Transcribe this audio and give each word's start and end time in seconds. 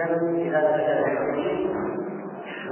في 0.00 0.48
الشهر 0.48 1.06
الكريم 1.06 1.70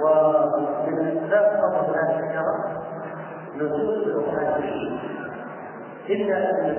ومن 0.04 1.06
اسباب 1.08 1.60
فضل 1.62 1.94
الشهر 1.94 2.82
نزول 3.56 4.24
الكريم 4.38 4.98
الا 6.08 6.50
ان 6.50 6.70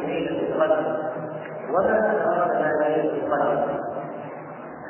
في 0.00 0.06
ليله 0.06 0.48
القدر 0.48 0.96
وما 1.70 2.12
ادراك 2.12 2.50
ما 2.62 2.84
ليله 2.84 3.12
القدر 3.12 3.64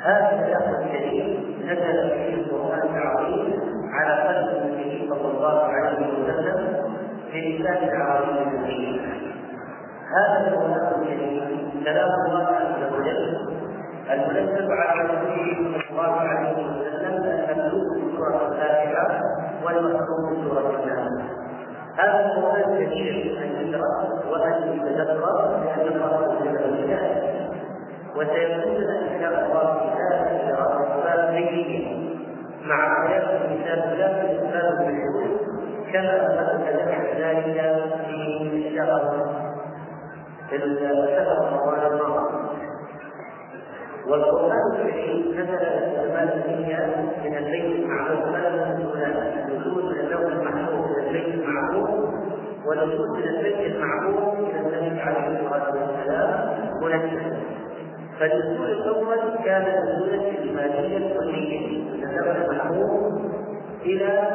هذا 0.03 0.45
الشهر 0.45 0.81
الكريم 0.83 1.55
نزل 1.63 2.09
فيه 2.09 2.33
القران 2.33 2.95
العظيم 2.97 3.59
على 3.93 4.13
قلب 4.27 4.63
النبي 4.63 5.09
صلى 5.09 5.31
الله 5.31 5.63
عليه 5.63 5.97
وسلم 6.23 6.77
بلسان 7.33 7.89
العربي 7.89 8.41
المبين 8.41 9.01
هذا 10.17 10.47
القران 10.47 11.01
الكريم 11.01 11.71
كلام 11.85 12.09
الله 12.25 12.47
عز 12.47 12.93
وجل. 12.93 13.46
المنزل 14.11 14.71
على 14.71 15.01
النبي 15.01 15.55
صلى 15.55 15.89
الله 15.91 16.13
عليه 16.19 16.51
وسلم 16.53 17.23
المملوك 17.49 17.93
في 17.93 18.17
سورة 18.17 18.47
الفاتحة 18.47 19.21
والمحكوم 19.65 20.29
في 20.29 20.49
سورة 20.49 20.69
الناس 20.83 21.21
هذا 21.97 22.25
القران 22.25 22.85
كثير 22.85 23.37
أن 23.43 23.67
يدرس 23.67 24.25
وأن 24.31 24.53
يتدبر 24.73 25.59
لأن 25.65 25.87
الله 25.87 26.39
جل 26.43 26.91
وعلا 26.91 27.37
وسيكون 28.15 28.83
إن 28.83 29.19
شاء 29.21 29.45
الله 29.45 29.79
في 29.79 29.87
هذا 30.01 30.31
الدراسات 30.31 31.29
بينيه 31.33 32.07
مع 32.65 33.07
حياه 33.07 33.55
كتاب 33.55 33.93
الله 33.93 34.21
الاسلام 34.21 34.77
بالحدود 34.77 35.37
كما 35.93 36.15
مثل 36.27 37.21
ذلك 37.21 37.83
في 38.05 38.75
شهر 38.75 39.25
في 40.49 40.57
شهر 41.15 41.51
رمضان 41.51 41.91
الماضي 41.91 42.46
والقرآن 44.09 44.71
الكريم 44.75 45.31
نزل 45.33 45.53
السماء 45.53 46.35
الدنيا 46.37 46.87
من 47.25 47.37
البيت 47.37 47.75
المعمور 47.85 48.25
فلا 48.31 48.75
نزول 49.49 49.85
من 49.85 49.99
اللوح 49.99 50.31
المحفوظ 50.31 50.85
إلى 50.97 51.07
البيت 51.07 51.33
المعمور 51.35 51.89
ونزول 52.65 53.09
من 53.17 53.23
البيت 53.23 53.75
المعمور 53.75 54.33
إلى 54.39 54.59
النبي 54.59 55.01
عليه 55.01 55.39
الصلاة 55.39 55.73
والسلام 55.73 56.57
منزلا 56.81 57.37
فالنزول 58.19 58.71
الأول 58.71 59.17
كان 59.45 59.61
نزولا 59.83 60.27
إجماليا 60.27 61.17
كليا 61.19 61.61
من 61.93 62.03
اللوح 62.03 62.35
المحفوظ 62.35 63.21
إلى 63.85 64.29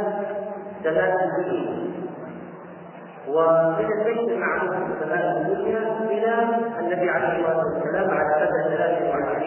سماء 0.84 1.30
الدنيا 1.38 1.82
ومن 3.28 3.86
البيت 4.00 4.28
المعروف 4.28 4.74
في 4.74 5.04
الدنيا 5.40 5.78
إلى 6.10 6.34
النبي 6.80 7.10
عليه 7.10 7.28
الصلاة 7.38 7.64
والسلام 7.64 8.10
على 8.10 8.46
مدى 8.46 8.76
23 8.76 9.41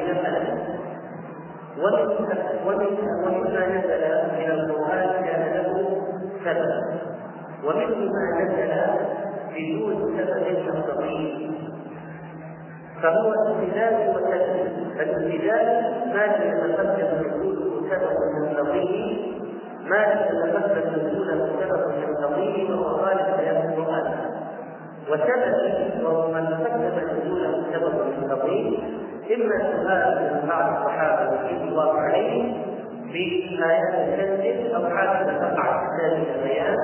ومن 2.66 2.98
ومما 3.26 3.68
نزل 3.68 4.04
من 4.32 4.50
له 5.56 5.98
سبب 6.46 6.72
سبب 10.18 10.46
مستقيم 10.76 11.56
فهو 13.04 13.34
امتداد 13.34 14.10
وسبب 14.16 14.68
فالامتداد 14.98 15.68
ما 16.16 16.26
لم 16.26 16.58
يتقدم 16.58 17.08
وجوده 17.20 17.90
سبب 17.90 18.18
مستقيم 18.42 19.36
ما 19.90 19.96
لم 19.96 20.38
يتمثل 20.38 21.06
نزوله 21.06 21.50
سبب 21.60 21.94
وهو 22.72 22.96
غالب 22.96 23.26
كلام 23.40 23.70
القران 23.74 24.14
وسبب 25.10 26.04
وهو 26.06 26.32
ما 26.32 26.42
تقدم 26.42 27.00
نزوله 27.00 27.64
سبب 27.74 27.94
يقتضيه 28.24 29.05
إما 29.34 29.58
سؤال 29.72 30.34
من 30.34 30.50
بعض 30.50 30.78
الصحابة 30.78 31.32
رضي 31.32 31.64
الله 31.64 32.00
عليهم 32.00 32.62
بآيات 33.14 34.20
تنزل 34.20 34.76
أو 34.76 34.90
حادثة 34.98 35.40
تقع 35.40 35.80
في 35.80 36.06
ذلك 36.06 36.28
البيان 36.36 36.78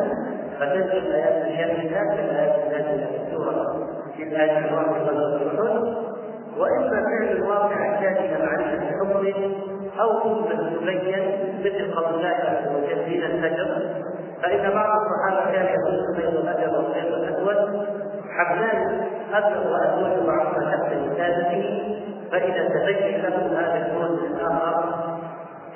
فتنزل 0.60 1.14
آيات 1.14 1.46
الجنة 1.48 2.16
كالآيات 2.16 2.56
النازلة 2.66 3.08
في 3.08 3.24
السورة 3.28 3.88
في 4.18 4.24
الآية 4.24 4.58
الواقعة 4.58 5.02
والحزن 5.02 6.12
وإما 6.58 6.90
فعل 6.90 7.28
الواقع 7.32 7.86
يحتاج 7.86 8.18
إلى 8.18 8.46
معرفة 8.46 8.80
حكم 8.86 9.28
أو 10.02 10.20
حكم 10.20 10.46
تبين 10.46 11.24
مثل 11.60 11.94
قول 11.96 12.16
الله 12.16 12.28
عز 12.28 12.68
وجل 12.76 13.06
دين 13.06 13.24
الفجر 13.24 13.78
فإن 14.44 14.70
بعض 14.74 14.90
الصحابة 15.02 15.52
كان 15.52 15.66
يقول 15.66 16.16
بين 16.18 16.28
الأبيض 16.28 16.74
والبيض 16.74 17.14
الأسود 17.14 17.88
حبلان 18.30 19.02
أبيض 19.34 19.66
وأسود 19.72 20.26
بعضهما 20.28 20.72
تحت 20.72 20.94
لسانه 20.94 21.82
فإذا 22.32 22.70
تبين 22.70 23.22
له 23.22 23.60
هذا 23.60 23.88
اللون 23.88 24.20
الآخر 24.32 24.84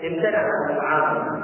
امتنع 0.03 0.39
عن 0.39 0.75
العام 0.75 1.41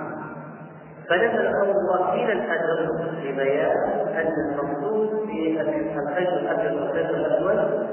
فنزل 1.10 1.48
قول 1.48 1.70
الله 1.70 2.16
دين 2.16 2.32
الفجر 2.32 2.88
لبيان 3.24 3.78
أن 4.16 4.34
المقصود 4.50 5.10
في 5.28 5.62
الخيط 5.62 6.34
الأبيض 6.34 6.82
والخيط 6.82 7.10
الأسود 7.10 7.88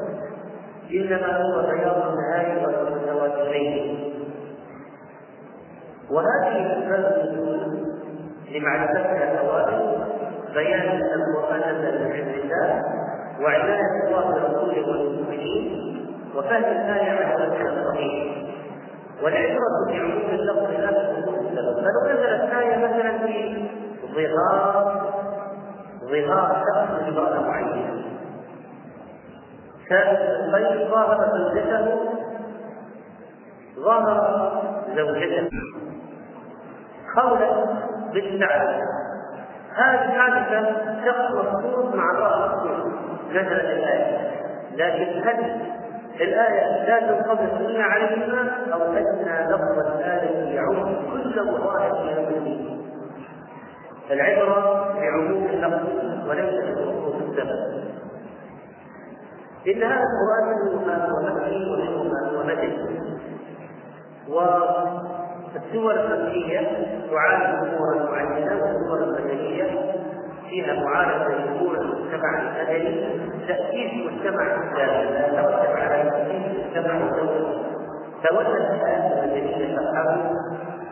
إنما 0.94 1.36
هو 1.36 1.62
بياض 1.62 2.12
النهار 2.12 2.58
الليل 3.42 4.12
وهذه 6.10 6.72
أسباب 6.72 7.28
النزول 7.28 7.88
الأوائل 9.22 10.04
بيان 10.54 10.88
أن 10.88 11.20
القرآن 11.20 11.74
من 11.74 12.12
عند 12.12 12.34
الله 12.42 12.82
وعناية 13.40 14.06
الله 14.06 14.32
برسوله 14.32 14.88
والمؤمنين 14.88 15.97
وفهم 16.36 16.64
الآية 16.64 17.10
على 17.10 17.34
وجه 17.34 17.68
الصحيح 17.68 18.48
والعبرة 19.22 19.86
بعموم 19.88 20.30
اللفظ 20.30 20.70
لا 20.70 20.90
بخصوص 20.90 21.34
السبب 21.38 21.74
فلو 21.76 22.12
نزلت 22.12 22.52
آية 22.52 22.76
مثلا 22.76 23.18
في 23.18 23.68
ظهار 24.14 25.02
ظهار 26.04 26.62
شخص 26.74 27.08
امرأة 27.08 27.40
معينة 27.40 27.98
الطيب 29.92 30.88
ظاهر 30.90 31.18
زوجته 31.38 31.98
ظهر 33.78 34.52
زوجته. 34.96 35.50
قولا 37.16 37.64
بالفعل 38.12 38.82
هذه 39.74 40.12
حادثة 40.12 40.76
شخص 41.04 41.30
مخصوص 41.30 41.94
مع 41.94 42.10
الله 42.10 42.46
مخصوص 42.46 42.92
نزلت 43.30 43.64
الآية. 43.64 44.30
لكن 44.76 45.28
هل 45.28 45.60
الآية 46.20 46.86
لا 46.88 47.00
تنقضي 47.00 47.44
إلا 47.66 47.82
عليهما 47.82 48.50
أو 48.72 48.82
أن 48.82 49.46
لفظ 49.50 49.78
الآية 49.96 50.54
يعم 50.54 50.94
كل 51.12 51.40
واحد 51.40 51.92
من 51.92 52.08
المسلمين. 52.18 52.80
العبرة 54.10 54.92
بعموم 54.94 55.46
اللفظ 55.46 56.28
وليس 56.28 56.64
بخصوص 56.64 57.14
السبب. 57.14 57.78
إن 59.66 59.82
هذا 59.82 60.02
القرآن 60.02 60.44
منه 60.48 60.86
ما 60.86 61.06
هو 61.06 61.22
مكي 61.22 61.70
ومنه 61.70 62.14
هو 62.36 62.42
مدني 62.42 62.88
والسور 64.28 65.94
المكية 65.94 66.60
تعالج 67.10 67.68
أمورا 67.68 68.10
معينة 68.10 68.62
والسور 68.62 68.98
المدنية 69.04 69.87
فيها 70.50 70.74
معالجة 70.74 71.28
لأمور 71.28 71.74
المجتمع 71.74 72.40
المدني 72.40 73.06
تأسيس 73.48 73.92
مجتمع 74.06 74.44
إسلامي 74.44 75.10
لا 75.10 75.28
ترتب 75.28 75.76
على 75.76 76.10
تأسيس 76.10 76.66
مجتمع 76.66 76.98
دولي 76.98 77.68
تولى 78.28 78.48
الآيات 78.48 79.12
المدنية 79.12 79.76
تفهم 79.76 80.36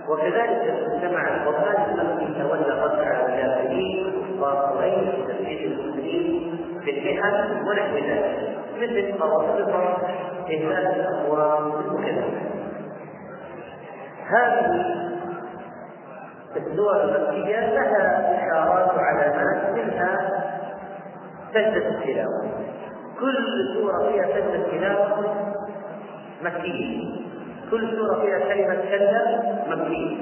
وكذلك 0.08 0.74
المجتمع 0.78 1.22
القرآني 1.36 2.00
الذي 2.00 2.42
تولى 2.42 2.82
رد 2.84 3.00
على 3.00 3.26
الجاهلين 3.26 4.12
وقريش 4.40 5.08
وتسجيل 5.18 5.72
المسلمين 5.72 6.58
في 6.84 6.90
المحن 6.90 7.68
ونحو 7.68 7.96
ذلك. 7.96 8.56
مثل 8.80 9.18
مواقف 9.18 9.68
إهلاك 10.50 10.96
الأموال 10.96 11.72
وكذا 11.92 12.24
هذه 14.26 14.96
الدول 16.56 16.96
المكية 17.00 17.60
لها 17.60 18.36
إشارات 18.38 18.94
وعلامات 18.94 19.70
منها 19.74 20.30
سجدة 21.54 21.88
التلاوة 21.88 22.42
كل 23.20 23.74
سورة 23.74 24.10
فيها 24.12 24.26
سجدة 24.26 24.70
تلاوة 24.70 25.34
مكية. 26.42 27.08
كل 27.70 27.96
سورة 27.96 28.20
فيها 28.20 28.38
كلمة 28.38 28.82
كلا 28.90 29.42
مكية. 29.68 30.16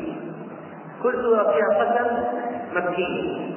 كل 1.03 1.23
سورة 1.23 1.53
فيها 1.53 1.85
قسم 1.85 2.25
مكية. 2.73 3.55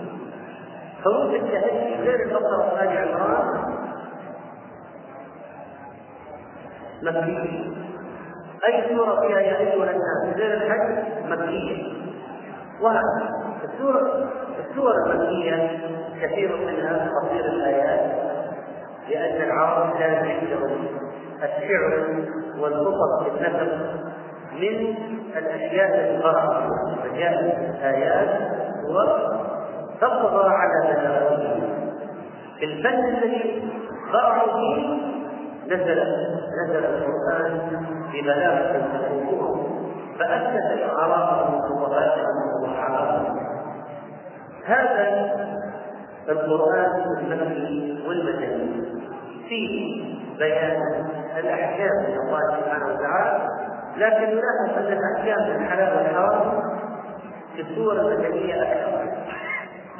حروف 1.03 1.33
التهجي 1.33 1.95
غير 2.01 2.25
البقرة 2.25 2.73
وآل 2.73 2.97
عمران 2.97 3.63
مكية. 7.03 7.77
أي 8.67 8.95
سورة 8.95 9.27
فيها 9.27 9.39
يا 9.39 9.57
أيها 9.57 9.91
الناس 9.91 10.37
غير 10.37 10.53
الحج 10.53 11.05
مكية. 11.29 11.96
وهكذا 12.81 13.47
السورة 13.63 14.29
السور 14.69 14.93
المكية 15.05 15.79
كثير 16.21 16.57
منها 16.57 17.09
قصير 17.19 17.45
الآيات 17.45 18.27
لأن 19.09 19.41
العرب 19.41 19.97
كان 19.99 20.25
عندهم 20.25 20.85
الشعر 21.43 22.15
والخطب 22.59 23.23
في 23.23 23.29
النثر 23.29 23.77
من 24.53 24.95
الأشياء 25.37 25.87
التي 25.87 26.23
قرأت 26.23 26.63
فجاءت 27.03 27.83
ايات 27.83 28.29
وتطغى 28.85 30.49
على 30.49 30.95
تلاوتها 30.95 31.55
في 32.59 32.65
الفن 32.65 33.05
الذي 33.05 33.69
قرأوا 34.13 34.53
فيه 34.53 34.97
نزل 35.65 36.03
نزل 36.63 36.85
القرآن 36.85 37.59
ببلاغة 38.13 38.87
وخشوع 38.93 39.67
فأسس 40.19 40.89
وغاتهم 40.91 41.53
وصحابته 41.83 42.56
هذا 44.67 45.31
القرآن 46.29 47.01
المكي 47.31 48.03
والمدني 48.07 48.83
فيه 49.49 50.03
بيان 50.37 50.81
الأحكام 51.37 51.89
من 52.07 52.17
الله 52.19 52.39
سبحانه 52.59 52.85
وتعالى 52.93 53.47
لكن 53.97 54.23
نلاحظ 54.23 54.77
أن 54.77 54.93
الأحكام 54.93 55.49
من 55.49 55.65
الحلال 55.65 55.97
والحرام 55.97 56.61
في 57.55 57.61
السور 57.61 57.93
المدنية 58.01 58.63
أكثر. 58.63 59.07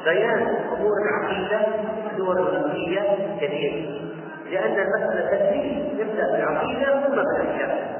بيان 0.04 0.54
أمور 0.72 0.92
العقيدة 1.02 1.58
في 1.58 2.12
السور 2.12 2.38
المكية 2.38 3.00
كثير. 3.40 4.00
لأن 4.50 4.72
المسألة 4.72 5.30
تدريج 5.30 5.98
يبدأ 5.98 6.32
بالعقيدة 6.32 7.06
ثم 7.06 7.14
بالأحكام. 7.14 7.98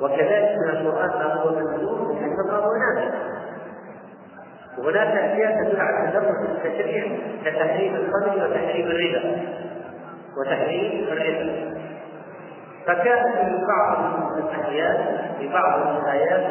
وكذلك 0.00 0.56
من 0.64 0.76
القرآن 0.76 1.08
ما 1.08 1.34
هو 1.34 1.50
منسوخ 1.50 2.12
بحسب 2.12 2.52
وناسخ 2.52 3.33
وهناك 4.78 5.16
اشياء 5.16 5.52
تدل 5.64 6.10
تدرج 6.10 6.50
التشريع 6.50 7.04
كتحريم 7.44 7.94
الخمر 7.94 8.44
وتحريم 8.44 8.86
الربا 8.86 9.42
وتحريم 10.38 11.06
الربا 11.12 11.74
فكان 12.86 13.32
في 13.32 13.64
بعض 13.66 13.98
الأحيان 14.38 14.96
في 15.38 15.48
بعض 15.48 15.80
الايات 15.96 16.42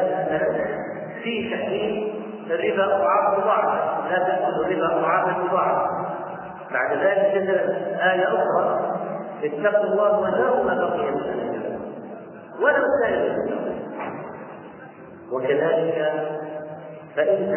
في 1.22 1.50
تحريم 1.50 2.14
الربا 2.50 2.84
اضعاف 2.84 3.38
مضاعفه 3.38 4.08
لا 4.10 4.18
تاكل 4.18 4.64
الربا 4.64 4.98
اضعافا 4.98 5.38
مضاعفه 5.42 5.90
بعد 6.72 6.92
ذلك 6.98 7.36
نزلت 7.36 7.98
آية 8.00 8.24
أخرى 8.28 8.90
اتقوا 9.44 9.84
الله 9.84 10.18
وذروا 10.18 10.64
ما 10.64 10.74
بقي 10.74 11.10
من 11.10 11.20
الربا 11.20 11.78
ولو 12.60 12.84
كان 13.02 13.36
وكذلك 15.32 16.12
فإن 17.16 17.54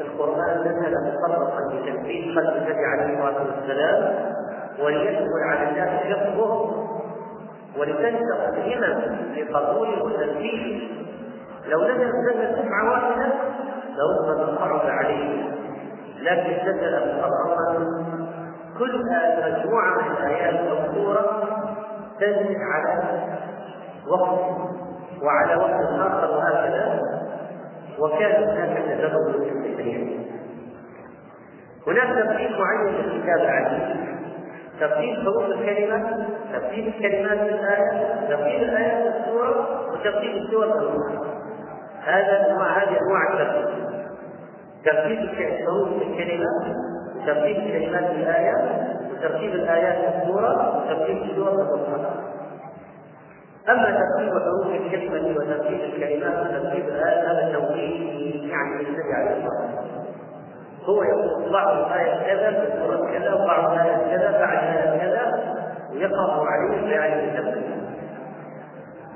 القرآن 0.00 0.60
نزل 0.60 0.94
مطلقا 1.14 1.60
بتنفيذ 1.68 2.38
قلب 2.38 2.56
النبي 2.56 2.84
عليه 2.84 3.12
الصلاة 3.14 3.42
والسلام 3.46 4.14
وليسهل 4.82 5.42
على 5.50 5.68
الناس 5.70 5.88
حفظه 5.88 6.70
ولتنشأ 7.78 8.48
الهمم 8.48 9.00
في 9.34 9.42
قبوله 9.42 10.02
وتنفيذه 10.04 10.80
لو 11.68 11.80
نزل 11.84 12.08
نزل 12.08 12.52
دفعة 12.62 12.90
واحدة 12.90 13.26
لربما 13.96 14.50
انقرض 14.50 14.86
عليه. 14.86 15.44
لكن 16.22 16.68
نزل 16.68 17.18
مطلقا 17.18 17.74
كل 18.78 19.02
مجموعة 19.46 19.94
من 20.02 20.16
الآيات 20.16 20.54
أو 20.54 20.94
سورة 20.94 21.42
تنزل 22.20 22.56
على 22.72 23.02
وقت 24.10 24.40
وعلى 25.22 25.56
وقت 25.56 25.84
آخر 26.00 26.30
وهكذا 26.30 27.00
وكان 27.98 28.44
هناك 28.44 28.82
تدرج 28.84 29.42
في 29.42 29.50
التشريع 29.50 29.98
هناك 31.86 32.08
ترتيب 32.08 32.50
معين 32.50 32.94
الكتاب 33.04 33.38
العزيز. 33.40 33.96
ترتيب 34.80 35.14
حروف 35.16 35.44
الكلمة 35.44 36.26
ترتيب 36.52 36.86
الكلمات 36.86 37.38
في 37.38 37.54
الآية 37.54 38.26
ترتيب 38.28 38.62
الآيات 38.62 39.12
في 39.12 39.18
السورة 39.18 39.90
وترتيب 39.92 40.36
السور 40.36 40.66
في 40.66 41.18
هذا 42.04 42.46
أنواع 42.50 42.78
هذه 42.78 42.98
أنواع 43.08 43.32
الترتيب 43.32 43.86
ترتيب 44.84 45.18
حروف 45.66 45.88
الكلمة 46.02 46.46
وترتيب 47.16 47.56
الكلمات 47.56 48.04
في 48.04 48.16
الآية 48.16 48.54
وترتيب 49.12 49.54
الآيات 49.54 49.98
في 50.12 50.22
السورة 50.22 50.76
وترتيب 50.84 51.16
السور 51.22 51.50
في 51.50 52.25
أما 53.68 53.84
ترتيب 53.84 54.32
حروف 54.32 54.66
الكلمة 54.66 55.36
وترتيب 55.38 55.80
الكلمات 55.80 56.46
وترتيب 56.46 56.88
هذا 56.90 57.52
توجيه 57.52 58.50
يعني 58.52 58.84
للنبي 58.84 59.12
عليه 59.14 59.30
الصلاه 59.30 59.62
والسلام 59.62 60.06
هو 60.84 61.02
يقول 61.02 61.52
بعض 61.52 61.76
الآية 61.76 62.26
كذا 62.26 62.50
في 62.60 62.66
كذا 63.18 63.34
وبعض 63.34 63.72
الآية 63.72 64.16
كذا 64.16 64.30
بعد 64.40 64.58
الآية 64.58 64.98
كذا 64.98 65.54
ويقرأ 65.92 66.46
عليه 66.46 66.80
بيان 66.80 67.28
التفسير. 67.28 67.76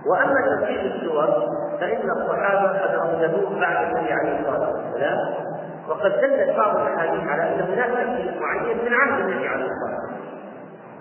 وأما 0.07 0.35
ترتيب 0.47 0.81
السور 0.81 1.27
فإن 1.81 2.11
الصحابة 2.11 2.69
قد 2.79 2.95
ارسلوه 2.95 3.61
بعد 3.61 3.87
النبي 3.87 4.13
عليه 4.13 4.41
الصلاة 4.41 4.71
والسلام 4.73 5.19
وقد 5.89 6.11
دلت 6.11 6.57
بعض 6.57 6.77
الأحاديث 6.77 7.29
على 7.29 7.43
أن 7.43 7.61
هناك 7.61 7.89
ترتيب 7.91 8.41
معين 8.41 8.79
من 8.85 8.93
عهد 8.95 9.21
النبي 9.21 9.49
عليه 9.49 9.65
الصلاة 9.65 10.01
والسلام. 10.01 10.10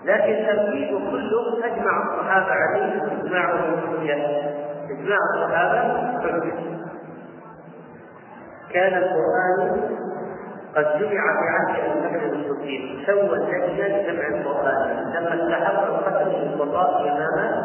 لكن 0.04 0.46
ترتيبه 0.46 1.10
كله 1.10 1.64
أجمع 1.64 2.02
الصحابة 2.02 2.52
عليه 2.52 3.02
إجماع 3.02 3.50
الحجه 3.50 4.26
إجماع 4.90 5.18
الصحابة 5.34 5.78
حجه 6.20 6.52
كان 8.72 8.92
القرآن 9.02 9.80
قد 10.76 10.84
جمع 10.98 11.22
في 11.40 11.46
عهد 11.48 11.90
أبي 11.90 12.00
بكر 12.00 12.26
الصديق. 12.36 13.06
سوى 13.06 13.36
اللجنه 13.36 13.86
لجمع 13.88 14.26
القرآن. 14.28 15.12
لما 15.14 15.34
استحق 15.34 15.82
القتل 15.86 16.30
السلطاء 16.30 17.00
إماما 17.00 17.64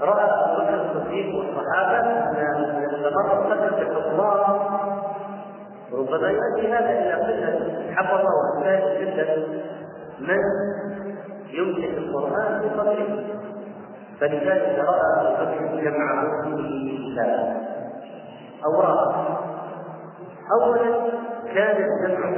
رأى 0.00 0.24
أبو 0.24 0.62
بكر 0.62 0.74
الصديق 0.74 1.34
والصحابة 1.36 1.98
أن 1.98 2.84
استمر 2.94 3.32
القتل 3.32 3.74
في 3.76 3.82
الحكمان 3.82 4.60
ربما 5.92 6.28
يؤدي 6.30 6.72
هذا 6.72 6.90
إلى 6.90 7.12
قلة 7.12 7.92
حفظه 7.94 8.28
وأسباب 8.34 9.00
جدا. 9.00 9.46
من؟ 10.20 10.38
يمسك 11.58 11.98
القرآن 11.98 12.60
بقدره 12.62 13.24
فلذلك 14.20 14.78
رأى 14.78 15.26
أبو 15.26 15.44
بكر 15.44 15.80
جمعه 15.80 16.42
في 16.42 16.98
كتاب 17.12 17.56
أوراق. 18.64 19.40
أولا 20.52 21.10
كان 21.54 21.76
الجمع 21.76 22.28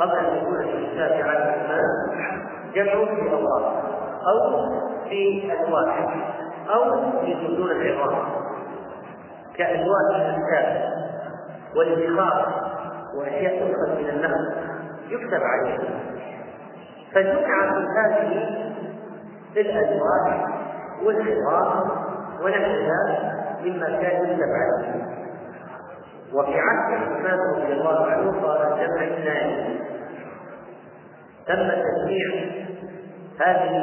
قبل 0.00 0.16
أن 0.16 0.36
يكون 0.36 0.62
في 0.62 0.86
كتاب 0.94 1.12
على 1.12 1.38
الرحمن 1.38 2.46
جمع 2.74 2.92
في 2.92 3.32
أوراق. 3.32 3.82
أو 4.26 4.68
في 5.08 5.52
ألواح 5.52 6.16
أو 6.74 7.10
في 7.20 7.36
صدور 7.46 7.70
العظام. 7.70 8.26
كألواح 9.56 10.14
الكتاب 10.14 10.92
والادخار 11.76 12.66
وأشياء 13.18 13.58
تؤخذ 13.58 14.02
من 14.02 14.08
النخل 14.08 14.52
يكتب 15.08 15.40
عليها 15.42 15.78
فجمع 17.16 17.72
في 17.72 17.86
هذه 17.96 18.66
الأزواج 19.56 20.40
والعظام 21.02 21.90
ونحوها 22.42 23.32
مما 23.64 23.86
كان 23.86 24.30
يكتب 24.30 25.16
وفي 26.34 26.60
عهد 26.60 26.94
عثمان 26.94 27.38
رضي 27.56 27.72
الله 27.72 28.06
عنه 28.06 28.42
صار 28.42 28.72
الجمع 28.72 29.02
الثاني 29.02 29.80
تم 31.46 31.70
تجميع 31.70 32.50
هذه 33.46 33.76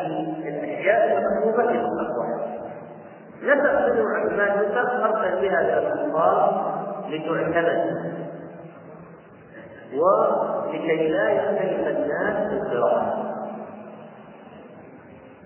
الأشياء 0.47 1.17
المكتوبة 1.17 1.67
في 1.67 1.73
المصحف 1.73 2.43
نسأل 3.43 3.93
بن 3.93 4.05
عثمان 4.15 4.57
يوسف 4.57 4.77
ارسل 4.77 5.41
بها 5.41 5.61
الانصار 5.61 6.73
لتعتمد 7.09 8.13
ولكي 10.73 11.07
لا 11.07 11.29
يختلف 11.29 11.87
الناس 11.87 12.49
في 12.49 12.55
القراءة 12.55 13.23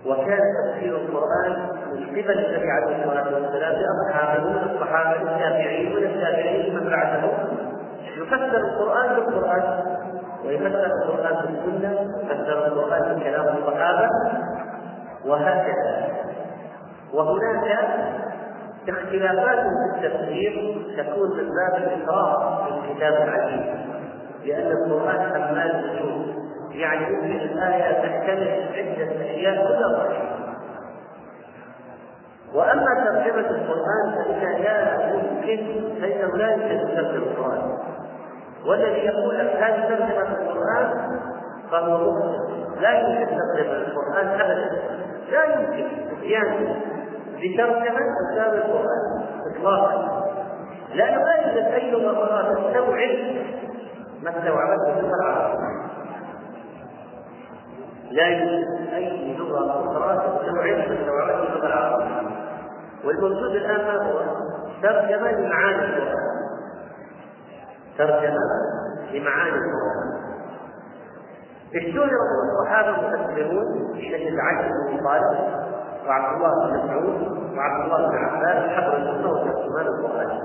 وكان 0.06 0.40
تفسير 0.64 0.96
القرآن 0.96 1.52
من 1.92 2.06
قبل 2.06 2.44
النبي 2.44 2.70
عليه 2.70 2.96
الصلاة 2.96 3.34
والسلام 3.34 3.74
لأصحابه 3.74 4.44
من 4.44 4.74
الصحابة 4.74 5.22
التابعين 5.22 5.94
والتابعين 5.94 6.74
من 6.74 6.90
بعدهم. 6.90 7.32
يفسر 8.16 8.56
القرآن 8.56 9.14
بالقرآن 9.14 9.84
ويفسر 10.44 10.86
القرآن 10.86 11.36
بالسنة 11.46 11.92
يفسر 12.22 12.66
القرآن 12.66 13.18
بكلام 13.18 13.56
الصحابة 13.56 14.08
وهكذا. 15.26 16.08
وهناك 17.14 18.00
اختلافات 18.88 19.58
في 19.58 20.06
التفسير 20.06 20.76
تكون 20.96 21.36
من 21.36 21.48
باب 21.48 21.82
الإكراه 21.82 22.64
في 22.64 22.70
الكتاب 22.70 23.28
العزيز. 23.28 23.97
لأن 24.44 24.72
القرآن 24.72 25.32
حمال 25.32 25.70
النجوم 25.70 26.48
يعني 26.72 27.06
يمكن 27.06 27.40
الآية 27.40 27.92
تحتمل 27.92 28.68
عدة 28.74 29.24
أشياء 29.24 29.66
كلها 29.66 30.04
صحيحة. 30.04 30.38
وأما 32.54 33.04
ترجمة 33.04 33.50
القرآن 33.50 34.14
فإنها 34.14 34.58
لا 34.58 35.14
يمكن 35.14 36.00
فإنه 36.00 36.36
لا 36.36 36.52
يمكن 36.52 36.94
ترجمة 36.96 37.16
القرآن. 37.16 37.78
والذي 38.66 38.98
يقول 38.98 39.38
لك 39.38 39.52
ترجمة 39.88 40.22
القرآن 40.22 41.20
فهو 41.70 42.10
مخطئ 42.12 42.80
لا 42.80 42.98
يمكن 42.98 43.36
ترجمة 43.36 43.76
القرآن 43.76 44.40
أبدا. 44.40 44.70
لا 45.32 45.44
يمكن 45.44 45.86
إتيان 46.18 46.76
بترجمة 47.36 48.00
أسباب 48.30 48.54
القرآن 48.54 49.24
اطلاقا. 49.46 50.24
لأنه 50.94 51.24
لا 51.24 51.36
يوجد 51.36 51.92
لغه 51.92 52.24
أخرى 52.24 52.54
تستوعب 52.54 53.10
ما 54.22 54.30
استوعبته 54.38 54.98
اللغة 55.00 55.14
العربيه 55.14 55.88
لا 58.10 58.26
يوجد 58.26 58.92
أي 58.94 59.36
لغة 59.38 59.70
أخرى 59.70 60.16
تستوعب 60.16 60.76
ما 60.88 61.00
استوعبته 61.00 61.42
اللغة 61.42 61.66
العربيه 61.66 62.28
والموجود 63.04 63.50
الآن 63.56 63.84
ما 63.86 64.10
هو؟ 64.12 64.18
ترجمة 64.82 65.30
لمعاني 65.30 65.84
القران 65.84 66.28
ترجمة 67.98 68.40
لمعاني 69.12 69.50
القران 69.56 70.18
اشتهر 71.74 72.10
الصحابة 72.48 72.88
المفسرون 72.98 73.92
بشكل 73.92 74.40
عجل 74.40 74.68
بن 74.88 75.04
طالب 75.04 75.38
وعبد 76.06 76.36
الله 76.36 76.50
بن 76.66 76.78
مسعود 76.78 77.38
وعبد 77.56 77.84
الله 77.84 78.08
بن 78.10 78.16
عباس 78.16 78.70
حبر 78.70 78.96
السنة 78.96 79.30
وترجمان 79.32 79.86
القران 79.86 80.37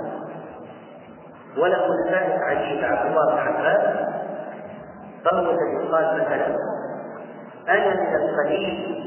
وله 1.57 1.87
ذلك 2.09 2.39
عجيب 2.41 2.83
عبد 2.83 3.09
الله 3.09 3.25
بن 3.31 3.37
عباس 3.37 3.81
فهو 5.25 5.49
الذي 5.51 5.87
قال 5.91 6.21
مثلا. 6.21 6.55
أنا 7.69 8.01
من 8.01 8.15
القليل 8.15 9.03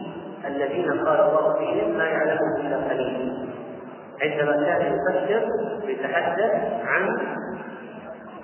الذين 0.46 0.90
قال 0.90 1.20
الله 1.20 1.58
فيهم 1.58 1.98
ما 1.98 2.04
يعلمه 2.04 2.56
إلا 2.60 2.76
قليل. 2.76 3.48
عندما 4.22 4.52
كان 4.52 4.80
يفسر 4.82 5.48
يتحدث 5.88 6.52
عن 6.84 7.18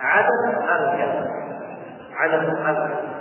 عدد 0.01 0.55
أرجل 0.69 1.29
عدد 2.17 2.57
أرجل 2.67 3.12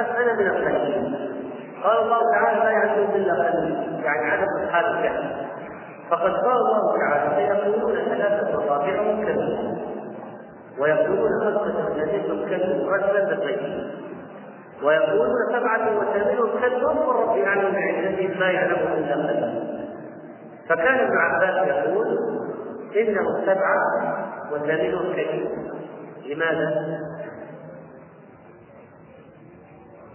أنا 0.00 0.32
من 0.34 0.46
القليل 0.46 1.28
قال 1.84 1.98
الله 1.98 2.20
تعالى 2.34 2.64
لا 2.64 2.70
يعلمون 2.70 3.14
إلا 3.14 3.32
قليل 3.32 3.76
يعني 4.04 4.30
عدد 4.30 4.46
اصحاب 4.64 4.84
الكهف 4.84 5.48
فقد 6.10 6.32
قال 6.32 6.56
الله 6.56 6.98
تعالى 6.98 7.36
سيقولون 7.36 7.94
ثلاثة 7.94 8.68
رابعهم 8.68 9.24
كذب 9.24 9.78
ويقولون 10.78 11.30
خمسة 11.40 11.94
ثلاثة 11.94 12.46
كذب 12.48 12.88
رجلا 12.88 13.24
بالغيب 13.24 13.90
ويقولون 14.82 15.34
سبعة 15.52 15.98
وثامنهم 15.98 16.60
كذب 16.60 16.82
والرب 16.82 17.36
يعلم 17.36 17.72
بعزتهم 17.72 18.40
ما 18.40 18.50
يعلمه 18.50 18.94
إلا 18.94 19.14
قليل 19.14 19.78
فكان 20.68 20.94
ابن 20.94 21.16
عباس 21.16 21.68
يقول 21.68 22.18
انهم 22.96 23.46
سبعة 23.46 23.78
وثامنهم 24.52 25.12
كذب 25.12 25.48
لماذا؟ 26.26 26.97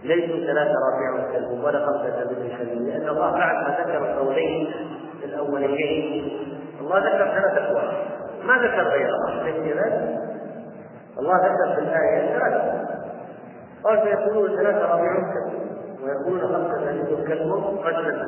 ليسوا 0.04 0.46
ثلاثة 0.46 0.74
رابعهم 0.86 1.32
كلب 1.32 1.64
ولا 1.64 1.86
خمسة 1.86 2.24
من 2.30 2.46
الكلب 2.46 2.82
لأن 2.82 3.08
الله 3.08 3.30
بعد 3.30 3.54
ما 3.54 3.76
ذكر 3.80 4.10
القولين 4.10 4.74
الأوليين 5.24 6.32
الله 6.80 6.98
ذكر 6.98 7.24
ثلاث 7.24 7.58
أقوال. 7.58 7.92
ما 8.44 8.54
ذكر 8.54 8.82
غيرها 8.82 9.16
الله. 11.18 11.36
ذكر 11.36 11.74
في 11.74 11.80
الآية 11.80 12.38
ثلاثة. 12.38 12.84
قال 13.84 14.02
فيقولون 14.02 14.56
ثلاثة 14.56 14.86
رابعهم 14.86 15.32
كلب 15.32 15.64
ويقولون 16.04 16.40
خمسة 16.40 16.92
منهم 16.92 17.24
كلب 17.24 17.78
رجلا. 17.84 18.26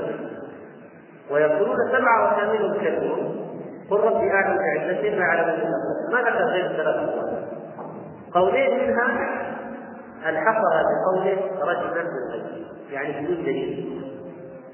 ويقولون 1.30 1.76
سبعة 1.92 2.32
وثامنهم 2.32 2.72
كلب. 2.74 3.36
قل 3.90 4.00
ربي 4.00 4.30
أعلم 4.30 4.58
بعزتهم 4.58 5.18
ما 5.18 5.24
يعلم 5.24 5.70
ما 6.12 6.18
ذكر 6.20 6.44
غير 6.44 6.68
ثلاث 6.68 6.96
أقوال. 6.96 7.46
قولين 8.34 8.88
منها 8.88 9.45
الحقها 10.28 10.82
بقوله 10.82 11.38
رجلا 11.60 12.02
بالغيب 12.02 12.66
يعني 12.90 13.26
بدون 13.26 13.44
دليل. 13.44 14.02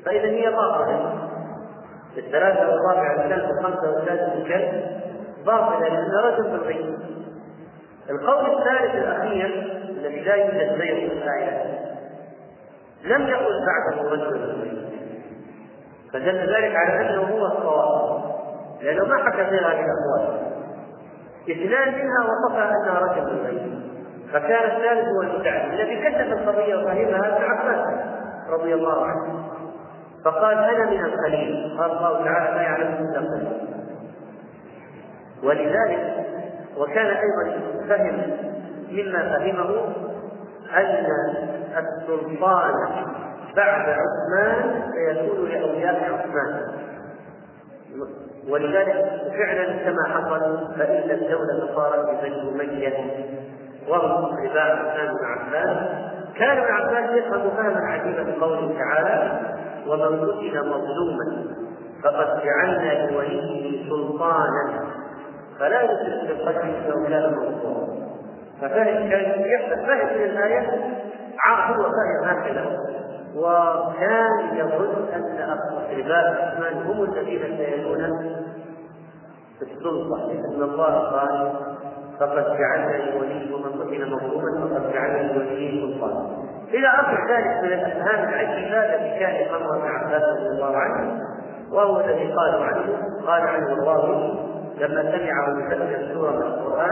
فإذا 0.04 0.28
هي 0.28 0.50
باطلة. 0.50 1.28
الثلاثة 2.16 2.70
والرابعة 2.70 3.24
الكلب 3.24 3.50
والخمسة 3.50 3.92
والسادسة 3.92 4.34
الكلب 4.34 4.84
باطلة 5.46 5.88
لأن 5.88 6.10
رجل 6.24 6.42
بالغيب 6.42 6.98
القول 8.10 8.58
الثالث 8.58 8.94
الأخير 8.94 9.46
الذي 9.90 10.20
لا 10.20 10.34
يوجد 10.34 10.80
غيره 10.80 11.08
في 11.08 11.14
الآيات 11.14 11.66
لم 13.04 13.26
يقل 13.26 13.66
بعده 13.66 14.10
رجل 14.10 14.30
بالغيب 14.30 14.82
فدل 16.12 16.54
ذلك 16.54 16.76
على 16.76 17.00
أنه 17.00 17.22
هو 17.22 17.46
الصواب. 17.46 18.22
لأنه 18.82 19.04
ما 19.04 19.16
حكى 19.24 19.42
غير 19.42 19.66
هذه 19.66 19.84
الأقوال. 19.84 20.42
إثنان 21.50 21.94
منها 21.94 22.24
وصفها 22.24 22.70
أنها 22.70 22.98
رجل 22.98 23.24
بالغيب 23.24 23.91
فكان 24.32 24.70
الثالث 24.70 25.08
هو 25.08 25.22
المتعلم. 25.22 25.72
الذي 25.72 25.96
كشف 25.96 26.32
القضية 26.32 26.74
وفهمها 26.74 27.36
ابن 27.36 27.44
عباس 27.44 27.86
رضي 28.50 28.74
الله 28.74 29.06
عنه. 29.06 29.48
فقال 30.24 30.58
أنا 30.58 30.90
من 30.90 31.04
القليل. 31.04 31.78
قال 31.78 31.90
الله 31.90 32.24
تعالى 32.24 32.56
لا 32.56 32.62
يعلم 32.62 32.94
إلا 32.94 33.18
القليل 33.18 33.72
ولذلك 35.42 36.26
وكان 36.76 37.06
أيضا 37.06 37.60
فهم 37.88 38.22
مما 38.90 39.38
فهمه 39.38 39.94
أن 40.76 41.06
السلطان 41.76 42.74
بعد 43.56 43.88
عثمان 43.88 44.82
سيكون 44.92 45.48
لأولياء 45.48 45.94
عثمان. 45.94 46.72
ولذلك 48.48 49.04
فعلا 49.38 49.64
كما 49.64 50.04
حصل 50.08 50.74
فإن 50.78 51.10
الدولة 51.10 51.74
صارت 51.74 52.08
ببني 52.08 52.42
أمية 52.48 52.96
وهم 53.88 54.24
اتباع 54.24 54.64
عثمان 54.64 55.06
بن 55.06 55.24
عباس 55.24 55.76
كان 56.38 56.58
ابن 56.58 56.72
عباس 56.72 57.10
يفهم 57.10 57.50
فهما 57.50 57.80
عجيبا 57.86 58.22
بقوله 58.22 58.74
تعالى 58.78 59.40
ومن 59.86 60.20
قتل 60.20 60.68
مظلوما 60.68 61.54
فقد 62.04 62.42
جعلنا 62.44 63.10
لوليه 63.10 63.88
سلطانا 63.88 64.84
فلا 65.58 65.82
يشرك 65.82 66.26
في 66.26 66.32
القتل 66.32 66.68
انه 66.68 67.08
كان 67.08 67.32
منصورا 67.32 67.86
ففهم 68.60 69.10
كان 69.10 69.40
يحدث 69.40 69.86
فهم 69.86 70.18
من 70.18 70.24
الآية 70.24 70.70
عاقل 71.44 71.80
وفهم 71.80 72.24
هكذا. 72.24 72.66
وكان 73.36 74.56
يظن 74.56 75.08
أن 75.14 75.40
اقرباء 75.40 76.42
عثمان 76.42 76.82
هم 76.82 77.02
الذين 77.02 77.42
في 79.58 79.64
السلطة 79.64 80.26
لأن 80.26 80.62
الله 80.62 80.98
قال 80.98 81.52
فقد 82.20 82.58
جعلنا 82.58 83.10
لولي 83.10 83.54
ومن 83.54 83.72
قتل 83.82 84.10
مظلوما 84.10 84.68
فقد 84.68 84.92
جعلنا 84.92 85.32
لوليه 85.32 85.80
سلطانا 85.80 86.26
إلى 86.68 86.88
آخر 86.88 87.34
ذلك 87.34 87.62
من 87.62 87.72
الأفهام 87.72 88.28
العجيبة 88.28 88.78
التي 88.84 89.18
كان 89.18 89.54
أمر 89.54 89.76
ابن 89.76 89.86
عباس 89.88 90.22
رضي 90.22 90.46
الله 90.48 90.76
عنه 90.76 91.20
وهو 91.72 92.00
الذي 92.00 92.32
قالوا 92.32 92.64
عنه 92.64 92.98
قال 93.26 93.42
عنه 93.42 93.72
الله 93.72 94.34
لما 94.78 95.02
سمعه 95.02 95.58
يفسر 95.58 96.14
سوره 96.14 96.30
من 96.30 96.42
القرآن 96.42 96.90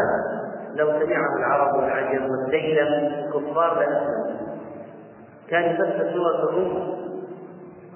لو 0.74 0.86
سمعه 0.86 1.36
العرب 1.38 1.74
والعجم 1.76 2.26
والديلم 2.30 2.88
الكفار 3.34 3.78
لأسلموا. 3.78 4.40
كان 5.50 5.62
يفسر 5.62 6.12
سورة 6.14 6.48
الروم. 6.48 6.96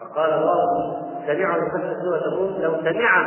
فقال 0.01 0.33
الله 0.33 0.97
سمعه 1.27 1.57
يفسر 1.57 1.97
سورة 2.03 2.29
الروم 2.35 2.63
لو 2.63 2.75
سمعه 2.81 3.27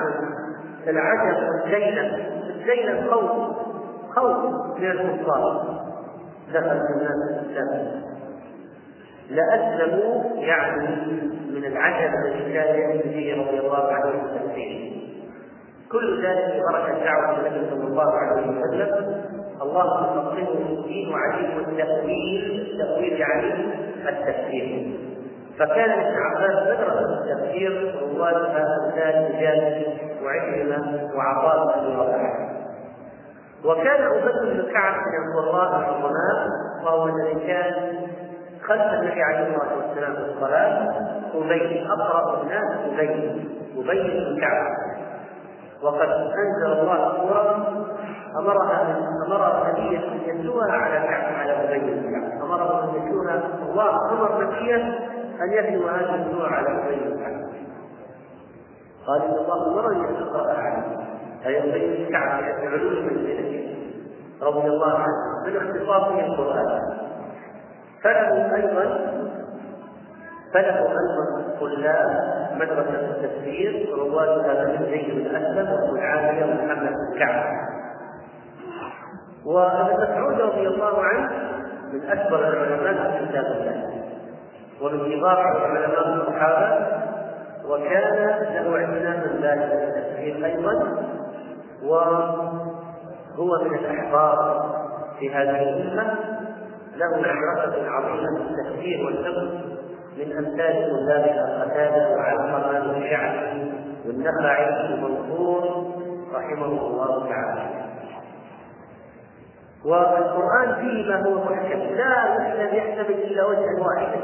العجم 0.87 1.47
والديلم 1.47 2.25
الديلم 2.49 3.11
خوف 3.11 3.57
خوف 4.19 4.37
من 4.79 4.91
الكفار. 4.91 5.77
دخل 6.53 6.71
الناس 6.71 7.11
الإسلام. 7.29 8.01
لأسلموا 9.29 10.23
يعني 10.35 10.87
من 11.49 11.65
العجب 11.65 12.13
الذي 12.13 12.53
كان 12.53 12.75
ياتي 12.75 13.09
به 13.09 13.41
رضي 13.41 13.59
الله 13.59 13.91
عنه 13.91 14.09
التكفير 14.09 14.91
كل 15.91 16.25
ذلك 16.25 16.53
ببركه 16.55 17.03
دعوة 17.03 17.39
النبي 17.39 17.69
صلى 17.69 17.83
الله 17.87 18.11
عليه 18.11 18.47
وسلم. 18.47 19.21
الله 19.61 19.85
يفقهه 19.85 20.55
في 20.55 20.73
الدين 20.73 21.13
وعليم 21.13 21.59
التأويل. 21.59 22.67
التأويل 22.71 23.13
يعني 23.13 23.53
التفسير. 24.09 24.97
فكان 25.59 25.89
ابن 25.89 26.15
عباس 26.15 26.77
مدرسه 26.77 27.23
التفسير 27.23 27.95
روادها 28.01 28.77
امثال 28.85 29.35
مجاهد 29.35 29.85
وعكرمه 30.23 31.09
وعطاء 31.15 31.83
رباح. 31.99 32.56
وكان 33.65 34.07
أبي 34.07 34.53
بن 34.53 34.71
كعب 34.73 34.95
من 34.95 35.39
القراء 35.39 35.79
العظماء 35.79 36.47
وهو 36.85 37.07
الذي 37.07 37.47
كان 37.47 37.73
خلف 38.67 38.93
النبي 38.93 39.21
عليه 39.23 39.55
الصلاة 39.55 39.77
والسلام 39.77 40.13
في 40.13 40.31
الصلاة 40.31 40.87
أبي 41.35 41.87
أقرأ 41.89 42.41
الناس 42.41 42.77
أبي 42.85 43.47
أبي 43.77 44.03
بن 44.03 44.41
كعب. 44.41 44.71
وقد 45.83 46.09
أنزل 46.09 46.79
الله 46.79 47.17
سورة 47.17 47.67
أمرها 48.39 48.97
أمر 49.27 49.69
نبيا 49.69 49.99
أن 49.99 50.19
يتلوها 50.25 50.71
على 50.71 51.07
كعب 51.07 51.35
على 51.35 51.51
أبي 51.51 51.79
بن 51.79 52.11
كعب. 52.11 52.41
أمره 52.41 52.83
أن 52.83 52.89
يتلوها 52.95 53.43
الله 53.69 54.11
أمر 54.11 54.43
نبيا 54.43 54.75
أن 55.41 55.53
يتلو 55.53 55.87
هذه 55.87 56.25
السورة 56.25 56.47
على 56.47 56.67
أبي 56.67 56.95
بن 56.95 57.19
كعب. 57.19 57.47
قال 59.07 59.21
إن 59.21 59.33
الله 59.33 59.67
أمرني 59.67 60.09
أن 60.09 60.23
أقرأ 60.23 60.53
عليه. 60.53 61.06
كعب 62.11 62.43
يعني 62.43 62.67
علو 62.67 62.89
منزلته 62.89 63.75
رضي 64.41 64.67
الله 64.67 64.93
عنه. 64.93 65.45
من 65.45 65.57
اختصاصه 65.57 66.19
القرآن. 66.19 66.81
فله 68.03 68.55
أيضا 68.55 68.83
فله 70.53 70.79
أيضا 70.79 71.57
طلاب 71.59 72.37
مدرسة 72.55 73.09
التفسير 73.09 73.89
روادها 73.97 74.63
بن 74.63 74.85
زيد 74.85 75.15
بن 75.15 75.35
أسلم 75.35 75.69
وأبو 75.71 75.95
العالية 75.95 76.45
ومحمد 76.45 76.93
بن 76.93 77.19
كعب. 77.19 77.45
وابن 79.45 80.03
مسعود 80.03 80.41
رضي 80.41 80.67
الله 80.67 81.03
عنه 81.03 81.31
من 81.93 82.01
أكبر 82.09 82.39
العلماء 82.39 83.11
في 83.11 83.25
كتاب 83.25 83.45
الله. 83.45 84.03
ومن 84.81 85.19
كبار 85.19 85.37
علماء 85.37 86.13
الصحابة. 86.13 86.87
وكان 87.69 88.15
له 88.53 88.75
اعتناء 88.75 89.27
بالغا 89.41 89.83
التفسير 89.83 90.45
أيضا 90.45 91.06
وهو 91.83 93.63
من 93.63 93.75
الأحبار 93.79 94.69
في 95.19 95.33
هذه 95.33 95.63
الأمة. 95.63 96.15
له 96.95 97.17
مدرسة 97.17 97.89
عظيمة 97.89 98.27
في 98.37 98.41
التفسير 98.41 99.05
والفقه 99.05 99.61
من 100.17 100.37
أمثال 100.37 100.89
طلاب 100.89 101.25
قتاده 101.61 102.15
وعلقمه 102.15 102.93
والشعبي 102.93 103.71
والنخعي 104.05 104.93
ومنصور 104.93 105.63
رحمه 106.33 106.65
الله 106.65 107.29
تعالى. 107.29 107.87
والقرآن 109.85 110.75
فيه 110.75 111.09
ما 111.09 111.25
هو 111.25 111.35
محكم. 111.35 111.79
لا 111.79 112.37
يحسب 112.53 112.73
يحتمل 112.73 113.15
إلا 113.15 113.45
وجها 113.45 113.85
واحدا. 113.85 114.21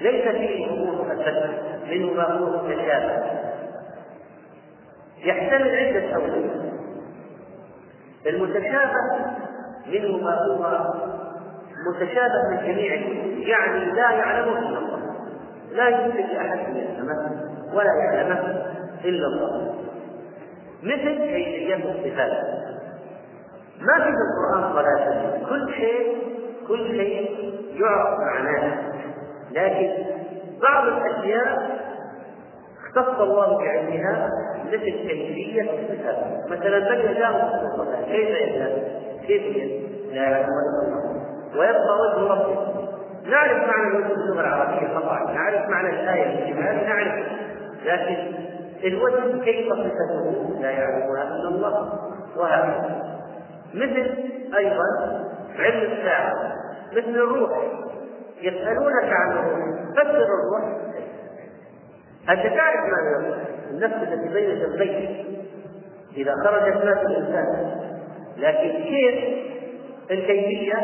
ليس 0.00 0.28
فيه 0.28 0.70
أمور 0.70 0.94
مؤسسة 1.04 1.50
منه 1.90 2.12
ما 2.12 2.24
هو 2.24 2.46
متشابه. 2.46 3.49
يحتمل 5.24 5.76
عدة 5.76 6.14
أوجه 6.16 6.50
المتشابه 8.26 9.00
منه 9.86 10.16
ما 10.16 10.34
هو 10.34 10.94
متشابه 11.86 12.48
من 12.50 12.56
جميع 12.56 12.94
يعني 13.48 13.84
لا 13.84 14.10
يعلمه 14.10 14.58
إلا 14.58 14.78
الله. 14.78 15.00
لا 15.72 15.88
يمكن 15.88 16.36
ان 16.36 16.76
يفهمه 16.76 17.46
ولا 17.74 17.92
يعلمه 17.94 18.64
إلا 19.04 19.26
الله. 19.26 19.74
مثل 20.82 21.18
كيفيه 21.18 21.74
الصفات. 21.74 22.32
ما 23.80 24.04
في 24.04 24.10
القرآن 24.10 24.72
صلاه 24.72 25.38
كل 25.48 25.72
شيء 25.74 26.16
كل 26.68 26.86
شيء 26.86 27.54
يعرف 27.74 28.18
معناه. 28.18 28.78
لكن 29.50 29.92
بعض 30.62 30.86
الأشياء 30.86 31.80
اختص 32.86 33.20
الله 33.20 33.58
بعلمها 33.58 34.30
مثل 34.66 34.84
كيفيه 34.84 35.62
الصفات 35.62 36.50
مثلا 36.50 36.78
من 36.78 37.10
يجاوز 37.10 37.36
الصلاه 37.36 38.02
كيف 38.04 38.28
يجاوز؟ 38.28 38.82
كيف 39.26 39.56
لا 40.12 40.22
يعلم 40.22 40.46
ويبقى 41.56 41.98
وجه 42.00 42.32
ربه. 42.32 42.80
نعرف 43.26 43.68
معنى 43.68 43.88
الوجه 43.88 44.06
في 44.06 44.14
اللغة 44.14 44.40
العربية 44.40 45.00
طبعا. 45.00 45.32
نعرف 45.32 45.68
معنى 45.68 45.90
في 45.90 46.42
الجمال 46.42 46.86
نعرف. 46.86 47.26
لكن 47.84 48.34
الوجه 48.84 49.44
كيف 49.44 49.72
صفته؟ 49.72 50.58
لا 50.60 50.70
يعرفها 50.70 51.22
إلا 51.22 51.48
الله. 51.48 51.92
وهكذا. 52.36 53.10
مثل 53.74 54.14
أيضا 54.56 54.84
علم 55.58 55.92
الساعة. 55.92 56.52
مثل 56.92 57.08
الروح. 57.08 57.58
يسألونك 58.42 59.12
عن 59.12 59.32
الروح. 59.32 59.58
فسر 59.92 60.24
الروح. 60.24 60.80
أنت 62.30 62.42
تعرف 62.56 62.80
معنى 62.84 63.16
الروح. 63.16 63.59
النفس 63.70 63.94
التي 64.02 64.34
بين 64.34 64.58
جنبيك 64.58 65.26
إذا 66.16 66.34
خرجت 66.44 66.84
مات 66.84 67.06
الإنسان. 67.06 67.70
لكن 68.36 68.82
كيف 68.82 69.24
الكيفية؟ 70.10 70.74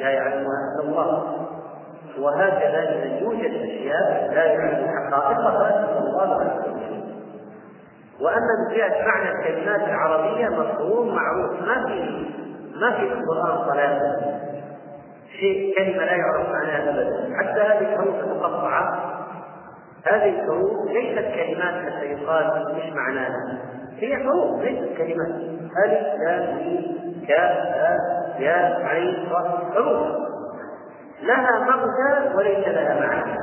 لا 0.00 0.10
يعلمها 0.10 0.58
إلا 0.74 0.88
الله. 0.88 1.36
وهكذا 2.20 2.82
إذا 2.82 3.18
يوجد 3.20 3.50
أشياء 3.50 4.30
لا 4.34 4.44
يعلم 4.44 4.88
حقائقها 4.88 5.68
إلا 5.68 5.98
الله 5.98 6.40
عز 6.40 6.68
وجل 6.68 7.02
وأما 8.20 8.68
من 8.70 9.06
معنى 9.06 9.30
الكلمات 9.30 9.88
العربية 9.88 10.48
مفهوم 10.48 11.14
معروف. 11.14 11.62
ما 11.62 11.86
في 11.86 12.26
ما 12.80 12.90
في 12.90 13.02
القرآن 13.02 13.68
صلاة. 13.68 14.16
شيء 15.40 15.74
كلمة 15.76 16.04
لا 16.04 16.12
يعرف 16.12 16.48
معناها 16.48 16.90
أبدا. 16.90 17.36
حتى 17.36 17.60
هذه 17.60 17.92
الحروف 17.92 18.14
المقطعة 18.24 19.15
هذه 20.10 20.40
الحروف 20.40 20.90
ليست 20.90 21.34
كلمات 21.34 21.92
حتى 21.92 22.06
يقال 22.06 22.74
مش 22.76 22.92
معناها. 22.92 23.58
هي 23.98 24.16
حروف 24.16 24.62
ليست 24.62 24.96
كلمات. 24.98 25.28
ألف 25.84 26.06
لام 26.20 26.56
ميم 26.56 26.96
كاف 27.28 27.56
يا 28.38 28.86
عين 28.86 29.28
حروف. 29.74 30.06
لها 31.22 31.58
مغزى 31.58 32.36
وليس 32.36 32.68
لها 32.68 33.00
معنى. 33.00 33.38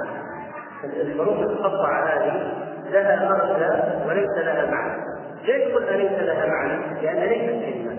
الحروف 0.83 1.37
المقطعة 1.37 2.03
هذه 2.03 2.53
لها 2.91 3.29
مغزى 3.29 4.07
وليس 4.07 4.29
لها 4.37 4.71
معنى. 4.71 5.03
ليش 5.45 5.73
قلنا 5.73 5.91
ليس 5.91 6.19
لها 6.19 6.45
معنى؟ 6.47 7.01
لأن 7.01 7.29
ليست 7.29 7.65
كلمات 7.65 7.97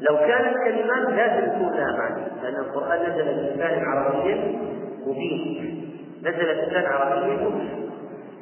لو 0.00 0.16
كانت 0.16 0.56
كلمات 0.64 1.08
لازم 1.08 1.46
يكون 1.46 1.72
لها 1.76 1.96
معنى. 1.98 2.22
لأن 2.42 2.54
القرآن 2.54 3.00
نزل 3.00 3.24
بلسان 3.24 3.84
عربي 3.84 4.58
مبين. 5.06 5.88
نزل 6.22 6.54
بلسان 6.54 6.86
عربي 6.86 7.68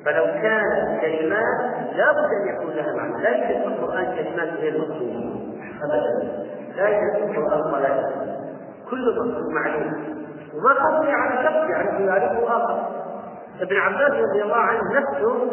فلو 0.05 0.25
كانت 0.25 1.01
كلمات 1.01 1.61
لابد 1.95 2.31
أن 2.33 2.55
يكون 2.55 2.71
لها 2.75 2.93
معنى، 2.97 3.23
لا 3.23 3.31
يوجد 3.31 3.63
في 3.63 3.69
القرآن 3.69 4.05
كلمات 4.05 4.49
غير 4.49 4.81
مفهومه 4.81 5.41
ابدا، 5.85 6.33
لا 6.77 6.89
يوجد 6.89 7.33
في 7.33 7.39
القرآن 7.39 7.63
صلاه 7.63 8.27
كل 8.91 9.11
مفهوم 9.13 9.55
معلوم. 9.55 10.17
وما 10.55 10.73
قصدي 10.73 11.11
على 11.11 11.45
شخص 11.45 11.71
يعرفه 11.71 12.01
يعرفه 12.01 12.57
آخر. 12.57 12.89
ابن 13.61 13.77
عباس 13.77 14.11
رضي 14.11 14.43
الله 14.43 14.57
عنه 14.57 14.81
نفسه 14.95 15.51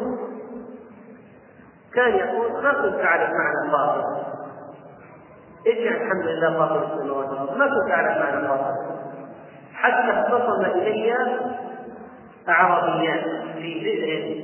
كان 1.93 2.15
يقول 2.15 2.63
ما 2.63 2.73
كنت 2.73 2.99
أعرف 3.05 3.29
معنى 3.29 3.71
فاطر. 3.71 4.03
إيش 5.67 5.77
يعني 5.77 6.03
الحمد 6.03 6.25
لله 6.25 6.57
فاطر 6.57 6.83
السماوات 6.83 7.29
ما 7.57 7.65
كنت 7.65 7.91
أعرف 7.91 8.17
معنى 8.17 8.47
فاطر. 8.47 8.73
حتى 9.73 10.11
اختصم 10.11 10.65
إلي 10.65 11.15
أعرابيان 12.49 13.53
في 13.53 13.79
بئر 13.79 14.43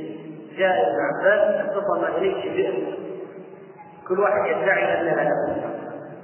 جاء 0.58 0.90
ابن 0.90 0.98
عباس 1.00 1.68
اختصم 1.68 2.06
إليه 2.18 2.56
بئر. 2.56 2.98
كل 4.08 4.20
واحد 4.20 4.46
يدعي 4.46 5.02
أنها 5.02 5.24
له 5.24 5.70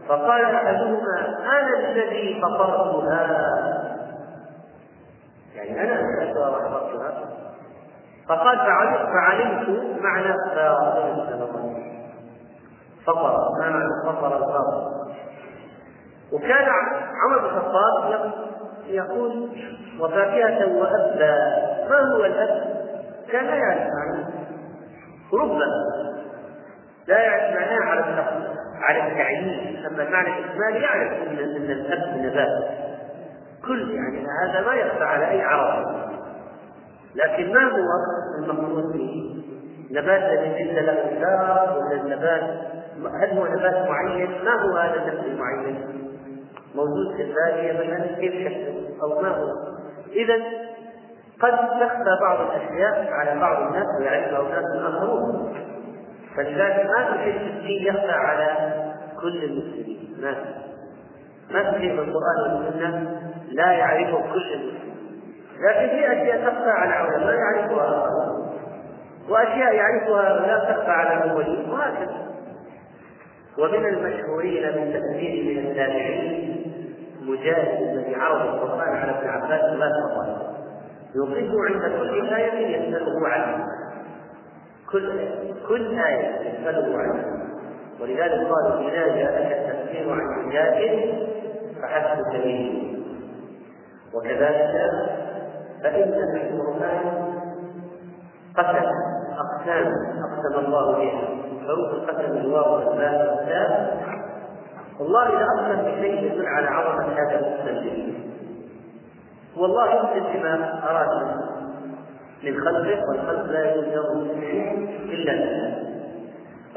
فقال 0.07 0.45
أحدهما 0.45 1.37
أنا 1.39 1.91
الذي 1.91 2.41
فطرتها. 2.41 3.25
يعني 5.55 5.81
أنشأتها 5.81 6.49
وحفظتها 6.49 7.29
فقال 8.29 8.57
فعلمت 9.13 9.69
معنى 10.01 10.33
فاطر. 10.55 11.85
فطر 13.05 13.49
ما 13.59 13.69
معنى 13.69 13.89
فطر 14.05 14.37
الفاطر؟ 14.37 14.95
وكان 16.33 16.67
عمر 17.25 17.39
بن 17.39 17.45
الخطاب 17.45 18.31
يقول 18.87 19.49
وفاكهة 19.99 20.77
وأبا 20.77 21.35
ما 21.89 21.99
هو 21.99 22.25
الأب؟ 22.25 22.75
لا 23.33 23.41
يعرف 23.41 23.79
معناه 23.79 24.29
ربما 25.33 25.65
لا 27.07 27.17
يعرف 27.17 27.55
معناه 27.55 27.79
على 27.85 28.25
على 28.81 29.11
التعيين 29.11 29.85
أما 29.85 30.03
المعنى 30.03 30.39
الإجمالي 30.39 30.79
يعرف 30.83 31.11
أن 31.11 31.37
أن 31.37 31.71
الأب 31.71 32.17
نبات 32.17 32.63
كل 33.65 33.91
يعني 33.91 34.27
هذا 34.43 34.65
ما 34.67 34.73
يخفى 34.73 35.03
على 35.03 35.31
أي 35.31 35.41
عربي 35.41 36.05
لكن 37.15 37.53
ما 37.53 37.63
هو 37.63 37.87
المقصود 38.43 38.93
به؟ 38.93 39.43
نبات 39.91 40.23
الذي 40.23 40.63
ليس 40.63 40.83
له 40.83 40.95
ثمار 40.95 41.77
ولا 41.77 42.01
النبات 42.01 42.43
هل 43.21 43.37
هو 43.37 43.45
نبات 43.45 43.89
معين؟ 43.89 44.45
ما 44.45 44.61
هو 44.61 44.77
هذا 44.77 44.95
النبات 44.95 45.25
المعين؟ 45.25 46.05
موجود 46.75 47.15
في 47.15 47.21
البادية 47.21 47.73
مثلا 47.73 48.19
كيف 48.19 48.33
شكله 48.33 48.89
أو 49.03 49.21
ما 49.21 49.29
هو 49.29 49.47
إذا 50.15 50.35
قد 51.41 51.51
تخفى 51.79 52.17
بعض 52.21 52.41
الأشياء 52.41 53.07
على 53.11 53.39
بعض 53.39 53.61
الناس 53.61 53.85
ويعرفها 53.99 54.59
أناس 54.59 54.93
آخرون 54.93 55.55
فلذلك 56.35 56.85
ما 56.85 57.17
في 57.23 57.33
شيء 57.67 57.89
يخفى 57.89 58.11
على 58.11 58.73
كل 59.21 59.43
المسلمين. 59.43 60.17
ما 60.21 60.33
في. 60.33 60.55
ما 61.53 61.71
في 61.71 61.79
شيء 61.79 61.95
في 61.95 62.01
القرآن 62.01 62.65
والسنة 62.65 63.21
لا 63.51 63.71
يعرفه 63.71 64.33
كل 64.33 64.53
المسلمين. 64.53 64.95
لكن 65.59 65.89
في 65.89 66.11
أشياء 66.11 66.45
تخفى 66.45 66.69
على 66.69 66.93
علماء 66.93 67.35
يعرفها 67.35 67.87
آخرون. 67.87 68.57
وأشياء 69.29 69.75
يعرفها 69.75 70.47
لا 70.47 70.71
تخفى 70.71 70.91
على 70.91 71.23
الأولين 71.23 71.69
وهكذا. 71.69 72.25
ومن 73.57 73.85
المشهورين 73.85 74.61
بالتأثير 74.63 75.43
من 75.43 75.65
التابعين 75.65 76.54
مجاهد 77.25 77.81
الذي 77.81 78.15
عرض 78.15 78.41
القرآن 78.41 78.95
على 78.97 79.11
ابن 79.11 79.27
عباس 79.27 79.61
ثلاث 79.61 79.91
مرات 80.15 80.37
يوقفه 81.15 81.65
عند 81.69 81.97
كل 81.99 82.33
آية 82.33 82.77
يسأله 82.77 83.27
عنها 83.27 83.67
كل 84.91 85.29
كل 85.69 85.99
آية 85.99 86.49
يسأله 86.49 86.97
عنها 86.97 87.25
ولذلك 88.01 88.47
قالوا 88.51 88.89
إذا 88.89 89.07
جاءك 89.15 89.51
التفسير 89.51 90.11
عن 90.11 90.43
حجاج 90.43 90.99
فحسبك 91.81 92.43
به 92.43 92.91
وكذلك 94.13 94.91
فإن 95.83 96.11
في 96.11 96.49
القرآن 96.49 97.35
قسم 98.57 98.85
أقسام 99.37 99.93
أقسم 100.23 100.65
الله 100.65 100.91
بها. 100.91 101.45
حروف 101.67 101.93
القسم 101.93 102.37
الواو 102.37 102.75
والباء 102.75 103.35
والتاء 103.37 103.97
الله 105.01 105.27
إذا 105.27 105.45
أقسم 105.57 105.81
بشيء 105.81 106.23
يدل 106.23 106.45
على 106.45 106.67
عظمة 106.67 107.13
هذا 107.13 107.39
المقسم 107.39 108.13
والله 109.57 109.93
يقسم 109.93 110.23
بما 110.33 110.83
أراد 110.89 111.35
من 112.43 112.59
خلقه 112.61 113.01
والخلق 113.09 113.45
لا 113.51 113.71
يجوز 113.71 113.85
له 113.85 114.11
إلا 115.13 115.33
بالله 115.33 115.85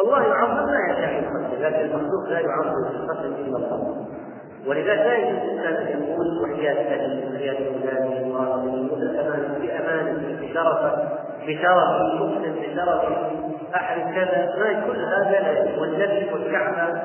الله 0.00 0.22
يعظم 0.22 0.66
ما 0.66 0.78
يشاء 0.90 1.20
من 1.20 1.28
خلقه 1.28 1.68
لكن 1.68 1.80
المخلوق 1.80 2.28
لا 2.28 2.40
يعظم 2.40 2.88
في 2.90 2.98
خلقه 2.98 3.26
إلا 3.26 3.56
الله. 3.56 4.06
ولذلك 4.66 4.88
لا 4.88 5.14
يجوز 5.16 5.42
الإنسان 5.42 5.74
أن 5.74 6.02
يقول 6.02 6.42
وحياة 6.42 6.94
ابي 6.94 7.34
وحياة 7.34 7.56
اولادي 7.68 8.30
وامانه 8.30 9.58
بأمانه 9.58 10.40
بشرفه 10.40 11.08
بشرف 11.46 12.20
مسلم 12.20 12.54
بشرف 12.54 13.02
أحد 13.74 14.14
كذا 14.14 14.54
ما 14.58 14.86
كل 14.86 15.00
هذا 15.04 15.30
لا 15.30 16.32
والكعبة 16.32 17.02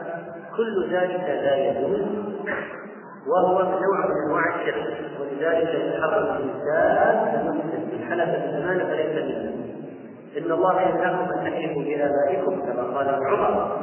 كل 0.57 0.89
ذلك 0.91 1.23
لا 1.43 1.55
يجوز 1.55 2.01
وهو 3.27 3.61
نوع 3.61 4.05
من 4.07 4.15
أنواع 4.27 4.61
الشرك. 4.61 4.97
ولذلك 5.19 5.69
يتحرك 5.69 6.41
الإنسان 6.41 7.61
في 7.89 8.05
حلف 8.05 8.29
الامانه 8.29 8.83
فليس 8.83 9.23
منه. 9.23 9.53
إن 10.37 10.51
الله 10.51 10.81
ينهاكم 10.81 11.33
أن 11.33 11.51
تحلفوا 11.51 11.83
بآبائكم 11.83 12.61
كما 12.61 12.83
قال 12.97 13.09
عمر. 13.09 13.77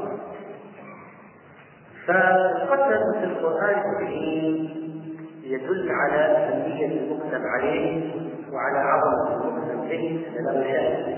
فالقسم 2.07 3.21
في 3.21 3.25
القرآن 3.25 3.75
الكريم 3.79 4.81
يدل 5.45 5.91
على 5.91 6.17
أهمية 6.17 6.87
المقسم 6.87 7.43
عليه 7.47 8.13
وعلى 8.53 8.79
عظمة 8.79 9.45
المقسم 9.45 9.89
به 9.89 10.23
شك 10.35 11.17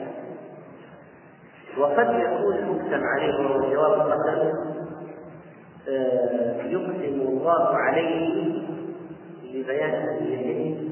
وقد 1.79 2.09
يكون 2.11 2.57
المقسم 2.57 3.05
عليه 3.05 3.39
وهو 3.39 3.71
جواب 3.71 4.01
آه، 4.01 4.72
يقسم 6.67 7.21
الله 7.21 7.77
عليه 7.77 8.53
لبيان 9.55 9.95
أهميته 10.09 10.89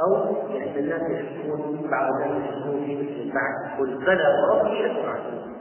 أو 0.00 0.36
لأن 0.48 0.78
الناس 0.78 1.02
يشكون 1.10 1.90
بعض 1.90 2.12
الناس 2.12 2.48
يشكون 2.48 2.84
في 2.84 2.96
مثل 2.96 3.20
البعث 3.20 3.78
قل 3.78 4.04
بلى 4.06 4.24
وربي 4.42 4.82
لتبعثون 4.82 5.52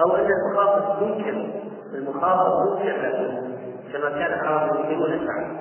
أو 0.00 0.16
أن 0.16 0.26
المخاطب 0.26 1.02
منكر 1.02 1.50
المخاطب 1.94 2.70
منكر 2.70 2.96
له 2.96 3.42
كما 3.92 4.10
كان 4.10 4.40
بعض 4.44 4.76
المسلمون 4.76 5.10
يفعل 5.10 5.56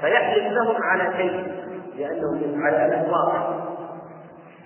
فيحلف 0.00 0.52
لهم 0.52 0.82
على 0.82 1.16
شيء 1.16 1.52
لأنه 1.96 2.64
على 2.64 3.04
الواقع 3.04 3.58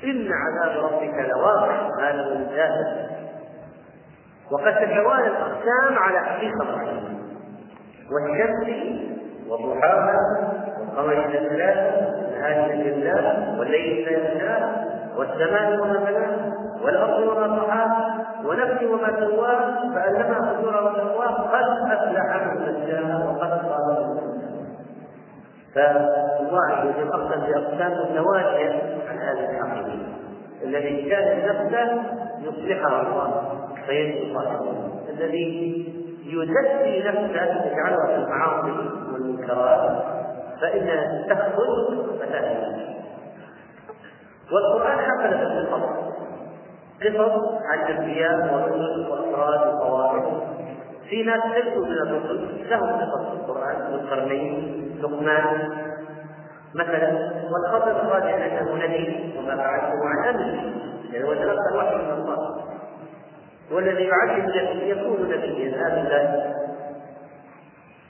إن 0.05 0.29
عذاب 0.33 0.85
ربك 0.85 1.31
لواقع 1.31 1.89
هذا 2.01 2.35
من 2.35 2.43
الجاهل. 2.43 3.22
وقد 4.51 4.75
تتوالى 4.75 5.27
الأقسام 5.27 5.99
على 5.99 6.19
حقيقة 6.21 6.67
والشمس 8.13 8.69
وضحاها 9.49 10.17
والقمر 10.81 11.13
إذا 11.13 11.49
تلاها 11.49 12.23
النهار 12.43 12.71
إذا 12.71 13.57
والليل 13.59 14.09
إذا 14.09 14.11
يغشاها 14.11 14.85
والسماء 15.17 15.81
وما 15.81 15.99
بناها 15.99 16.53
والأرض 16.85 17.23
وما 17.23 17.57
طحاها 17.57 18.27
ونفس 18.45 18.83
وما 18.83 19.21
سواها 19.21 19.93
فألهمها 19.95 20.55
فجورها 20.55 20.81
وتقواها 20.81 21.29
قد 21.29 21.93
أفلح 21.93 22.47
من 22.47 22.67
زكاها 22.67 23.29
وقد 23.29 23.51
خاب 23.51 24.07
من 24.07 24.33
فالله 25.75 26.65
عز 26.71 26.87
وجل 26.87 27.13
أقسم 27.13 27.41
بأقسام 27.41 27.93
متوالية 27.93 28.83
عن 29.09 29.19
هذه 29.19 29.51
الحقيقة. 29.51 29.99
الذي 30.65 31.11
كان 31.11 31.49
نفسه 31.49 32.03
يصلحها 32.41 33.03
الله. 33.03 33.62
صاحبه 34.35 34.93
الذي 35.11 35.87
يزكي 36.27 37.09
نفسه 37.09 37.67
يجعلها 37.67 38.07
في 38.07 38.15
المعاصي 38.15 38.73
والمنكرات 39.13 40.03
فإن 40.61 40.87
تخرج 41.29 42.19
فتهلك 42.21 42.93
والقرآن 44.53 44.99
حمل 44.99 45.35
القصص. 45.35 46.13
قصص 47.03 47.63
عن 47.65 47.79
الأنبياء 47.79 48.55
والرسل 48.55 49.11
وافراد 49.11 49.75
وطوائف 49.75 50.25
في 51.09 51.23
ناس 51.23 51.41
ليسوا 51.55 51.87
من 51.87 51.93
الرسل 51.93 52.71
لهم 52.71 52.91
قصص 52.91 53.29
في 53.29 53.35
القرآن 53.35 53.93
والقرنين 53.93 54.83
لقمان. 55.03 55.69
مثلا 56.75 57.31
والخطر 57.53 57.91
الراجع 57.91 58.47
أنه 58.47 58.75
نبي 58.75 59.35
وما 59.39 59.55
بعثه 59.55 59.93
عن 60.05 60.35
أمره. 60.35 60.73
يعني 61.13 61.25
هو 61.29 61.35
تلقى 61.35 61.69
الوحي 61.73 61.97
من 61.97 62.11
الله. 62.11 62.62
والذي 63.71 64.05
يعلم 64.05 64.51
يكون 64.83 65.29
نبيا 65.29 65.87
هذا 65.87 66.53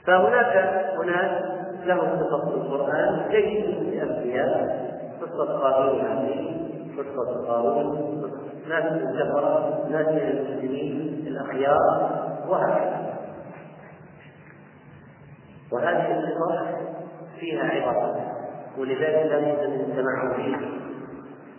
فهناك 0.07 0.55
أناس 1.03 1.43
لهم 1.85 2.09
قصص 2.09 2.49
في 2.49 2.55
القرآن 2.55 3.25
ليسوا 3.29 3.81
من 3.81 3.87
الانبياء 3.87 4.83
قصة 5.21 5.59
قارون 5.59 6.23
قصة 6.97 7.47
قارون 7.47 8.13
ناس 8.69 8.83
من 8.83 9.07
الكفرة 9.09 9.87
ناس 9.89 10.07
من 10.07 10.17
المسلمين 10.17 11.23
الأخيار 11.27 12.09
وهكذا. 12.47 13.13
وهذه 15.71 16.19
القصص 16.19 16.67
فيها 17.39 17.63
عبر 17.63 18.15
ولذلك 18.77 19.31
لا 19.31 19.39
بد 19.39 19.69
من 19.69 19.79
التمعن 19.79 20.33
فيها. 20.35 20.69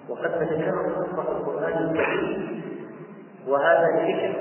وقد 0.09 0.31
تتكرر 0.31 0.93
قصة 0.93 1.33
القرآن 1.33 1.85
الكريم. 1.85 2.64
وهذا 3.49 3.87
الفكر 3.95 4.35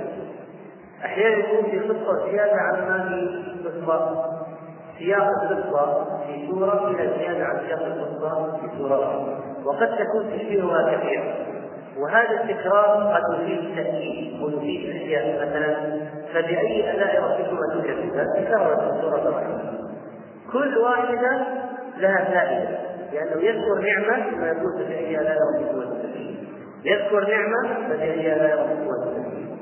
أحيانا 1.06 1.38
يكون 1.38 1.72
في 1.72 1.80
قصة 1.80 2.32
زيادة 2.32 2.56
عن 2.56 2.90
ما 2.90 3.10
في 3.10 3.70
قصة 3.70 4.26
سياق 5.00 5.28
القصة 5.52 6.06
في 6.28 6.48
سورة 6.48 6.88
إلى 6.88 7.10
زيادة 7.20 7.46
عن 7.46 7.60
سياق 7.68 7.86
القصة 7.86 8.58
في 8.58 8.78
سورة 8.78 9.26
وقد 9.66 9.88
تكون 9.98 10.32
تشبيهها 10.38 10.98
كثيرا 10.98 11.36
وهذا 11.98 12.44
التكرار 12.44 13.14
قد 13.14 13.40
يفيد 13.40 13.60
التأكيد 13.60 14.42
ويفيد 14.42 14.90
أشياء 14.96 15.36
مثلا. 15.48 15.76
فبأي 16.34 16.92
آلاء 16.92 17.24
ربكما 17.24 17.82
تكذبان؟ 17.82 18.28
تكررت 18.46 18.94
السورة 18.94 19.30
الرحيم 19.30 19.60
كل 20.52 20.78
واحدة 20.78 21.46
لها 21.98 22.24
فائدة 22.26 22.78
لأنه 23.14 23.44
يذكر 23.44 23.80
نعمة 23.80 24.32
ثم 24.32 24.44
يقول 24.46 24.84
فبأي 24.86 25.20
آلاء 25.22 25.38
ربكما 25.60 25.86
تكذبان. 25.86 26.43
يذكر 26.86 27.28
نعمة 27.30 27.88
آلاء 28.36 28.60
ربكما 28.60 29.06
تكذبان 29.06 29.58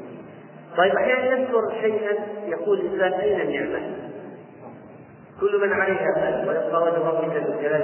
طيب 0.78 0.96
أحيانا 0.96 1.38
يذكر 1.38 1.72
شيئا 1.82 2.14
يقول 2.46 2.80
الإنسان 2.80 3.20
أين 3.20 3.42
النعمة؟ 3.42 3.96
كل 5.42 5.62
من 5.62 5.74
عليها 5.74 6.16
فان 6.16 6.48
ويبقى 6.48 6.84
وجه 6.84 7.08
ربك 7.08 7.36
ذو 7.36 7.54
الجلال 7.54 7.82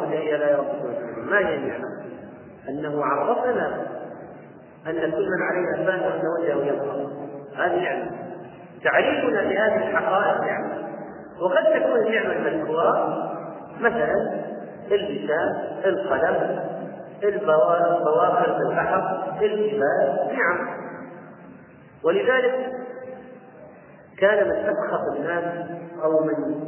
فبأي 0.00 0.34
آلاء 0.36 0.58
ربكما 0.58 0.92
تكذبان 0.94 1.24
ما 1.30 1.38
هي 1.38 1.54
النعمة؟ 1.54 1.84
أنه 2.68 3.04
عرفنا 3.04 3.86
أن 4.86 5.10
كل 5.10 5.28
من 5.28 5.42
عليها 5.42 5.86
فان 5.86 6.00
وأن 6.00 6.26
وجهه 6.40 6.66
يبقى. 6.66 7.06
هذه 7.56 7.82
نعمة. 7.82 8.10
تعريفنا 8.84 9.42
بهذه 9.42 9.76
الحقائق 9.76 10.40
نعمة. 10.40 10.86
وقد 11.40 11.64
تكون 11.64 12.06
النعمة 12.06 12.32
المذكورة 12.32 13.22
مثلا 13.80 14.46
اللسان 14.90 15.54
القلم 15.84 16.60
البواخر 17.22 18.54
في 18.54 18.70
البحر 18.70 19.24
الجبال 19.42 20.28
نعم. 20.32 20.68
ولذلك 22.04 22.72
كان 24.18 24.48
من 24.48 24.56
أسخط 24.56 25.16
الناس 25.16 25.66
أو 26.04 26.20
من 26.20 26.60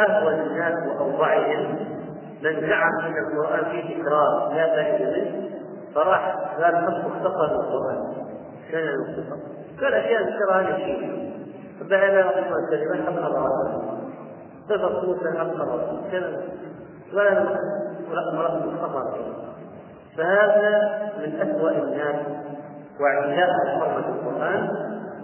أهون 0.00 0.34
الناس 0.34 0.74
وأوضعهم 0.88 1.76
من 2.42 2.60
زعم 2.60 3.00
ان 3.00 3.14
القرآن 3.26 3.64
فيه 3.64 4.02
تكرار 4.02 4.52
لا 4.54 4.66
فائده 4.66 5.10
منه 5.10 5.50
فراح 5.94 6.36
قال 6.60 6.76
حط 6.76 7.06
مختصر 7.06 7.44
القرآن. 7.44 8.14
كان 8.72 8.88
المختصر 8.88 9.36
قال 9.80 9.94
أشياء 9.94 10.22
ذكرها 10.22 10.62
نشيد 10.62 11.34
فبعد 11.80 12.14
رحمه 12.14 12.56
الكلمات 12.56 13.06
حق 13.06 13.12
مرات 13.12 13.84
قصص 14.70 15.04
موسى 15.04 15.38
حق 15.38 15.56
مرات 15.56 16.10
كان 16.12 16.40
ولا 17.14 17.58
مرات 18.34 18.66
مختصر. 18.66 19.44
فهذا 20.16 21.00
من 21.18 21.40
أسوأ 21.40 21.70
الناس 21.70 22.16
واعتداء 23.00 23.48
على 23.50 23.80
حرمة 23.80 24.08
القرآن 24.08 24.68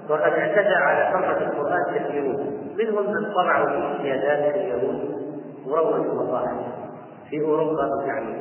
وقد 0.09 0.33
اعتدى 0.33 0.75
على 0.75 1.05
حرمة 1.05 1.39
القرآن 1.39 1.95
كثيرون 1.95 2.61
منهم 2.79 3.13
من 3.13 3.33
طبعوا 3.35 3.67
في 3.67 4.03
سيادات 4.03 4.55
اليهود 4.55 5.21
وروجوا 5.67 6.23
مصاحف 6.23 6.57
في 7.31 7.41
أوروبا 7.41 8.05
يعني 8.07 8.35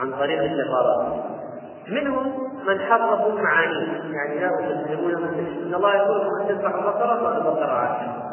عن 0.00 0.12
طريق 0.12 0.42
السفارات 0.42 1.24
منهم 1.88 2.48
من 2.66 2.80
حرفوا 2.80 3.32
معانيه 3.32 4.14
يعني 4.14 4.40
لا 4.40 4.50
يسلمون 4.60 5.22
من 5.22 5.46
إن 5.66 5.74
الله 5.74 5.96
يقول 5.96 6.18
من 6.18 6.48
تذبح 6.48 6.74
البقره 6.74 7.26
قال 7.26 7.36
البقره 7.36 7.72
عاشر 7.72 8.28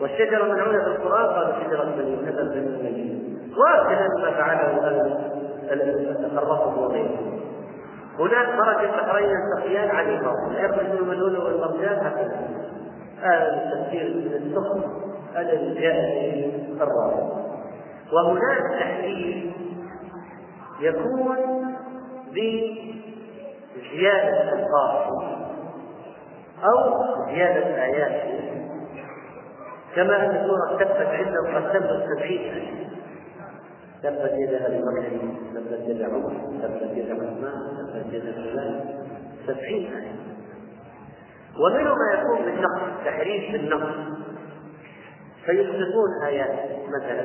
والشجرة 0.00 0.44
الملعونه 0.44 0.84
في 0.84 0.86
القرآن 0.86 1.26
قال 1.26 1.54
شجرة 1.64 1.84
بني 1.84 2.16
كذا 2.16 2.42
بني 2.42 3.25
وهكذا 3.56 4.08
ما 4.22 4.30
فعله 4.30 4.88
الرفض 6.38 6.78
وغيره 6.78 7.36
هناك 8.18 8.48
مرج 8.54 8.84
البحرين 8.84 9.28
يلتقيان 9.30 9.88
عن 9.90 10.06
لا 10.52 10.60
يخرج 10.60 10.86
من 10.86 10.98
الملول 10.98 11.38
والمرجان 11.38 12.06
هكذا 12.06 12.48
هذا 13.22 13.54
التفسير 13.54 14.06
السخن 14.36 14.82
الذي 15.36 15.80
جاء 15.80 15.94
به 15.94 16.52
الرافض 16.82 17.46
وهناك 18.12 18.80
تحليل 18.80 19.52
يكون 20.80 21.36
بزيادة 23.76 24.52
القاف 24.52 25.06
أو 26.64 27.04
زيادة 27.26 27.84
آيات 27.84 28.36
كما 29.96 30.26
أن 30.26 30.46
سورة 30.46 30.78
تبت 30.84 31.06
عندهم 31.06 31.54
قد 31.56 31.72
تبت 31.72 32.04
سبعين 32.16 32.85
تبت 34.02 34.32
يد 34.32 34.54
ابي 34.54 34.78
بكر 34.78 35.08
تبت 35.54 35.88
يد 35.88 36.02
عمر 36.02 36.32
تبت 36.62 36.96
يد 36.96 37.10
عثمان 37.10 37.52
تبت 37.94 38.14
يد 38.14 38.34
فلان 38.34 38.80
سبعين 39.46 39.92
آية. 39.92 40.16
ومنه 41.56 41.94
ما 41.94 42.18
يكون 42.18 42.44
بالنقص 42.44 43.04
تحريف 43.04 43.52
بالنقص 43.52 43.94
فيسقطون 45.46 46.24
آيات 46.26 46.78
مثلا 46.88 47.24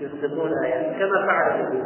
يسقطون 0.00 0.50
آيات 0.64 0.98
كما 0.98 1.26
فعل 1.26 1.82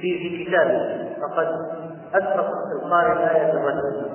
في 0.00 0.18
في 0.18 0.44
كتابه 0.44 1.14
فقد 1.20 1.48
أسقط 2.14 2.50
القارئ 2.82 3.36
آية 3.36 3.52
الرجل 3.52 4.10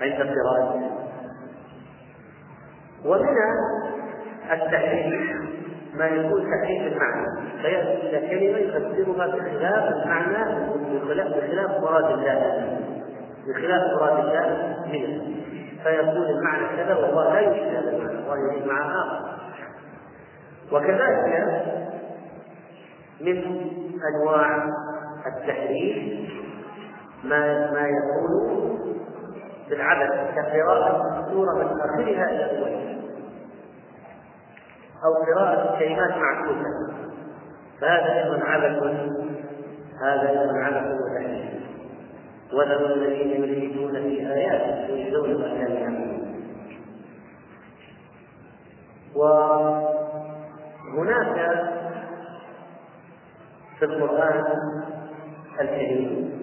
عند 0.00 0.14
قراءته. 0.14 0.90
ومنها 3.04 3.83
التحريف 4.52 5.14
ما 5.94 6.06
يكون 6.06 6.42
تحريف 6.42 6.92
المعنى. 6.92 7.50
فيأتي 7.62 8.08
إلى 8.08 8.28
كلمة 8.28 8.58
يفسرها 8.58 9.26
بخلاف 9.26 9.92
المعنى 9.92 10.70
بخلاف 11.10 11.82
مراد 11.82 12.12
الله. 12.12 12.78
بخلاف 13.48 13.82
مراد 14.00 14.24
الله 14.24 14.76
منه. 14.92 15.22
فيكون 15.82 16.26
المعنى 16.26 16.76
كذا 16.76 16.94
والله 16.94 17.34
لا 17.34 17.40
يشبه 17.40 17.78
هذا 17.78 17.90
المعنى. 17.90 18.18
الله 18.18 18.36
يريد 18.38 18.66
معنى 18.66 18.92
آخر. 18.92 19.34
وكذلك 20.72 21.62
من 23.20 23.36
أنواع 24.14 24.64
التحريف 25.26 26.24
ما 27.24 27.70
ما 27.72 27.88
يكون 27.88 28.78
بالعبث 29.70 30.34
كقراءة 30.34 31.26
سورة 31.30 31.54
من 31.54 31.80
آخرها 31.80 32.30
إلى 32.30 32.58
أولها. 32.58 32.93
أو 35.04 35.14
قراءة 35.14 35.78
كلمات 35.78 36.10
معكوسة 36.16 36.94
فهذا 37.80 38.24
أيضا 38.24 38.44
عبث 38.44 38.82
هذا 40.02 40.30
أيضا 40.30 40.58
عبث 40.58 40.86
وتحريف 41.00 41.54
وذروا 42.52 42.88
الذين 42.96 43.30
يلحدون 43.42 43.92
في 43.92 44.32
آيات 44.32 44.90
يجزون 44.90 45.40
ما 45.40 45.64
كانوا 45.64 46.14
وهناك 50.84 51.36
في 53.78 53.84
القرآن 53.84 54.44
الكريم. 55.60 56.34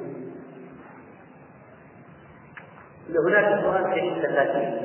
هناك 3.28 3.46
في 3.46 3.54
القرآن 3.54 3.86
الكريم 3.86 4.14
تفاسير 4.24 4.82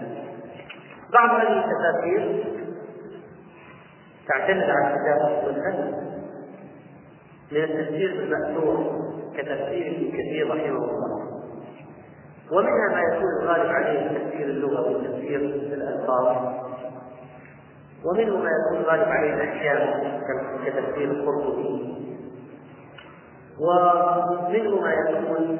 بعض 1.12 1.30
هذه 1.30 1.64
التفاسير 1.64 2.55
تعتمد 4.28 4.70
على 4.70 4.94
الكتاب 4.94 5.44
والسنة 5.46 6.06
من 7.52 7.64
التفسير 7.64 8.10
المأثور 8.10 9.06
كتفسير 9.36 9.86
ابن 9.96 10.08
كثير 10.08 10.48
رحمه 10.48 10.84
الله. 10.84 11.26
ومنها 12.52 12.88
ما 12.92 13.00
يكون 13.00 13.42
الغالب 13.42 13.70
عليه 13.70 14.10
التفسير 14.10 14.46
اللغوي 14.46 14.94
وتفسير 14.94 15.40
الألفاظ. 15.40 16.36
ومنه 18.04 18.36
ما 18.36 18.50
يكون 18.50 18.80
الغالب 18.80 19.08
عليه 19.08 19.34
الأحكام 19.34 20.20
كتفسير 20.66 21.10
القرطبي. 21.10 21.96
ومنه 23.60 24.80
ما 24.80 24.92
يكون 24.92 25.58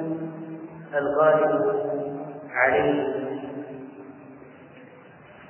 الغالب 0.95 1.77
عليه 2.51 3.17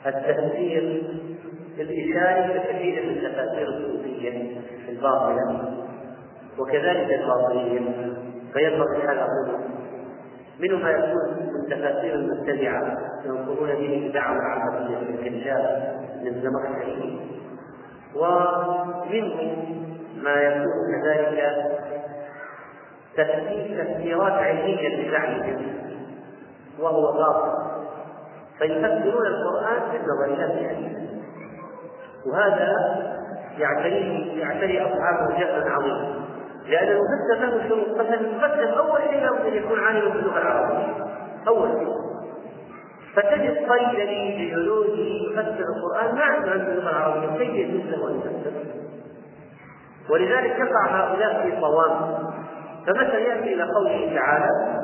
التفسير 0.06 1.02
الإشاري 1.78 2.58
ككثير 2.58 3.06
من 3.06 3.10
التفاسير 3.10 3.68
الصوفية 3.68 4.60
الباطلة 4.88 5.74
وكذلك 6.58 7.12
الباطنية 7.12 7.78
فينبغي 8.52 8.96
الحال 8.96 9.18
أقول 9.18 9.60
منه 10.60 10.76
ما 10.76 10.90
يكون 10.90 11.52
من 11.54 11.66
تفاسير 11.70 12.14
المبتدعة 12.14 12.98
ينظرون 13.24 13.68
به 13.68 14.08
بدعوى 14.08 14.36
العربية 14.38 14.98
الكشاف 14.98 15.96
للزمخشري 16.22 17.20
ومنه 18.14 19.56
ما 20.22 20.34
يكون 20.34 21.02
كذلك 21.02 21.76
تفسيرات 23.16 24.32
علمية 24.32 25.08
بزعمهم 25.08 25.76
وهو 26.80 27.12
باطل. 27.12 27.66
فيفسرون 28.58 29.26
القرآن 29.26 29.82
بالنظريات 29.92 30.50
العلمية. 30.50 31.05
وهذا 32.26 32.72
يعتريه 33.58 34.40
يعتري 34.42 34.80
أصحابه 34.80 35.38
جهلا 35.38 35.70
عظيما. 35.70 36.14
لأن 36.66 36.88
المفسر 36.88 37.46
له 37.46 37.68
شروط 37.68 37.98
مثلا 37.98 38.20
المفسر 38.20 38.78
أول 38.78 39.00
شيء 39.10 39.20
لابد 39.20 39.46
أن 39.46 39.54
يكون 39.54 39.78
عالما 39.80 40.14
باللغة 40.14 40.38
العربية. 40.38 41.04
أول 41.48 41.68
شيء. 41.68 41.96
فتجد 43.14 43.56
صيدلي 43.68 44.48
بجلوده 44.50 45.08
يفسر 45.30 45.64
القرآن 45.76 46.14
ما 46.14 46.22
عنده 46.22 46.50
عنده 46.50 46.72
اللغة 46.72 46.90
العربية. 46.90 47.38
كيف 47.38 47.54
يجوز 47.54 47.90
له 47.90 48.08
أن 48.08 48.20
يفسر؟ 48.20 48.52
ولذلك 50.10 50.58
يقع 50.58 50.86
هؤلاء 50.86 51.42
في 51.42 51.60
صوام. 51.60 52.16
فمثلا 52.86 53.18
يأتي 53.18 53.54
إلى 53.54 53.62
قوله 53.62 54.14
تعالى 54.14 54.75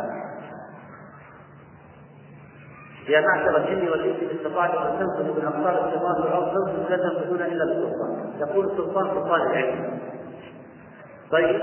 يا 3.08 3.20
معشر 3.20 3.56
الجن 3.56 3.88
والإنس 3.88 4.16
ان 4.22 4.36
استطعتم 4.36 4.78
ان 4.78 4.98
تنفذوا 4.98 5.34
من 5.34 5.46
اقطار 5.46 5.88
السماوات 5.88 6.20
والارض 6.20 6.54
فانفذوا 6.54 6.88
لا 6.90 6.96
تنفذون 6.96 7.42
إلا 7.42 7.64
بالسلطان 7.64 8.32
يقول 8.40 8.66
السلطان 8.66 9.04
سلطان 9.04 9.40
العلم 9.40 9.98
طيب. 11.32 11.60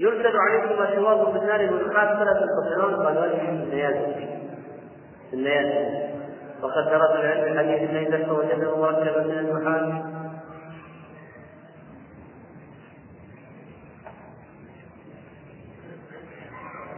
يرسل 0.00 0.36
عليكم 0.36 0.94
شواظ 0.94 1.28
من 1.28 1.46
نار 1.46 1.72
ونحاس 1.72 2.18
فلا 2.18 2.32
تنتصرون 2.32 3.06
قال 3.06 3.18
هذه 3.18 3.48
النيازك 3.48 4.28
النيازك 5.32 6.14
وقد 6.62 6.84
ترى 6.90 7.08
في 7.12 7.20
العلم 7.20 7.52
الحديث 7.52 7.90
إن 7.90 7.96
إذا 7.96 8.32
وجدنا 8.32 8.76
مركبا 8.76 9.22
من 9.22 9.38
النحاس 9.38 10.04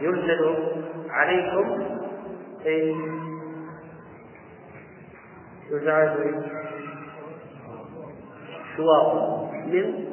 يرسل 0.01 0.55
عليكم 1.09 1.96
إيه 2.67 2.95
يرسل 5.71 6.43
شواظ 8.77 9.39
من 9.65 10.05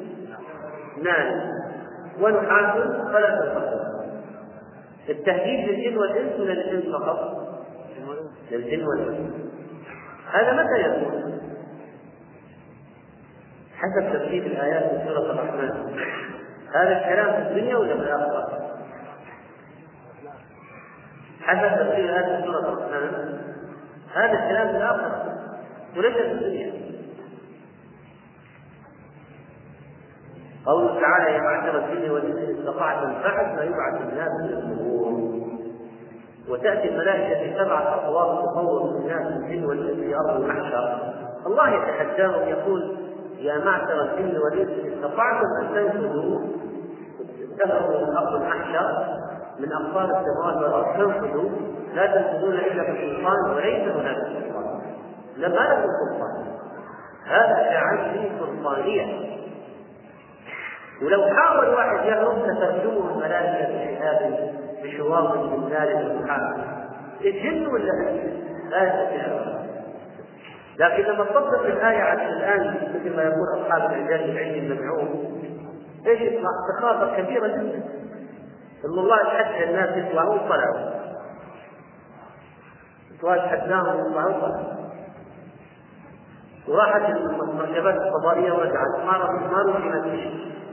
نار 1.03 1.51
ونحاس 2.21 2.73
فلا 3.13 3.29
تنفصل 3.29 3.85
التهديد 5.09 5.69
للجن 5.69 5.97
والإنس 5.97 6.39
ولا 6.39 6.53
للجن 6.53 6.91
فقط؟ 6.91 7.47
للجن 8.51 8.85
والإنس 8.87 9.31
هذا 10.31 10.53
متى 10.53 10.81
يكون؟ 10.81 11.39
حسب 13.75 14.13
ترتيب 14.13 14.45
الآيات 14.45 14.83
في 14.83 15.07
سورة 15.07 15.31
الرحمن 15.31 15.99
هذا 16.75 16.97
الكلام 16.97 17.33
في 17.33 17.49
الدنيا 17.49 17.77
ولا 17.77 17.95
في 17.95 18.01
الآخرة؟ 18.01 18.44
ترتيب 21.53 22.05
الايات 22.05 22.25
في 22.25 22.47
سوره 22.47 22.59
الرحمن 22.59 23.39
هذا 24.13 24.33
الكلام 24.33 24.67
في 24.67 24.77
الاخره 24.77 25.35
وليس 25.97 26.13
في 26.13 26.31
الدنيا. 26.31 26.73
قوله 30.65 31.01
تعالى 31.01 31.35
يا 31.35 31.41
معشر 31.41 31.77
الجن 31.77 32.11
والإنس 32.11 32.37
ان 32.37 32.57
استطعتم 32.57 33.13
بعد 33.23 33.55
ما 33.55 33.63
يبعث 33.63 34.01
الناس 34.01 34.29
من 34.41 34.49
القبور. 34.49 35.05
وتأتي 36.49 36.89
الملائكة 36.89 37.39
في 37.39 37.59
سبعه 37.59 37.95
اطوار 37.95 38.45
تفوض 38.45 38.95
الناس 38.95 39.27
الجن 39.27 39.65
والإنس 39.65 39.99
في 39.99 40.15
أرض 40.15 40.41
المحشر. 40.41 40.99
الله 41.45 41.69
يتحداهم 41.69 42.49
يقول 42.49 42.97
يا 43.39 43.57
معشر 43.57 44.01
الجن 44.01 44.37
والإنس 44.37 44.93
استطعتم 44.93 45.45
أن 45.61 45.67
تنفذوا 45.73 46.39
اتفقوا 47.41 48.07
من 48.07 48.17
أرض 48.17 48.33
المحشر. 48.41 49.15
من 49.59 49.71
أقطار 49.73 50.03
السماوات 50.03 50.55
والارض 50.55 50.97
تنفذوا 50.97 51.49
لا 51.93 52.05
تنفذون 52.05 52.53
إلا 52.53 52.83
بسلطان 52.83 53.55
وليس 53.55 53.87
هناك 53.87 54.17
سلطان. 54.17 54.81
لما 55.37 55.55
لكم 55.55 55.89
سلطان. 56.09 56.45
هذا 57.25 57.69
تعدي 57.69 58.31
سلطانية. 58.39 59.35
ولو 61.01 61.23
حاول 61.35 61.67
واحد 61.67 62.05
يهرب 62.05 62.37
لترجمه 62.37 63.11
الملائكه 63.11 63.67
بشهاب 63.67 64.51
بشواظ 64.83 65.37
من 65.37 65.69
ذلك 65.69 66.19
سبحانه 66.19 66.75
الجن 67.21 67.67
ولا 67.67 67.91
لا؟ 68.69 69.05
لكن 70.79 71.03
لما 71.03 71.23
تطبق 71.23 71.65
الآية 71.65 72.01
على 72.01 72.29
الآن 72.29 72.75
مثل 72.95 73.15
ما 73.15 73.23
يقول 73.23 73.61
أصحاب 73.61 73.91
الإعجاز 73.91 74.29
العلمي 74.29 74.59
المدعوم 74.59 75.41
إيش 76.07 76.19
تخاطر 76.79 77.17
كبيرة 77.17 77.47
جدا. 77.47 77.83
إن 78.85 78.99
الله 78.99 79.17
يتحدى 79.21 79.63
الناس 79.63 79.97
يطلعون 79.97 80.39
طلعوا 80.39 80.95
الله 83.21 83.35
يتحداهم 83.35 84.07
يطلعون 84.07 84.33
طلعوا 84.41 84.75
وراحت 86.67 87.09
المركبات 87.09 87.95
الفضائية 87.95 88.51
ورجعت. 88.53 89.05
ما 89.05 89.17
ما 89.51 89.57
رجعت 89.57 90.03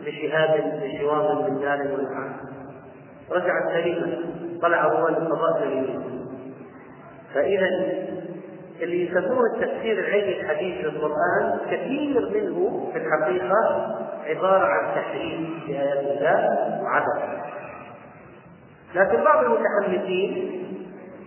بشهاب 0.06 0.80
بشوام 0.82 1.50
من 1.50 1.58
ذلك 1.58 1.92
والإنعام 1.92 2.36
رجعت 3.30 3.72
سليمة. 3.72 4.18
طلع 4.62 4.84
رواد 4.84 5.16
الفضاء 5.22 5.60
سليمين 5.60 6.26
فإذا 7.34 7.66
اللي 8.80 9.06
يسموه 9.06 9.40
التفسير 9.54 9.98
العلمي 9.98 10.40
الحديث 10.40 10.84
للقرآن 10.84 11.58
كثير 11.70 12.30
منه 12.34 12.90
في 12.92 12.98
الحقيقة 12.98 13.96
عبارة 14.26 14.64
عن 14.64 14.94
تحريف 14.94 15.68
لآيات 15.68 15.98
الله 15.98 16.82
وعدم. 16.82 17.42
لكن 18.94 19.24
بعض 19.24 19.44
المتحمسين 19.44 20.52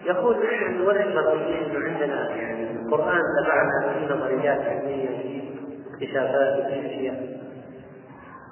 يقول 0.05 0.35
نحن 0.35 0.65
المرئيين 0.73 1.63
إنه 1.63 1.85
عندنا 1.85 2.29
يعني 2.35 2.71
القرآن 2.71 3.21
تبعنا 3.43 3.93
في 3.93 4.13
نظريات 4.13 4.61
علمية 4.61 5.07
في 5.07 5.41
اكتشافات 5.93 6.65
في 6.67 6.85
أشياء. 6.85 7.35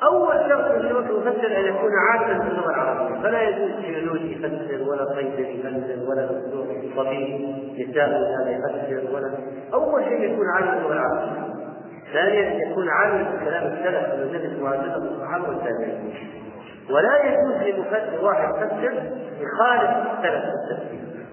أول 0.03 0.35
شرط 0.49 0.71
من 0.71 0.89
شروط 0.89 1.03
المفسر 1.09 1.57
أن 1.59 1.65
يكون 1.65 1.91
عالما 2.09 2.43
باللغة 2.43 2.69
العربية. 2.69 3.21
فلا 3.21 3.41
يجوز 3.41 3.71
جيولوجي 3.85 4.31
يفسر 4.33 4.89
ولا 4.89 5.05
صيدلي 5.15 5.59
يفسر 5.59 6.09
ولا 6.09 6.25
دكتور 6.25 6.65
طبيب 6.97 7.41
يساوي 7.73 8.15
هذا 8.35 8.49
يفسر 8.49 9.15
ولا 9.15 9.31
أول 9.73 10.03
شيء 10.03 10.33
يكون 10.33 10.45
عالم 10.55 10.71
باللغة 10.71 10.93
العربية. 10.93 11.53
ثانيا 12.13 12.65
يكون 12.69 12.89
عالم 12.89 13.23
بكلام 13.23 13.63
السلف 13.63 14.13
الذي 14.13 14.61
معادله 14.61 14.97
الصحابة 14.97 15.49
والتابعين. 15.49 16.13
ولا 16.89 17.25
يجوز 17.25 17.55
لمفسر 17.55 18.25
واحد 18.25 18.49
يفسر 18.49 19.11
يخالف 19.39 20.07
السلف 20.07 20.43
في 20.45 20.73
التفسير 20.73 21.25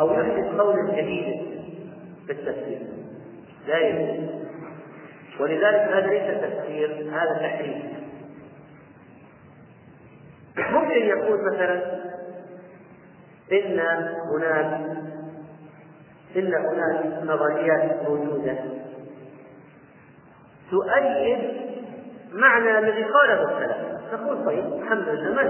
أو 0.00 0.12
يحدث 0.12 0.60
قولا 0.60 0.92
جديدا 0.92 1.46
في 2.26 2.32
التفسير. 2.32 2.78
لا 3.66 3.78
يجوز. 3.78 4.30
ولذلك 5.40 5.80
هذا 5.80 6.06
ليس 6.06 6.40
تفسير 6.40 7.10
هذا 7.12 7.38
تحريف. 7.38 7.84
ممكن 10.58 11.06
يقول 11.06 11.52
مثلا 11.52 12.00
إن 13.52 13.80
هناك 14.34 14.80
إن 16.36 16.54
هناك 16.54 17.22
نظريات 17.22 18.08
موجودة 18.08 18.56
تؤيد 20.70 21.38
معنى 22.32 22.78
الذي 22.78 23.04
قاله 23.04 23.42
السلف. 23.42 23.95
نقول 24.12 24.46
طيب 24.46 24.64
الحمد 24.82 25.08
لله 25.08 25.34
ما 25.34 25.42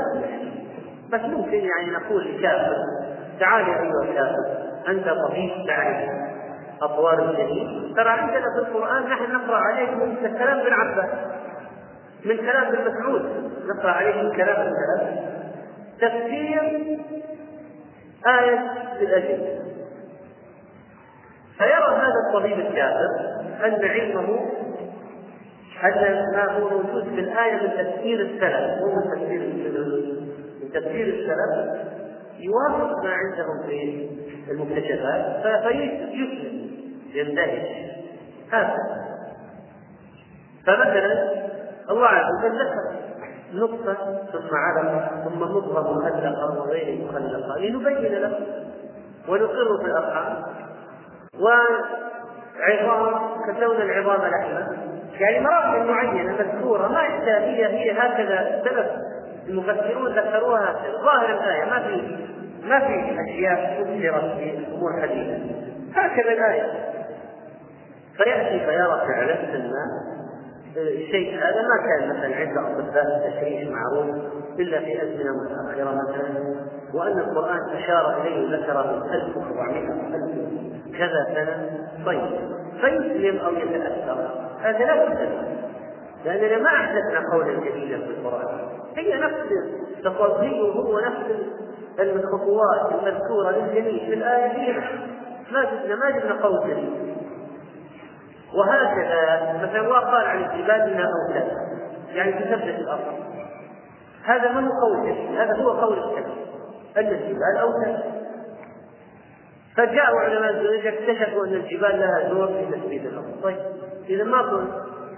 بس 1.12 1.20
ممكن 1.20 1.54
يعني 1.54 1.90
نقول 1.90 2.38
لكافر 2.38 2.76
تعال 3.40 3.68
يا 3.68 3.80
أيها 3.80 4.02
الكافر 4.02 4.66
أنت 4.88 5.08
طبيب 5.08 5.66
تعرف 5.66 6.08
أطوار 6.82 7.30
الجليل. 7.30 7.94
ترى 7.96 8.08
عندنا 8.10 8.44
في 8.54 8.58
القرآن 8.58 9.02
نحن 9.02 9.32
نقرأ 9.32 9.56
عليك 9.56 9.90
من 9.90 10.16
كلام 10.38 10.58
ابن 10.58 10.72
عباس 10.72 11.10
من 12.24 12.36
كلام 12.36 12.64
ابن 12.64 12.90
مسعود. 12.90 13.50
نقرأ 13.76 13.90
عليك 13.90 14.16
من 14.16 14.32
كلام 14.32 14.56
ابن 14.60 14.72
عباس. 15.00 15.18
تفسير 16.00 16.62
آية 18.26 18.70
الأجل. 19.00 19.58
فيرى 21.58 21.96
هذا 21.96 22.12
الطبيب 22.28 22.58
الكافر 22.58 23.08
أن 23.64 23.84
علمه 23.84 24.38
أن 25.84 26.32
ما 26.32 26.52
هو 26.52 26.68
موجود 26.68 27.04
في 27.04 27.20
الآية 27.20 27.54
من 27.54 27.70
تفسير 27.70 28.20
السلف. 28.20 28.80
مو 28.80 28.94
من 28.94 29.02
تفسير 29.10 29.40
من 30.62 30.72
تفسير 30.72 31.06
السلف 31.06 31.86
يوافق 32.38 33.04
ما 33.04 33.10
عندهم 33.10 33.62
في 33.66 34.08
المكتشفات 34.50 35.42
فيسلم 35.62 36.70
يندهش 37.14 37.66
هذا. 38.52 38.76
فمثلا 40.66 41.12
الله 41.90 42.06
عز 42.06 42.44
وجل 42.44 42.58
ذكر 42.58 42.96
نقطة 43.54 43.94
ثم 44.32 44.50
علقة 44.56 45.24
ثم 45.24 45.38
مضغة 45.38 45.92
مخلقة 45.92 46.60
وغير 46.60 47.04
مخلقة 47.04 47.58
لنبين 47.58 48.12
له 48.12 48.40
ونقر 49.28 49.78
في 49.80 49.86
الأرحام. 49.86 50.42
وعظام 51.40 53.14
كسونا 53.46 53.82
العظام 53.82 54.20
لحما 54.20 54.85
يعني 55.20 55.40
مراحل 55.40 55.86
معينة 55.86 56.32
مذكورة 56.32 56.88
ما 56.88 57.00
هي 57.00 57.66
هي 57.66 57.92
هكذا 57.92 58.62
سلف 58.64 58.86
المفسرون 59.48 60.12
ذكروها 60.12 60.74
ظاهر 61.04 61.30
الآية 61.30 61.64
ما 61.64 61.78
في 61.78 62.16
ما 62.68 62.78
في 62.80 63.20
أشياء 63.20 63.84
فسرت 63.84 64.38
في 64.38 64.66
أمور 64.74 65.02
حديثة 65.02 65.38
هكذا 65.94 66.32
الآية. 66.32 66.72
فيأتي 68.16 68.66
فيرى 68.66 69.02
فعلا 69.08 69.54
أن 69.54 69.72
الشيء 70.76 71.38
هذا 71.38 71.62
ما 71.62 71.86
كان 71.86 72.08
مثلا 72.08 72.36
عند 72.36 72.58
أطباء 72.58 73.04
التشريح 73.16 73.70
معروف 73.70 74.16
إلا 74.58 74.80
في 74.80 75.02
أزمنة 75.02 75.30
متأخرة 75.42 75.94
مثلا 75.94 76.56
وأن 76.94 77.18
القرآن 77.18 77.76
أشار 77.76 78.22
إليه 78.22 78.46
وذكر 78.46 78.86
من 78.86 79.12
1400 79.12 79.78
ألف 80.14 80.98
كذا 80.98 81.26
سنة 81.34 81.70
طيب 82.06 82.22
فيسلم 82.80 83.38
أو 83.38 83.52
يتأثر. 83.52 84.45
هذا 84.66 84.84
لا 84.84 85.04
بد 85.04 85.28
لأننا 86.24 86.58
ما 86.58 86.68
أحدثنا 86.68 87.32
قولا 87.32 87.52
جديدا 87.52 87.98
في 87.98 88.10
القرآن. 88.10 88.68
هي 88.96 89.14
نفس 89.14 89.36
تفاصيله 90.04 90.72
هو 90.72 91.00
نفس 91.00 91.24
الخطوات 91.98 92.92
المذكورة 92.92 93.50
للجميع. 93.50 94.06
في 94.06 94.14
الآية 94.14 94.46
هي 94.46 94.72
ما 95.52 95.64
جبنا 95.64 95.96
ما 95.96 96.10
جبنا 96.10 96.42
قول 96.42 96.70
جديد. 96.70 97.16
وهكذا 98.54 99.52
مثلا 99.62 99.80
الله 99.80 100.00
قال 100.00 100.26
عن 100.26 100.42
انها 100.42 101.06
اوتاد 101.06 101.48
يعني 102.14 102.32
تثبت 102.32 102.78
الأرض. 102.78 103.14
هذا 104.24 104.52
ما 104.52 104.60
هو 104.60 104.80
قول 104.80 105.10
جديد. 105.10 105.38
هذا 105.38 105.62
هو 105.62 105.70
قول 105.70 105.98
الكلام 105.98 106.36
أن 106.96 107.06
الجبال 107.06 107.56
اوتاد 107.60 108.15
فجاءوا 109.76 110.20
علماء 110.20 110.50
الزواج 110.50 110.86
اكتشفوا 110.86 111.46
أن 111.46 111.54
الجبال 111.54 112.00
لها 112.00 112.28
دور 112.28 112.46
في 112.46 112.76
تثبيت 112.76 113.06
الأرض. 113.06 113.40
طيب 113.42 113.58
إذا 114.08 114.24
ما 114.24 114.42
قلت 114.42 114.70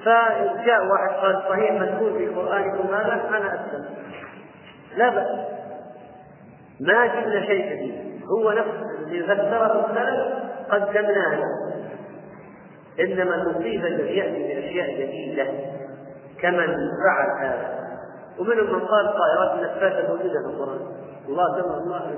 فجاء 0.05 0.81
واحد 0.93 1.11
قال 1.23 1.43
صحيح 1.49 1.73
مذكور 1.73 2.13
في 2.19 2.29
قرانكم 2.29 2.95
هذا؟ 2.95 3.29
أنا 3.29 3.55
أسلم. 3.55 3.85
لا 4.97 5.11
بأس. 5.11 5.27
ما 6.81 7.07
جبنا 7.07 7.47
شيء 7.47 7.77
جديد. 7.77 8.23
هو 8.27 8.53
نفس 8.53 8.71
اللي 9.07 9.23
فسره 9.25 9.91
السلف 9.91 10.35
قدمناه. 10.71 11.43
إنما 13.01 13.35
المصيبة 13.35 13.87
الذي 13.87 14.17
يأتي 14.17 14.55
بأشياء 14.55 14.91
جديدة 15.01 15.45
كمن 16.41 16.67
فعل 17.05 17.47
هذا 17.47 17.79
ومنهم 18.39 18.73
من 18.73 18.81
قال 18.81 19.15
طائرات 19.15 19.55
النفاثه 19.55 20.09
موجودة 20.09 20.41
في 20.41 20.47
القرآن. 20.47 20.98
الله 21.29 21.59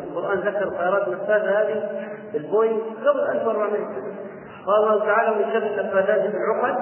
القرآن 0.09 0.39
ذكر 0.39 0.69
طائرات 0.69 1.09
النفاثه 1.09 1.61
هذه 1.61 2.07
البوينغ 2.35 2.81
قبل 2.81 3.21
1400 3.21 3.71
سنة. 3.71 4.15
قال 4.67 4.83
الله 4.83 5.05
تعالى 5.05 5.45
من 5.45 5.53
شر 5.53 5.81
النفاثات 5.81 6.21
في 6.21 6.37
العقد 6.37 6.77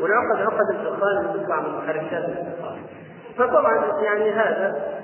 والعقد 0.00 0.40
عقد 0.40 0.70
الدخان 0.70 1.26
اللي 1.26 1.44
تطلع 1.44 1.60
من 1.60 1.78
محركات 1.78 2.24
فطبعا 3.38 4.02
يعني 4.02 4.30
هذا 4.30 4.94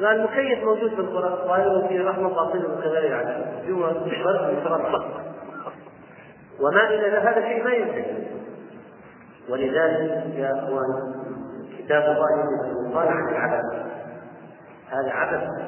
قال 0.00 0.16
المكيف 0.16 0.64
موجود 0.64 0.90
في 0.90 1.00
القرآن. 1.00 1.48
قال 1.48 1.84
وفي 1.84 1.98
رحمة 1.98 2.28
باطنه 2.28 2.80
كذلك 2.82 3.10
يعني 3.10 3.68
جوا 3.68 3.90
البرد 3.90 5.02
وما 6.60 6.88
إلى 6.88 7.16
هذا 7.16 7.40
شيء 7.40 7.64
ما 7.64 7.72
ينتهي 7.72 8.26
ولذلك 9.48 10.34
يا 10.34 10.52
اخوان 10.52 11.14
كتاب 11.78 12.02
الله 12.02 12.94
قال 12.94 13.08
عن 13.08 13.28
العبث 13.28 13.64
هذا 14.90 15.10
عبث 15.10 15.67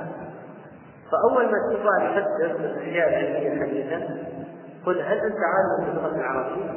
فأول 1.13 1.45
ما 1.45 1.59
تشوف 1.69 1.81
يفسر 2.03 2.57
الاشياء 2.65 3.09
العلميه 3.09 3.53
الحديثه 3.53 4.09
قل 4.87 5.01
هل 5.01 5.19
أنت 5.19 5.37
عالم 5.37 5.87
باللغة 5.87 6.17
العربيه؟ 6.17 6.71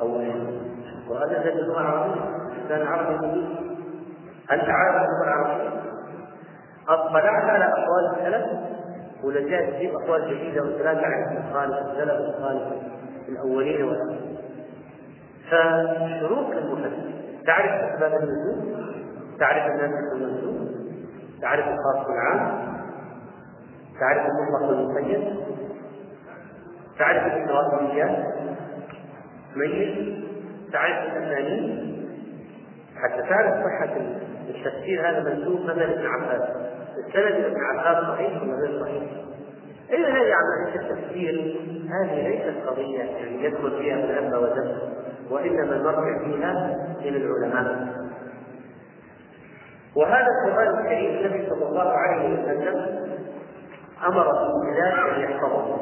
أو 0.00 0.16
القرآن 0.16 1.40
نزل 1.40 1.54
باللغة 1.54 1.80
العربية 1.80 2.20
كان 2.68 2.86
عربي 2.86 3.26
مبين 3.26 3.56
هل 4.48 4.66
تعرف 4.66 4.96
اللغة 4.96 5.24
العربية؟ 5.24 5.68
اطلعت 6.88 7.44
على 7.44 7.64
أقوال 7.64 8.16
السلف 8.16 8.46
ولا 9.24 9.40
جاءت 9.40 9.74
تجيب 9.74 9.94
أقوال 9.94 10.30
جديدة 10.30 10.62
وثلاثة 10.62 11.06
عن 11.06 11.42
خالف 11.52 11.76
السلف 11.86 12.20
وخالف 12.20 12.62
الأولين 13.28 13.84
والآخرين 13.84 14.36
فشروط 15.50 16.56
المفسر 16.56 17.12
تعرف 17.46 17.70
أسباب 17.72 18.12
النزول 18.12 18.76
تعرف 19.38 19.66
الناس 19.66 19.90
المنزول 20.12 20.68
تعرف 21.42 21.64
الخاص 21.68 22.06
والعام 22.08 22.75
تعرف 24.00 24.26
المطلق 24.26 24.68
والمقيد 24.68 25.36
تعرف 26.98 27.26
الإسرائيليات 27.26 28.34
ميت؟ 29.56 30.16
تعرف 30.72 31.16
الأسانيد 31.16 31.96
حتى 32.96 33.22
تعرف 33.28 33.54
صحة 33.54 33.96
التفسير 34.48 35.08
هذا 35.08 35.34
منسوب 35.34 35.60
مثلا 35.60 35.84
ابن 35.84 36.06
عباس. 36.06 36.48
السند 37.06 37.44
ابن 37.44 37.56
عباس 37.64 38.04
صحيح 38.04 38.42
ولا 38.42 38.56
غير 38.56 38.80
صحيح؟ 38.82 39.02
إذا 39.90 40.08
هذه 40.08 40.32
عملية 40.34 40.80
التفسير 40.80 41.60
هذه 41.90 42.28
ليست 42.28 42.66
قضية 42.66 42.98
يعني 42.98 43.44
يدخل 43.44 43.78
فيها 43.78 43.96
من 43.96 44.10
أب 44.10 44.42
ودم 44.42 44.78
وإنما 45.30 45.76
المرجع 45.76 46.24
فيها 46.24 46.76
إلى 47.00 47.16
العلماء. 47.16 47.88
وهذا 49.96 50.26
القرآن 50.46 50.78
الكريم 50.78 51.10
النبي 51.10 51.50
صلى 51.50 51.68
الله 51.68 51.92
عليه 51.92 52.42
وسلم 52.42 53.05
أمر 54.04 54.32
بالامتداد 54.32 55.14
أن 55.14 55.20
يحفظه. 55.20 55.76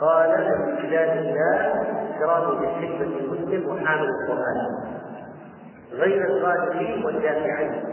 قال 0.00 0.30
امتداد 0.30 1.16
الله 1.16 1.72
إكرام 2.16 2.58
بالحكمة 2.58 3.16
المسلم 3.18 3.68
وحامل 3.68 4.08
القرآن. 4.08 4.66
غير 5.92 6.24
الغالبين 6.24 7.04
والدافعين 7.04 7.84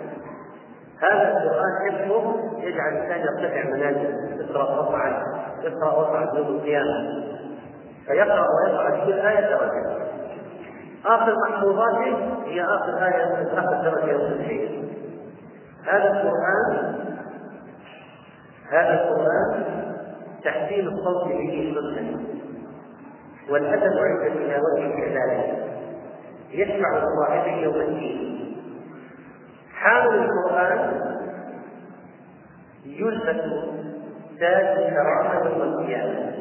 هذا 1.01 1.37
القرآن 1.37 1.91
حفظه 1.91 2.35
يجعل 2.59 2.93
الإنسان 2.93 3.19
يرتفع 3.19 3.69
منازل. 3.69 4.15
اقرأ 4.49 4.79
وافعل 4.79 5.23
اقرأ 5.63 5.99
وافعل 5.99 6.37
يوم 6.37 6.47
القيامة. 6.47 7.23
فيقرأ 8.07 8.45
ويقرأ 8.65 9.05
كل 9.05 9.13
آية 9.13 9.49
درجة. 9.49 10.09
آخر 11.05 11.35
محفوظاته 11.49 12.17
هي 12.45 12.63
آخر 12.63 13.05
آية 13.05 13.43
آخر 13.59 13.83
درجة 13.83 14.11
يوم 14.11 14.39
هذا 15.87 16.11
القرآن 16.11 16.95
هذا 18.71 18.93
القرآن 18.93 19.63
تحسين 20.43 20.87
الصوت 20.87 21.27
به 21.27 21.73
سنة 21.75 22.19
والأدب 23.49 23.93
عند 23.97 24.33
تلاوته 24.33 24.95
كذلك 24.97 25.65
يشفع 26.51 26.97
لصاحبه 26.97 27.51
يوم 27.51 27.75
الدين. 27.75 28.55
حامل 29.73 30.15
القرآن 30.15 31.01
يلبس 32.85 33.41
تاج 34.39 34.65
الكرامة 34.77 35.49
يوم 35.49 35.61
القيامة. 35.61 36.31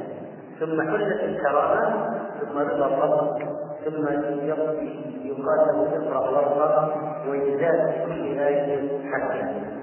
ثم 0.60 0.82
حلت 0.82 1.20
الكرامة 1.20 2.18
ثم 2.40 2.58
رضا 2.58 2.86
الرب 2.86 3.38
ثم 3.84 4.08
يقال 5.24 5.66
له 5.68 5.96
اقرأ 5.96 6.30
وارضى 6.30 6.92
ويزاد 7.30 7.90
في 7.90 8.04
كل 8.06 8.38
آية 8.38 8.90
أهل 9.14 9.77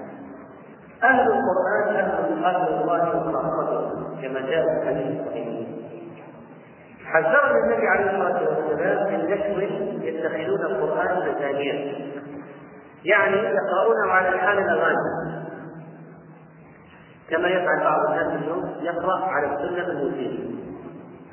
أهل 2.46 2.80
الله 2.80 3.16
وخاصته 3.16 3.90
كما 4.22 4.40
جاء 4.40 4.64
في 4.64 4.82
الحديث 4.82 5.20
الصحيح. 5.20 5.66
حذرنا 7.04 7.64
النبي 7.64 7.86
عليه 7.86 8.10
الصلاة 8.10 8.48
والسلام 8.48 9.12
من 9.12 9.30
نشر 9.30 9.62
يتخذون 10.04 10.60
القرآن 10.60 11.28
مزانيا 11.28 11.94
يعني 13.04 13.36
يقرؤونه 13.36 14.10
على 14.10 14.28
الحال 14.28 14.58
الأغاني. 14.58 15.36
كما 17.30 17.48
يفعل 17.48 17.80
بعض 17.80 18.10
الناس 18.10 18.42
اليوم 18.42 18.74
يقرأ 18.80 19.24
على 19.24 19.46
السنة 19.46 19.86
الموسيقى 19.86 20.56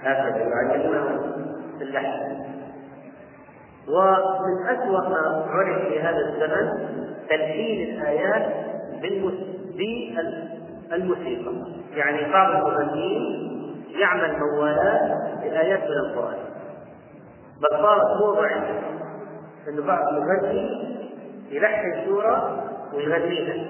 هكذا 0.02 0.38
يعلمونه 0.38 1.22
في 1.78 1.84
اللحن. 1.84 2.44
ومن 3.88 4.68
أسوأ 4.70 5.10
ما 5.10 5.46
عرف 5.50 5.88
في 5.88 6.02
هذا 6.02 6.18
الزمن 6.18 6.88
تلحين 7.30 7.98
الآيات 7.98 8.54
بالموسيقى 10.92 11.54
يعني 11.96 12.32
بعض 12.32 12.56
المغنيين 12.56 13.54
يعمل 14.00 14.40
موالات 14.40 15.40
بآيات 15.42 15.84
من 15.84 15.98
القرآن. 15.98 16.38
بل 17.62 17.78
صارت 17.78 18.22
موضة 18.22 18.48
عنده 18.48 18.80
أنه 19.68 19.86
بعض 19.88 20.08
المغني 20.08 20.94
يلحن 21.50 22.06
سورة 22.06 22.64
ويغنيها. 22.94 23.66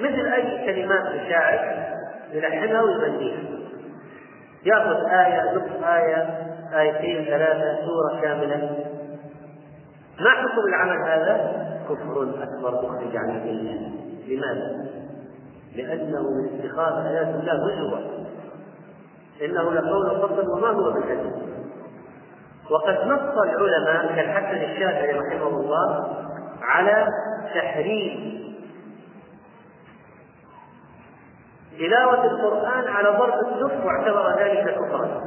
مثل 0.00 0.32
أي 0.32 0.66
كلمات 0.66 1.06
الشاعر 1.06 1.86
يلحنها 2.32 2.82
ويغنيها. 2.82 3.38
يأخذ 4.64 4.96
آية 5.10 5.52
نصف 5.54 5.84
آية 5.84 6.46
آيتين 6.74 7.24
ثلاثة 7.24 7.86
سورة 7.86 8.20
كاملة. 8.22 8.86
ما 10.20 10.30
حكم 10.30 10.68
العمل 10.68 11.08
هذا؟ 11.08 11.66
كفر 11.88 12.22
أكبر 12.42 12.70
مخرج 12.82 13.16
عن 13.16 13.30
الملة 13.30 13.90
لماذا؟ 14.28 14.86
لأنه 15.74 16.30
من 16.30 16.60
اتخاذ 16.60 17.06
آيات 17.06 17.34
الله 17.34 17.52
هزوا 17.52 17.98
إنه 19.42 19.72
لقول 19.72 20.20
فضل 20.20 20.48
وما 20.50 20.68
هو 20.68 20.92
بالهزل 20.92 21.32
وقد 22.70 22.94
نص 23.06 23.38
العلماء 23.44 24.16
كالحسن 24.16 24.56
الشافعي 24.56 25.18
رحمه 25.18 25.48
الله 25.48 26.16
على 26.62 27.06
تحريم 27.54 28.36
تلاوة 31.78 32.24
القرآن 32.24 32.88
على 32.88 33.08
ضرب 33.08 33.34
الدف 33.46 33.86
واعتبر 33.86 34.40
ذلك 34.40 34.74
كفرا. 34.74 35.24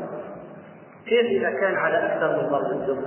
كيف 1.06 1.26
إذا 1.26 1.50
كان 1.50 1.76
على 1.76 1.98
أكثر 1.98 2.42
من 2.42 2.50
ضرب 2.50 2.72
الدف 2.72 2.98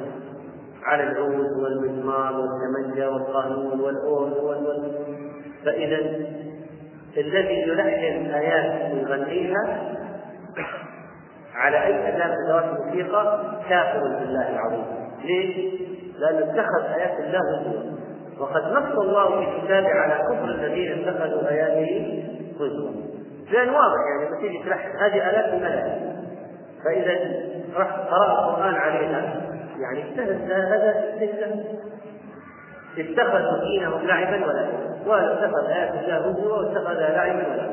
على 0.84 1.02
العود 1.02 1.52
والمزمار 1.52 2.32
والتمنجة 2.40 3.10
والقانون 3.10 3.80
والأورد 3.80 4.32
وال 4.32 4.92
فإذا 5.64 5.96
الذي 7.16 7.54
يلحن 7.54 8.30
آيات 8.34 8.92
ويغنيها 8.92 9.92
على 11.54 11.84
أي 11.84 12.08
أداة 12.08 12.26
من 12.26 12.34
أدوات 12.46 12.64
الموسيقى 12.64 13.52
كافر 13.68 14.00
بالله 14.00 14.48
العظيم. 14.50 14.84
ليش؟ 15.24 15.56
لأنه 16.18 16.38
اتخذ 16.38 16.98
آيات 16.98 17.20
الله 17.20 17.38
هزوا. 17.38 17.92
وقد 18.38 18.62
نص 18.72 18.98
الله 18.98 19.40
في 19.40 19.60
كتابه 19.60 19.88
على 19.88 20.14
كفر 20.14 20.44
الذين 20.44 21.08
اتخذوا 21.08 21.50
آياته 21.50 22.24
هزوا. 22.60 22.90
لأن 23.52 23.68
واضح 23.68 24.00
يعني 24.10 24.28
لما 24.28 24.40
تيجي 24.40 24.62
تلحن 24.64 24.96
هذه 24.96 25.30
آلات 25.30 25.54
الملائكة 25.54 26.12
فإذا 26.84 27.42
رحت 27.76 27.98
قرأ 27.98 28.48
القرآن 28.48 28.74
عليها 28.74 29.42
يعني 29.80 30.04
اجتهد 30.04 30.50
هذا 30.52 30.94
استهزاء 30.98 31.64
اتخذوا 32.98 33.64
دينهم 33.64 34.06
لعبا 34.06 34.46
ولعبا 34.46 34.91
ولا 35.06 35.32
اتخذ 35.32 35.66
آيات 35.66 35.94
الله 35.94 36.16
هزوا 36.16 36.56
واتخذها 36.56 37.10
لعبا 37.10 37.72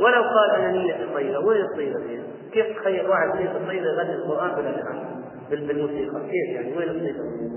ولو 0.00 0.22
قال 0.22 0.50
أنا 0.54 0.70
نية 0.70 1.04
الطيبة 1.04 1.38
وين 1.38 1.60
الطيبة 1.64 1.98
فيها؟ 2.06 2.22
كيف 2.52 2.78
تخيل 2.78 3.06
واحد 3.06 3.36
نية 3.36 3.50
الطيبة 3.50 3.86
يغني 3.86 4.14
القرآن 4.14 4.54
بالألحان 4.54 5.22
بالموسيقى؟ 5.50 6.20
كيف 6.20 6.56
يعني؟ 6.56 6.76
وين 6.76 6.88
الطيبة؟ 6.88 7.54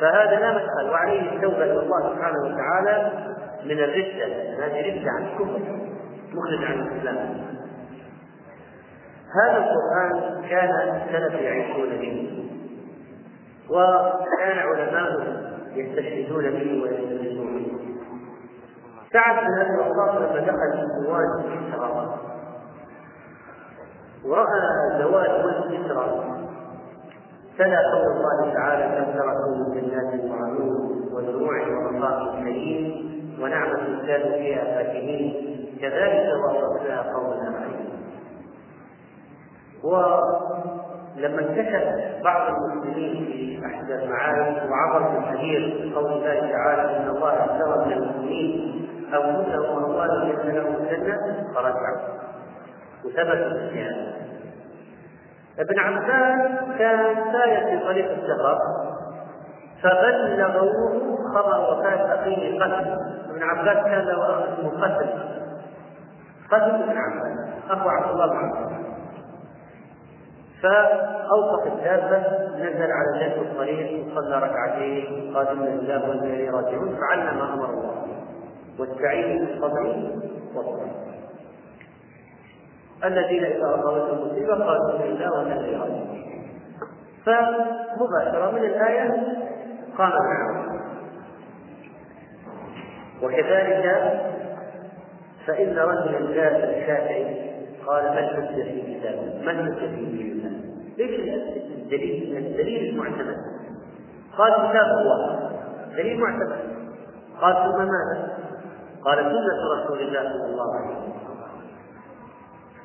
فهذا 0.00 0.40
لا 0.40 0.50
مدخل 0.50 0.90
وعليه 0.90 1.32
التوبة 1.32 1.64
إلى 1.64 1.72
الله 1.80 2.14
سبحانه 2.14 2.38
وتعالى 2.44 3.12
من 3.64 3.78
الردة 3.78 4.26
هذه 4.66 5.00
ردة 5.00 5.10
عن 5.10 5.26
الكفر 5.26 5.60
مخرج 6.34 6.64
عن 6.64 6.80
الإسلام. 6.80 7.46
هذا 9.42 9.56
القرآن 9.56 10.42
كان 10.50 10.70
السلف 10.70 11.40
يعيشون 11.40 11.88
به 11.88 12.42
وكان 13.70 14.58
علماء 14.58 15.45
يستشهدون 15.78 16.44
به 16.50 16.82
ويستشهدون 16.82 17.54
به. 17.54 17.66
سعد 19.12 19.44
بن 19.44 19.60
أبي 19.60 19.76
وقاص 19.78 20.16
لما 20.16 20.40
دخل 20.40 20.70
زواج 21.04 21.28
كسرى 21.42 22.18
ورأى 24.24 24.98
زواج 24.98 25.30
ولد 25.44 25.64
كسرى 25.64 26.06
تلا 27.58 27.80
قول 27.92 28.16
الله 28.16 28.54
تعالى 28.54 28.84
كم 28.96 29.18
تركوا 29.18 29.56
من 29.56 29.74
جنات 29.74 30.30
وعيون 30.30 31.08
ودروع 31.12 31.56
ومقام 31.68 32.42
كريم 32.42 33.06
ونعمة 33.40 34.06
كانوا 34.06 34.36
فيها 34.36 34.64
فاكهين. 34.64 35.56
كذلك 35.80 36.26
وصفنا 36.44 37.02
قوم 37.02 37.30
آخرين 37.32 37.86
ولما 41.16 41.40
انتشر 41.40 42.10
بعض 42.24 42.54
المسلمين 42.54 43.26
في 43.26 43.66
احدى 43.66 43.94
المعارك 43.94 44.70
وعبر 44.70 45.18
الحديث 45.18 45.94
قول 45.94 46.12
الله 46.12 46.52
تعالى 46.52 46.96
إن 46.96 47.08
الله 47.08 47.32
اشترى 47.32 47.86
من 47.86 47.92
المسلمين 47.92 48.88
انفسهم 49.14 49.82
واموالهم 49.82 50.36
بان 50.36 50.54
لهم 50.54 50.74
الجنه 50.74 51.16
فرجعوا 51.54 52.16
وثبتوا 53.04 53.68
في 53.68 54.16
ابن 55.58 55.78
عباس 55.78 56.50
كان 56.78 57.16
سائر 57.32 57.70
في 57.70 57.84
طريق 57.86 58.10
السفر 58.10 58.58
فبلغوه 59.82 61.16
خبر 61.34 61.72
وفاة 61.72 62.14
أخيه 62.14 62.60
قتل. 62.60 62.98
ابن 63.30 63.42
عباس 63.42 63.84
كان 63.84 64.00
له 64.04 64.30
أخ 64.30 64.42
اسمه 64.42 64.84
قتل. 64.84 65.08
قتل 66.50 66.82
ابن 66.82 66.98
عباس 66.98 67.38
أخو 67.70 67.88
عبد 67.88 68.10
الله 68.10 68.26
بن 68.26 68.36
عباس. 68.36 68.95
فأوقف 70.62 71.66
الدابة 71.66 72.18
نزل 72.56 72.90
على 72.92 73.20
جنب 73.20 73.42
الطريق 73.42 74.06
وصلى 74.06 74.38
ركعتين 74.38 75.32
قال 75.34 75.48
إن 75.48 75.78
الله 75.78 76.08
والليل 76.08 76.54
راجعون 76.54 76.96
فعل 76.96 77.34
ما 77.36 77.54
أمر 77.54 77.70
الله 77.70 78.06
واستعينوا 78.78 79.46
بالصبر 79.46 79.96
والصبر. 80.54 80.86
الذين 83.04 83.44
إذا 83.44 83.74
أصابتهم 83.74 84.26
مصيبة 84.26 84.54
قالوا 84.54 84.94
إن 84.94 85.02
الله 85.02 85.38
والليل 85.38 85.80
راجعون. 85.80 86.22
فمباشرة 87.26 88.50
من 88.50 88.64
الآية 88.64 89.10
قام 89.98 90.10
معه. 90.10 90.66
وكذلك 93.22 93.84
فإن 95.46 95.78
رجلا 95.78 96.34
جاء 96.34 96.78
الشافعي 96.78 97.46
قال 97.86 98.04
من 98.04 98.26
حجة 98.26 98.62
في 98.62 98.98
كتابه؟ 98.98 99.52
من 99.52 99.74
حجة 99.74 99.86
في 99.86 100.35
ليش 100.96 101.20
الدليل؟ 101.20 102.36
الدليل 102.36 102.90
المعتمد 102.90 103.36
قال 104.38 104.52
كتاب 104.52 104.86
الله 104.98 105.50
دليل 105.96 106.20
معتمد 106.20 106.58
قال 107.40 107.54
ثم 107.54 107.78
ماذا؟ 107.78 108.38
قال 109.04 109.18
سنة 109.18 109.84
رسول 109.84 110.00
الله 110.00 110.22
صلى 110.22 110.46
الله 110.50 110.76
عليه 110.76 110.96
وسلم 110.96 111.12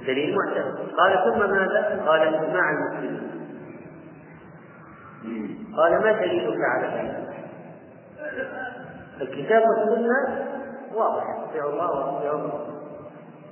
دليل 0.07 0.35
معتمد 0.35 0.75
قال 0.97 1.33
ثم 1.33 1.39
ماذا؟ 1.39 2.03
قال 2.07 2.21
إجماع 2.21 2.71
المسلمين 2.71 3.31
قال 5.77 5.91
ما 5.91 6.11
دليلك 6.11 6.57
على 6.75 6.87
ذلك؟ 6.87 7.31
الكتاب 9.21 9.63
والسنة 9.63 10.45
واضح 10.95 11.23
يا 11.55 11.65
الله 11.65 12.23
يا 12.25 12.31
الله 12.31 12.67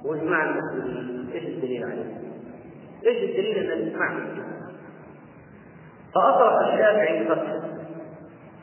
واجماع 0.05 0.43
المسلمين 0.49 1.29
إيش 1.33 1.43
الدليل 1.43 1.83
عليه؟ 1.83 2.17
إيش 3.05 3.29
الدليل 3.29 3.57
ان 3.57 3.79
الاجماع 3.79 4.13
مسلم؟ 4.13 4.48
فأطرق 6.15 6.59
الشافعي 6.61 7.27
فكتب 7.27 7.63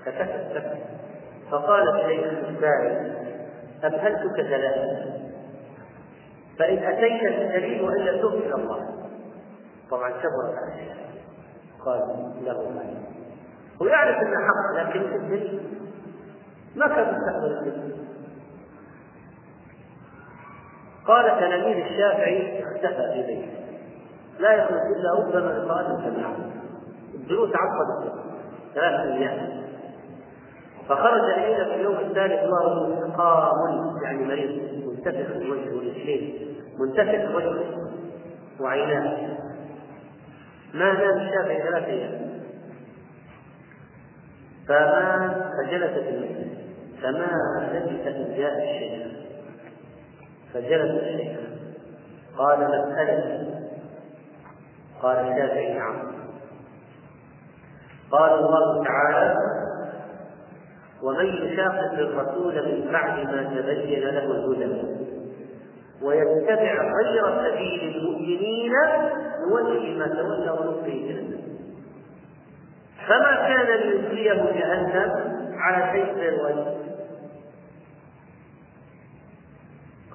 سكت 0.05 0.77
فقال 1.51 1.89
الشيخ 1.89 2.33
السائل 2.49 3.17
أبهلتك 3.85 4.37
ثلاثة. 4.37 5.13
فإن 6.59 6.79
أتيت 6.79 7.39
بالدليل 7.39 7.83
وإلا 7.83 8.23
تب 8.23 8.35
إلى 8.35 8.55
الله. 8.55 8.97
طبعا 9.91 10.11
كبر 10.11 10.55
على 10.57 10.97
قال 11.87 11.99
له 12.45 12.71
ما 12.71 12.85
هو 13.83 13.87
يعرف 13.87 14.17
إنه 14.17 14.37
حق 14.37 14.77
لكن 14.77 15.01
الدليل 15.01 15.61
ما 16.77 16.87
كان 16.87 17.15
مستقبل 17.15 17.59
الدليل 17.59 17.97
قال 21.07 21.25
تلاميذ 21.25 21.87
الشافعي 21.87 22.63
اختفى 22.63 23.13
في 23.13 23.23
بيته 23.27 23.67
لا 24.39 24.53
يخرج 24.53 24.81
إلا 24.81 25.15
ربما 25.19 25.51
لقاءات 25.53 25.87
سمعه 25.87 26.37
الدروس 27.17 27.51
عقدت 27.55 28.13
ثلاث 28.75 29.01
أيام 29.01 29.67
فخرج 30.89 31.31
الليلة 31.37 31.65
في 31.65 31.75
اليوم 31.75 31.97
الثالث 31.97 32.51
وهو 32.51 32.87
مستقام 32.87 33.53
يعني 34.05 34.25
مريض. 34.25 34.77
منتفخ 34.87 35.37
الوجه 35.37 35.77
واليدين 35.77 36.57
منتفخ 36.79 37.35
وجهه 37.35 37.91
وعيناه. 38.61 39.39
ما 40.75 40.93
نام 40.93 41.19
الشافعي 41.19 41.63
ثلاث 41.63 41.85
أيام 41.85 42.41
فما 44.69 45.51
فجلس 45.59 45.91
في 45.91 46.09
المسجد. 46.09 46.57
فما 47.03 47.29
لبث 47.73 48.07
ان 48.07 48.35
جاء 48.37 48.53
الشيخ 48.63 49.13
فجلس 50.55 51.03
الشيخ. 51.03 51.39
قال 52.39 52.59
مسألة 52.59 53.47
قال 55.03 55.17
الشافعي 55.17 55.75
نعم. 55.75 56.16
قال 58.11 58.33
الله 58.33 58.85
تعالى 58.85 59.37
ومن 61.03 61.27
يشاقق 61.27 61.93
الرسول 61.93 62.55
من 62.55 62.93
بعد 62.93 63.19
ما 63.19 63.43
تبين 63.43 64.01
له 64.01 64.31
الهدى 64.31 64.83
ويتبع 66.03 66.93
غير 67.03 67.25
سبيل 67.25 67.97
المؤمنين 67.97 68.73
نوله 69.49 69.99
ما 69.99 70.07
تولى 70.07 70.51
ونصره 70.51 70.87
جهنم. 70.87 71.41
فما 73.09 73.35
كان 73.37 73.67
ليجزيه 73.67 74.33
جهنم 74.33 75.37
على 75.59 75.93
شيء 75.93 76.15
غير 76.15 76.45
وجه 76.45 76.77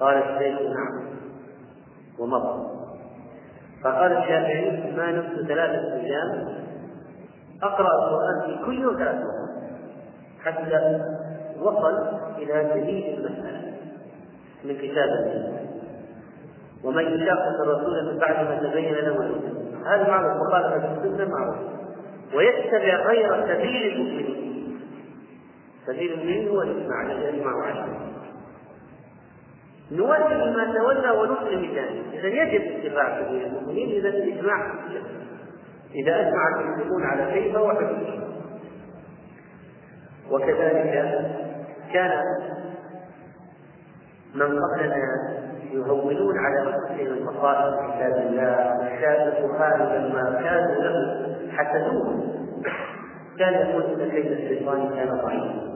قال 0.00 0.16
الشيخ 0.16 0.60
نعم. 0.60 1.04
ومضى. 2.18 2.72
فقال 3.84 4.12
الشافعي 4.12 4.92
ما 4.96 5.10
نمت 5.10 5.48
ثلاثة 5.48 5.94
أيام 5.94 6.61
أقرأ 7.62 7.94
القرآن 7.94 8.40
في 8.46 8.64
كل 8.64 8.82
يوم 8.82 8.96
ثلاثة 8.96 9.32
حتى 10.44 11.02
وصل 11.60 12.08
إلى 12.38 12.70
دليل 12.74 13.18
المسألة 13.18 13.74
من 14.64 14.76
كتاب 14.76 15.08
الله. 15.08 15.66
ومن 16.84 17.02
يشاقق 17.04 17.60
الرسول 17.62 18.12
من 18.12 18.18
بعد 18.18 18.48
ما 18.48 18.70
تبين 18.70 18.94
له 18.94 19.16
الهدى. 19.20 19.52
هذا 19.86 20.08
معروف 20.08 20.32
مخالفة 20.48 21.04
السنة 21.04 21.28
معروف. 21.28 21.56
ويتبع 22.34 23.06
غير 23.06 23.46
سبيل 23.46 23.92
المؤمنين. 23.92 24.78
سبيل 25.86 26.12
المؤمنين 26.12 26.48
هو 26.48 26.62
الإجماع 26.62 27.02
الذي 27.02 27.28
أجمعوا 27.28 27.62
عليه 27.62 28.12
نولي 29.92 30.56
ما 30.56 30.64
تولى 30.64 31.10
ونسلم 31.10 31.74
ذلك 31.74 32.04
اذا 32.12 32.28
يجب 32.28 32.62
اتباع 32.62 33.22
سبيل 33.22 33.46
المؤمنين 33.46 33.88
إذا 33.88 34.08
الإجماع 34.08 34.74
إذا 35.94 36.20
أجمع 36.20 36.60
المسلمون 36.60 37.04
على 37.04 37.32
شيء 37.32 37.52
فهو 37.52 37.70
حجه 37.70 38.22
وكذلك 40.30 41.20
كان 41.92 42.10
من 44.34 44.58
قبلنا 44.58 44.96
يهونون 45.72 46.38
على 46.38 46.60
انفسهم 46.60 47.06
المصائب 47.06 47.74
كتاب 47.74 48.26
الله 48.26 48.76
وشاهدوا 48.78 49.56
غالبا 49.58 49.98
ما 50.14 50.40
كانوا 50.42 50.82
له 50.82 51.26
حسدوه 51.50 52.22
كان 53.38 53.52
يقول 53.54 53.82
إن 54.00 54.10
كيد 54.10 54.32
الشيطان 54.32 54.90
كان 54.94 55.08
ضعيفا. 55.08 55.72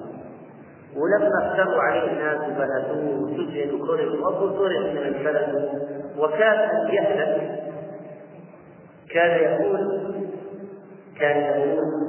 ولما 0.96 1.46
افتروا 1.46 1.82
عليه 1.82 2.12
الناس 2.12 2.36
وبهتوه 2.36 3.22
وسجن 3.22 3.74
وكره 3.74 4.26
وطرد 4.26 4.86
من 4.94 4.98
البلد 5.02 5.70
وكان 6.18 6.58
أن 6.58 6.88
يهلك 6.88 7.65
كان 9.12 9.30
يقول 9.42 10.06
كان 11.20 11.36
يقول 11.60 12.06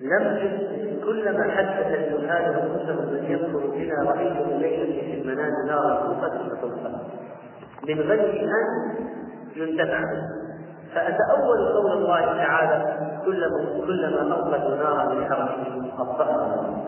لم 0.00 0.58
كلما 1.04 1.50
حدث 1.50 1.86
الجهال 1.86 2.44
انفسهم 2.44 3.12
من 3.12 3.24
يذكر 3.24 3.66
بنا 3.66 4.10
رأيت 4.10 4.46
الليلة 4.48 5.02
في 5.02 5.20
المنام 5.20 5.52
نارا 5.66 6.02
توقد 6.02 6.30
فتلقى 6.30 7.00
من 7.88 8.00
غير 8.00 8.42
أن 8.42 8.96
ينتفع. 9.56 10.04
فأتأول 10.94 11.68
قول 11.72 11.92
الله 11.92 12.20
تعالى 12.20 12.96
كلما 13.24 13.86
كلما 13.86 14.34
أوقدوا 14.34 14.76
نارا 14.76 15.14
لحرم 15.14 15.90
أطفأها 15.98 16.84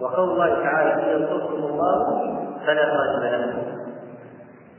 وقول 0.00 0.30
الله 0.30 0.62
تعالى 0.62 0.94
إن 0.94 1.20
ينصركم 1.20 1.64
الله 1.64 2.20
فلا 2.66 2.84
غالب 2.84 3.42
لكم 3.42 3.62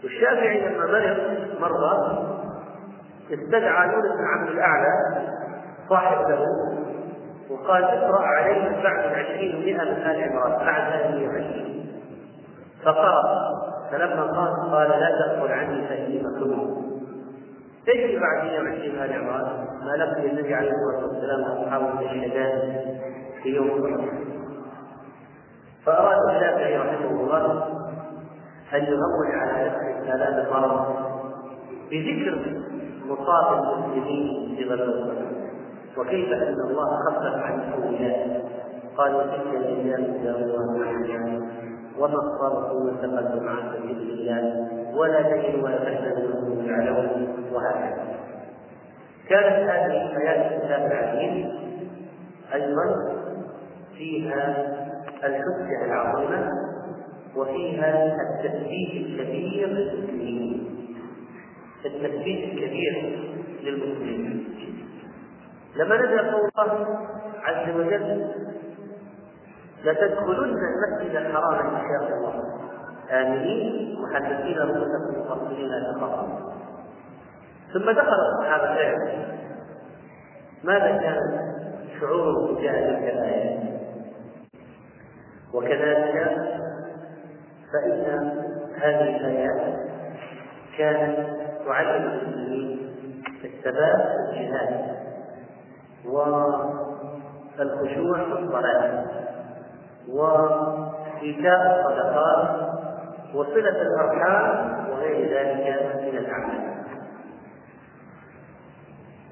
والشافعي 0.03 0.69
لما 0.69 0.85
مرض 0.85 1.17
مرة 1.59 2.34
استدعى 3.31 3.87
نور 3.87 4.01
بن 4.01 4.25
عبد 4.25 4.49
الأعلى 4.49 4.93
صاحب 5.89 6.29
له 6.29 6.45
وقال 7.49 7.83
اقرأ 7.83 8.25
عليه 8.25 8.83
بعد 8.83 9.05
العشرين 9.05 9.55
ومئة 9.55 9.83
من 9.83 10.01
آل 10.01 10.23
عمران 10.23 10.65
بعد 10.65 10.93
هذه 10.93 11.25
العشرين 11.25 11.85
فقرأ 12.83 13.21
فلما 13.91 14.23
قال 14.23 14.71
قال 14.71 14.89
لا 14.89 15.09
تدخل 15.19 15.51
عني 15.51 15.87
فإني 15.87 16.23
مكروه 16.23 16.85
ليس 17.87 18.21
بعد 18.21 18.45
120 18.45 18.95
آل 19.03 19.13
عمران 19.13 19.65
ما 19.85 19.91
لقي 20.03 20.31
النبي 20.31 20.53
عليه 20.55 20.71
الصلاة 20.71 21.07
والسلام 21.07 21.41
وأصحابه 21.41 21.99
بالشهداء 21.99 22.85
في 23.43 23.49
يوم 23.49 23.99
أحد. 23.99 24.25
فأراد 25.85 26.17
الشافعي 26.29 26.77
رحمه 26.77 27.09
الله 27.09 27.67
أن 28.73 28.83
يهون 28.83 29.31
على 29.31 29.69
نفسه 29.69 30.11
ثلاث 30.11 30.51
مرات 30.51 30.87
بذكر 31.91 32.61
مصاب 33.09 33.63
المسلمين 33.63 34.57
غزوة 34.69 35.17
وكيف 35.97 36.33
أن 36.33 36.55
الله 36.69 36.99
خفف 37.05 37.43
عن 37.43 37.59
الأولياء 37.61 38.45
قال 38.97 39.15
وتلك 39.15 39.55
الأيام 39.55 40.03
داولها 40.23 41.45
وما 41.99 42.17
أصابكم 42.17 42.85
من 42.85 42.97
تقدم 43.01 43.47
عن 43.47 43.73
سبيل 43.73 43.97
الله 43.97 44.67
ولا 44.97 45.21
تجد 45.21 45.63
ولا 45.63 45.77
تحزنوا 45.77 46.63
يعلمون. 46.63 47.27
وهكذا. 47.53 48.05
كانت 49.29 49.69
هذه 49.69 50.17
آيات 50.17 50.51
الكتاب 50.51 50.91
العزيز 50.91 51.45
أيضا 52.53 52.83
فيها 53.97 54.67
الحجة 55.23 55.85
العظيمة 55.85 56.49
وفيها 57.35 58.15
التثبيت 58.21 59.05
الكبير 59.05 59.67
للمسلمين. 59.67 60.74
التثبيت 61.85 62.53
الكبير 62.53 63.19
للمسلمين 63.63 64.47
لما 65.75 65.97
نزل 65.97 66.19
قول 66.19 66.49
الله 66.57 66.97
عز 67.43 67.75
وجل 67.75 68.31
لتدخلن 69.83 70.55
المسجد 70.55 71.15
الحرام 71.15 71.75
إن 71.75 71.81
شاء 71.81 72.17
الله. 72.17 72.55
آمنين 73.11 73.95
محدثين 74.01 74.57
رؤوسكم 74.57 75.19
مقصرين 75.19 75.67
لا 75.67 76.35
ثم 77.73 77.91
دخل 77.91 78.17
الصحابة 78.31 78.65
فعلا 78.75 79.25
ماذا 80.63 80.97
كان 80.97 81.19
شعورهم 81.99 82.55
تجاه 82.57 82.71
تلك 82.71 83.13
الايات 83.13 83.59
وكذلك 85.53 86.13
فإن 87.73 88.31
هذه 88.81 89.17
الآيات 89.17 89.79
كانت 90.77 91.44
تعلم 91.65 92.03
المسلمين 92.03 92.93
الثبات 93.43 94.01
في 94.33 94.39
الجهاد 94.39 94.95
والخشوع 97.59 98.17
في 98.23 98.43
الصلاة 98.43 99.05
وإيتاء 100.09 101.59
الصدقات 101.79 102.65
وصلة 103.33 103.81
الأرحام 103.81 104.75
وغير 104.91 105.29
ذلك 105.29 105.65
من 106.01 106.17
الأعمال. 106.17 106.75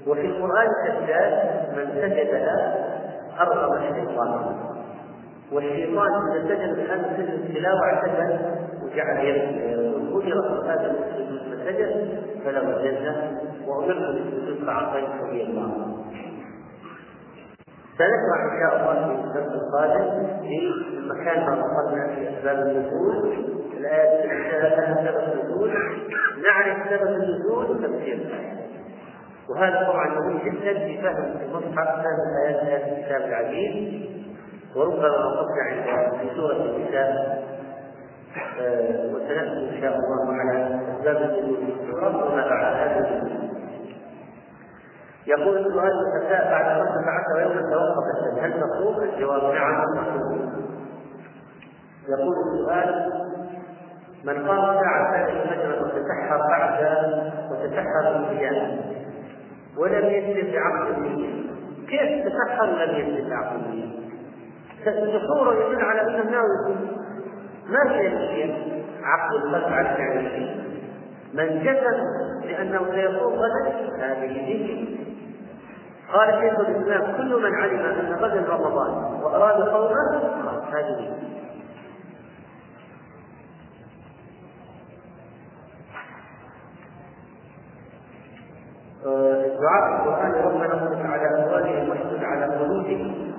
وفي 0.08 0.26
القرآن 0.26 0.68
الثالث 0.88 1.78
من 1.78 1.86
سجد 2.02 2.30
له 2.34 2.94
الشيطان 3.90 4.56
والشيطان 5.52 6.10
إذا 6.32 6.44
سجد 6.44 6.78
الآن 6.80 7.04
سجد 7.18 7.30
التلاوة 7.30 7.86
اعتزل 7.86 8.40
وجعل 8.84 9.18
يقول 9.18 9.83
أمر 10.32 10.61
هذا 10.65 10.91
المسجد 10.91 11.39
فسجد 11.53 12.19
فله 12.45 12.78
الجنة 12.78 13.41
وأمرت 13.67 14.15
بالسجود 14.15 14.65
فعصيت 14.67 15.05
سبيل 15.21 15.49
الله 15.49 15.93
سنشرح 17.97 18.41
إن 18.51 18.59
شاء 18.59 18.80
الله 18.80 19.07
في 19.07 19.21
الدرس 19.24 19.53
القادم 19.53 20.28
في 20.41 20.71
مكان 21.09 21.45
ما 21.45 21.63
وصلنا 21.65 22.15
في 22.15 22.30
أسباب 22.30 22.67
النزول 22.67 23.45
الآيات 23.78 24.26
التي 24.26 25.07
سبب 25.07 25.34
النزول 25.34 25.74
نعرف 26.43 26.78
سبب 26.89 27.07
النزول 27.07 27.65
وتفسير 27.71 28.30
وهذا 29.49 29.88
طبعا 29.88 30.07
مهم 30.19 30.38
جدا 30.38 30.74
في 30.80 31.01
فهم 31.01 31.34
المصحف 31.41 31.88
فهم 31.88 32.38
ايات 32.47 32.63
ايات 32.63 32.82
الكتاب 32.97 33.21
العزيز. 33.21 34.01
وربما 34.76 35.07
وقفنا 35.07 35.63
عند 35.69 36.11
في 36.19 36.36
سورة 36.36 36.55
النساء. 36.55 37.43
وسناتي 39.14 39.76
ان 39.76 39.82
شاء 39.82 39.96
الله 39.96 40.34
على 40.34 40.80
اسباب 41.00 41.18
النزول 41.18 42.36
بعد 42.36 42.76
هذا 42.76 43.24
يقول 45.28 45.58
السؤال 45.58 45.92
الفتاة 45.92 46.52
بعد 46.52 46.66
خمسة 46.66 47.10
عشر 47.12 47.42
يوما 47.42 47.62
توقف 47.62 48.04
الشمس 48.16 48.40
هل 48.44 48.54
تصوم؟ 48.54 49.04
الجواب 49.04 49.54
نعم 49.54 49.84
تصوم 49.96 50.54
يقول 52.10 52.36
السؤال 52.54 53.12
من 54.24 54.48
قام 54.48 54.82
ساعة 54.82 55.12
ثانية 55.12 55.44
الفجر 55.44 55.84
وتسحر 55.86 56.38
بعد 56.50 56.84
وتسحر 57.52 58.16
الصيام 58.16 58.82
ولم 59.78 60.06
يجلس 60.06 60.56
بعقد 60.56 60.98
النية 60.98 61.44
كيف 61.88 62.28
تسحر 62.28 62.64
ولم 62.64 62.96
يجلس 62.96 63.30
بعقد 63.30 63.56
النية؟ 63.56 64.04
السحور 64.88 65.54
يدل 65.54 65.82
على 65.82 66.02
أنه 66.02 66.32
ناوي 66.32 66.76
ما 67.70 67.93
في 67.93 68.53
عقد 69.03 69.34
القلب 69.34 69.74
على 69.74 69.88
فعل 69.97 70.64
من 71.34 71.64
جزم 71.64 71.97
بانه 72.43 72.91
سيصوم 72.91 73.34
غدا 73.34 73.72
هذه 73.99 74.28
ذكر. 74.28 75.03
قال 76.14 76.41
شيخ 76.41 76.59
الإسلام 76.59 77.18
كل 77.18 77.41
من 77.41 77.55
علم 77.55 77.80
أن 77.80 78.14
غدا 78.14 78.53
رمضان 78.53 79.22
وأراد 79.24 79.70
صومه 79.72 80.34
هذه 80.74 81.14
دعاء 89.61 89.95
القرآن 89.95 90.32
ربنا 90.32 90.66
اصرف 90.66 91.05
على 91.05 91.43
أموالهم 91.43 91.89
واشدد 91.89 92.24
على 92.24 92.45
قلوبهم. 92.45 93.34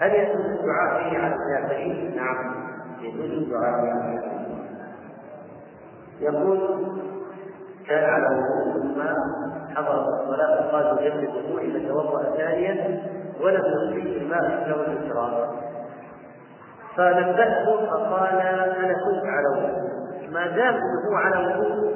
هل 0.00 0.10
يجوز 0.14 0.46
الدعاء 0.46 1.10
فيه 1.10 1.18
على 1.18 1.34
الكافرين؟ 1.34 2.16
نعم. 2.16 2.71
على 3.02 3.92
الكافرين 3.92 4.68
يقول 6.20 6.58
كان 7.88 8.04
على 8.04 8.26
ثم 8.74 9.02
حضرت 9.76 10.08
الصلاة 10.08 10.70
فقال 10.70 11.04
يجدد 11.04 11.28
وضوءي 11.36 11.86
فتوضأ 11.86 12.36
ثانيا 12.36 13.02
ولم 13.40 13.62
يصيب 13.64 14.22
الماء 14.22 14.40
إلا 14.40 14.92
الإشراق 14.92 15.54
فنبهته 16.96 17.86
فقال 17.86 18.40
أنا 18.40 18.92
كنت 18.92 19.24
على 19.24 19.48
وضوء 19.48 19.92
ما 20.32 20.46
دام 20.46 20.74
هو 20.74 21.16
على 21.16 21.46
وضوء 21.46 21.92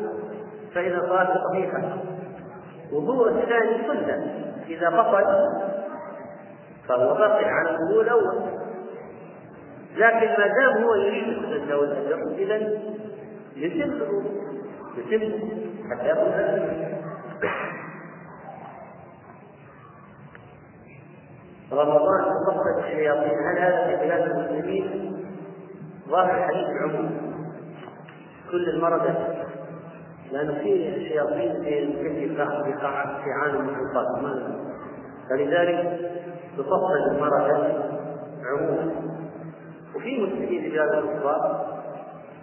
فإذا 0.74 1.00
صارت 1.08 1.30
صحيحة 1.50 1.82
وضوء 2.92 3.28
الثاني 3.28 3.88
سنة. 3.88 4.46
إذا 4.68 4.90
بطل 4.90 5.24
فهو 6.88 7.14
باقي 7.14 7.44
على 7.44 7.70
الوضوء 7.70 8.02
الأول. 8.02 8.36
لكن 9.96 10.26
ما 10.26 10.46
دام 10.46 10.84
هو 10.84 10.94
يريد 10.94 11.28
السنة 11.28 11.76
والأجر 11.76 12.18
إذا 12.38 12.56
يتم 13.56 13.92
يتم 14.96 15.32
حتى 15.90 16.06
يأخذ 16.06 16.76
رمضان 21.72 22.24
تخصص 22.24 22.84
الشياطين 22.84 23.38
هل 23.38 23.58
هذا 23.58 23.86
في 23.86 24.04
بلاد 24.04 24.22
المسلمين؟ 24.30 25.16
ظاهر 26.08 26.38
الحديث 26.38 26.66
عموم 26.82 27.36
كل 28.50 28.68
المرضى 28.68 29.14
لأن 30.32 30.54
في 30.54 30.94
شياطين 31.08 31.62
في 31.62 31.92
في 31.92 32.36
في 33.24 33.30
عالم 33.42 33.68
المحيطات 33.68 34.06
فلذلك 35.30 36.00
تفصل 36.58 36.96
المرضى 37.10 37.72
عموما 38.44 39.15
وفي 39.96 40.22
مسلمين 40.22 40.62
في 40.62 40.70
بلاد 40.70 40.88
الأخرى 40.88 41.66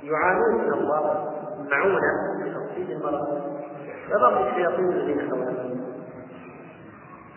يعانون 0.03 0.65
من 0.65 0.73
الله 0.73 1.33
معونة 1.71 2.13
لتخفيف 2.45 2.89
المرض. 2.89 3.41
فبقي 4.09 4.49
الشياطين 4.49 4.89
الذين 4.89 5.29
حولهم. 5.29 5.83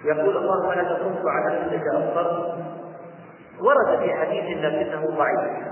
يقول 0.04 0.36
الله 0.36 0.68
ولا 0.68 0.82
تصد 0.82 1.26
على 1.26 1.62
انك 1.62 1.82
افطر 1.94 2.56
ورد 3.60 3.98
في 3.98 4.14
حديث 4.14 4.64
لكنه 4.64 5.16
ضعيف. 5.16 5.66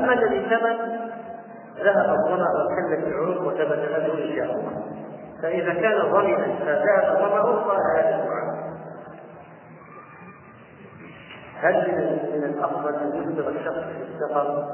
أما 0.00 0.12
الذي 0.12 0.40
ثبت 0.50 0.80
ذهب 1.84 2.16
الظمأ 2.18 2.48
وحلت 2.66 3.06
العروق 3.06 3.46
وثبت 3.46 3.78
له 3.90 4.24
إن 4.24 4.36
شاء 4.36 4.56
الله. 4.56 4.82
فإذا 5.42 5.74
كان 5.74 6.12
ظمئا 6.12 6.56
فذهب 6.64 7.18
ظمأه 7.18 7.64
قال 7.64 7.78
هذا 7.98 8.24
هل 11.66 11.92
من 12.36 12.44
الأفضل 12.44 12.94
أن 12.94 13.32
يفطر 13.32 13.48
الشخص 13.50 13.74
في 13.74 14.02
السفر 14.14 14.64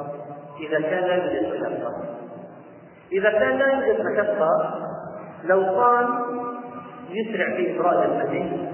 إذا 0.60 0.80
كان 0.80 1.04
لا 1.04 1.14
يوجد 1.14 1.54
مشقه 1.54 1.94
إذا 3.12 3.30
كان 3.30 3.58
لا 3.58 3.66
يوجد 3.66 4.00
مشقه 4.00 4.78
لو 5.44 5.62
قام 5.62 6.08
يسرع 7.10 7.56
في 7.56 7.76
إبراز 7.76 8.10
المزيد 8.10 8.68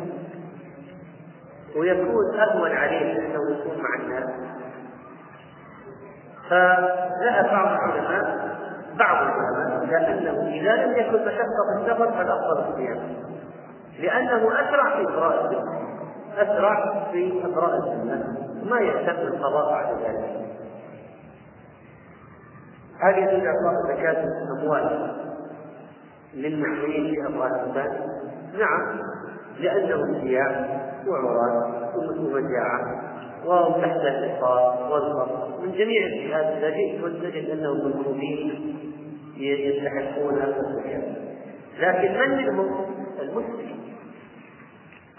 ويكون 1.77 2.41
أهون 2.41 2.71
عليه 2.71 3.19
أنه 3.19 3.51
يكون 3.51 3.83
مع 3.83 4.01
الناس 4.01 4.31
فذهب 6.51 7.45
بعض 7.45 7.67
العلماء 7.67 8.49
بعض 8.99 9.17
العلماء 9.27 9.85
إلى 9.85 9.97
أنه 9.97 10.49
إذا 10.49 10.85
لم 10.85 10.93
يكن 10.93 11.27
مشقة 11.27 11.65
في 11.75 11.81
السفر 11.83 12.13
فالأفضل 12.13 12.69
الصيام 12.69 12.99
لأنه 13.99 14.61
أسرع 14.61 14.97
في 14.97 15.03
إبراء 15.03 15.51
أسرع 16.43 17.07
في 17.13 17.33
إبراء 17.45 17.77
السنة 17.77 18.37
وما 18.63 18.81
يهتم 18.81 19.27
القضاء 19.27 19.71
بعد 19.71 19.99
ذلك. 20.01 20.49
هل 23.01 23.19
يجوز 23.19 23.47
إعطاء 23.47 23.97
زكاة 23.97 24.25
الأموال 24.25 25.15
للمحرومين 26.35 27.15
في 27.15 27.27
أموالهم 27.27 27.75
نعم 28.59 28.99
لأنه 29.61 30.21
سياح 30.23 30.81
وعراة 31.09 31.93
ومجاعة 31.97 33.09
وهم 33.47 33.83
تحت 33.83 33.97
الإحصار 33.97 34.89
جميع 35.63 36.07
الجهات. 36.07 36.45
اذا 36.45 36.71
جئت 36.71 37.05
وتجد 37.05 37.51
انهم 37.51 37.89
مطلوبين 37.89 38.79
يستحقون 39.37 40.43
الزكاه 40.43 41.03
لكن 41.81 42.21
من 42.21 42.53
منهم 42.53 42.87
المسلم؟ 43.21 43.78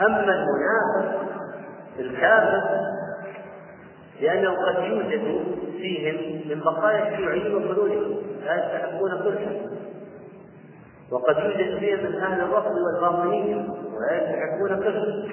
أما 0.01 0.19
المنافق 0.19 1.19
الكافر 1.99 2.61
لأنه 4.21 4.49
قد 4.65 4.83
يوجد 4.83 5.41
فيهم 5.77 6.41
من 6.49 6.59
بقايا 6.59 7.13
الشيوعيين 7.13 7.55
وخلودهم 7.55 8.17
لا 8.45 8.55
يستحقون 8.55 9.11
كلها 9.11 9.51
وقد 11.11 11.37
يوجد 11.37 11.79
فيهم 11.79 11.99
من 11.99 12.15
أهل 12.15 12.41
الرفض 12.41 12.71
والباطنيه 12.71 13.55
ولا 13.55 14.17
يستحقون 14.17 14.83
كلها 14.83 15.25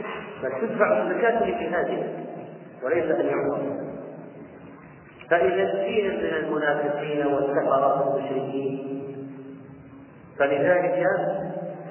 بل 0.43 0.69
تدفع 0.69 1.03
الزكاة 1.03 1.45
لجهادهم 1.45 2.25
وليس 2.83 3.05
أن 3.05 3.27
يعطوا 3.27 3.87
فإذا 5.31 5.85
فيهم 5.85 6.17
من 6.17 6.35
المنافقين 6.45 7.27
والكفرة 7.27 8.11
والمشركين 8.15 9.03
فلذلك 10.39 11.07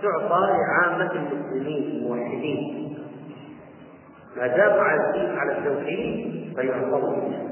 تعطى 0.02 0.48
لعامة 0.48 1.12
المسلمين 1.12 1.84
الموحدين 1.84 2.98
ما 4.38 4.48
دام 4.48 4.80
عازمين 4.80 5.38
على 5.38 5.58
التوحيد 5.58 6.54
فيعطون 6.56 7.46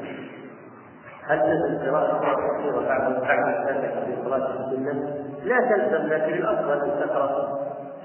هل 1.28 1.40
تلزم 1.40 1.86
قراءة 1.92 2.58
الصورة 2.58 2.88
بعد 2.88 3.22
بعد 3.22 3.48
الفاتحة 3.48 4.06
في 4.06 4.16
صلاة 4.26 4.50
السنة؟ 4.50 5.26
لا 5.44 5.58
تلزم 5.60 6.08
لكن 6.08 6.34
الأفضل 6.34 6.92
أن 6.92 7.08
تقرأ 7.08 7.60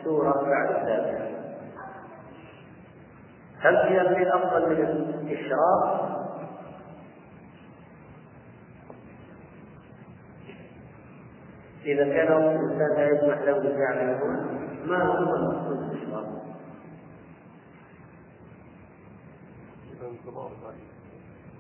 سورة 0.05 0.33
بعد 0.33 0.71
الفاتحة. 0.71 1.29
هل 3.61 3.77
هي 3.77 4.03
من 4.03 4.23
الأفضل 4.23 4.69
من 4.71 4.77
الإشراق؟ 4.77 6.18
إذا 11.89 12.05
كان 12.05 12.33
الإنسان 12.33 12.97
لا 12.97 13.09
يسمح 13.09 13.43
له 13.43 13.59
بفعل 13.59 14.21
ما 14.85 15.03
هو 15.05 15.35
المقصود 15.35 15.79
بالإشراق؟ 15.79 16.25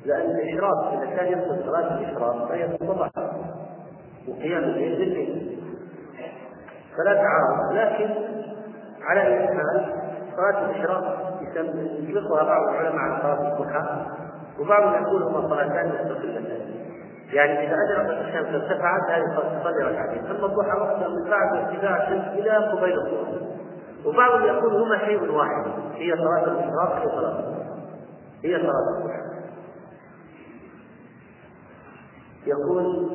لأن 0.04 0.30
الإشراق 0.30 0.92
إذا 0.92 1.16
كان 1.16 1.32
يدخل 1.32 1.64
صلاة 1.66 1.98
الإشراق 1.98 2.48
فهي 2.48 2.64
الصباح 2.64 3.10
وقيام 4.28 4.64
الليل 4.64 4.98
بالليل. 4.98 5.58
فلا 6.96 7.14
تعارض. 7.14 7.72
لكن 7.72 8.14
على 9.02 9.20
حال 9.22 9.92
صلاة 10.36 10.70
الإشراق 10.70 11.28
يطلقها 12.08 12.42
بعض 12.42 12.68
العلماء 12.68 12.98
على 12.98 13.22
صلاة 13.22 13.52
الضحى 13.52 14.06
وبعضهم 14.60 15.02
يقول 15.02 15.22
هما 15.22 15.48
صلاتان 15.48 15.88
مستقلتان 15.88 16.77
يعني 17.32 17.66
إذا 17.66 17.76
أدركت 17.88 18.20
الشمس 18.20 18.54
ارتفعت 18.54 19.10
هذه 19.10 19.60
تصلي 19.60 19.84
ركعتين. 19.84 20.22
ثم 20.22 20.44
الضحى 20.44 20.80
وقتها 20.80 21.08
من 21.08 21.30
بعد 21.30 21.56
ارتفاع 21.56 22.02
الشمس 22.02 22.24
إلى 22.28 22.50
قبيل 22.50 22.98
الظهر 22.98 23.48
وبعضهم 24.04 24.44
يقول 24.44 24.82
هما 24.82 24.98
شيء 24.98 25.32
واحد 25.32 25.64
هي 25.94 26.12
صلاة 26.16 26.44
الإشراق 26.44 26.94
هي 26.96 27.04
الضحى؟ 27.04 27.44
هي 28.44 28.58
صلاة 28.58 28.98
الضحى. 28.98 29.28
يقول 32.46 33.08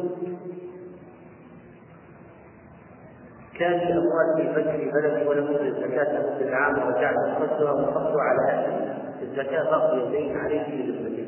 كان 3.59 3.79
في 3.79 3.93
أموال 3.93 4.35
في 4.37 4.53
فجر 4.53 4.91
بلدي 4.93 5.27
ولم 5.27 5.51
يؤت 5.51 5.61
الزكاة 5.61 6.13
لمدة 6.13 6.49
العام 6.49 6.87
ورجعت 6.87 7.15
أخذتها 7.27 7.71
وأخذت 7.71 8.15
على 8.17 8.51
أهلي 8.51 8.93
الزكاة 9.21 9.63
بقي 9.63 10.11
دين 10.11 10.37
عليه 10.37 10.63
في 10.63 11.22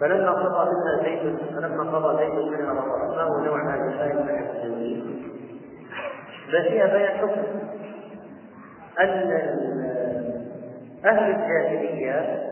فلما 0.00 0.30
قضى 0.30 0.70
منها 0.70 1.02
زيد 1.02 1.36
فلما 1.56 1.98
قضى 1.98 2.24
زيد 2.24 2.34
منها 2.34 2.72
وطرحناه 2.72 3.16
ما 3.16 3.22
هو 3.22 3.44
نوع 3.44 3.74
هذه 3.74 3.94
الآية 3.94 4.12
من 4.12 4.28
التنوين 4.28 5.22
بل 6.52 6.62
فيها 6.62 6.86
بيان 6.86 7.18
حكم. 7.18 7.42
أن 9.00 9.30
أهل 11.04 11.30
الجاهلية 11.30 12.42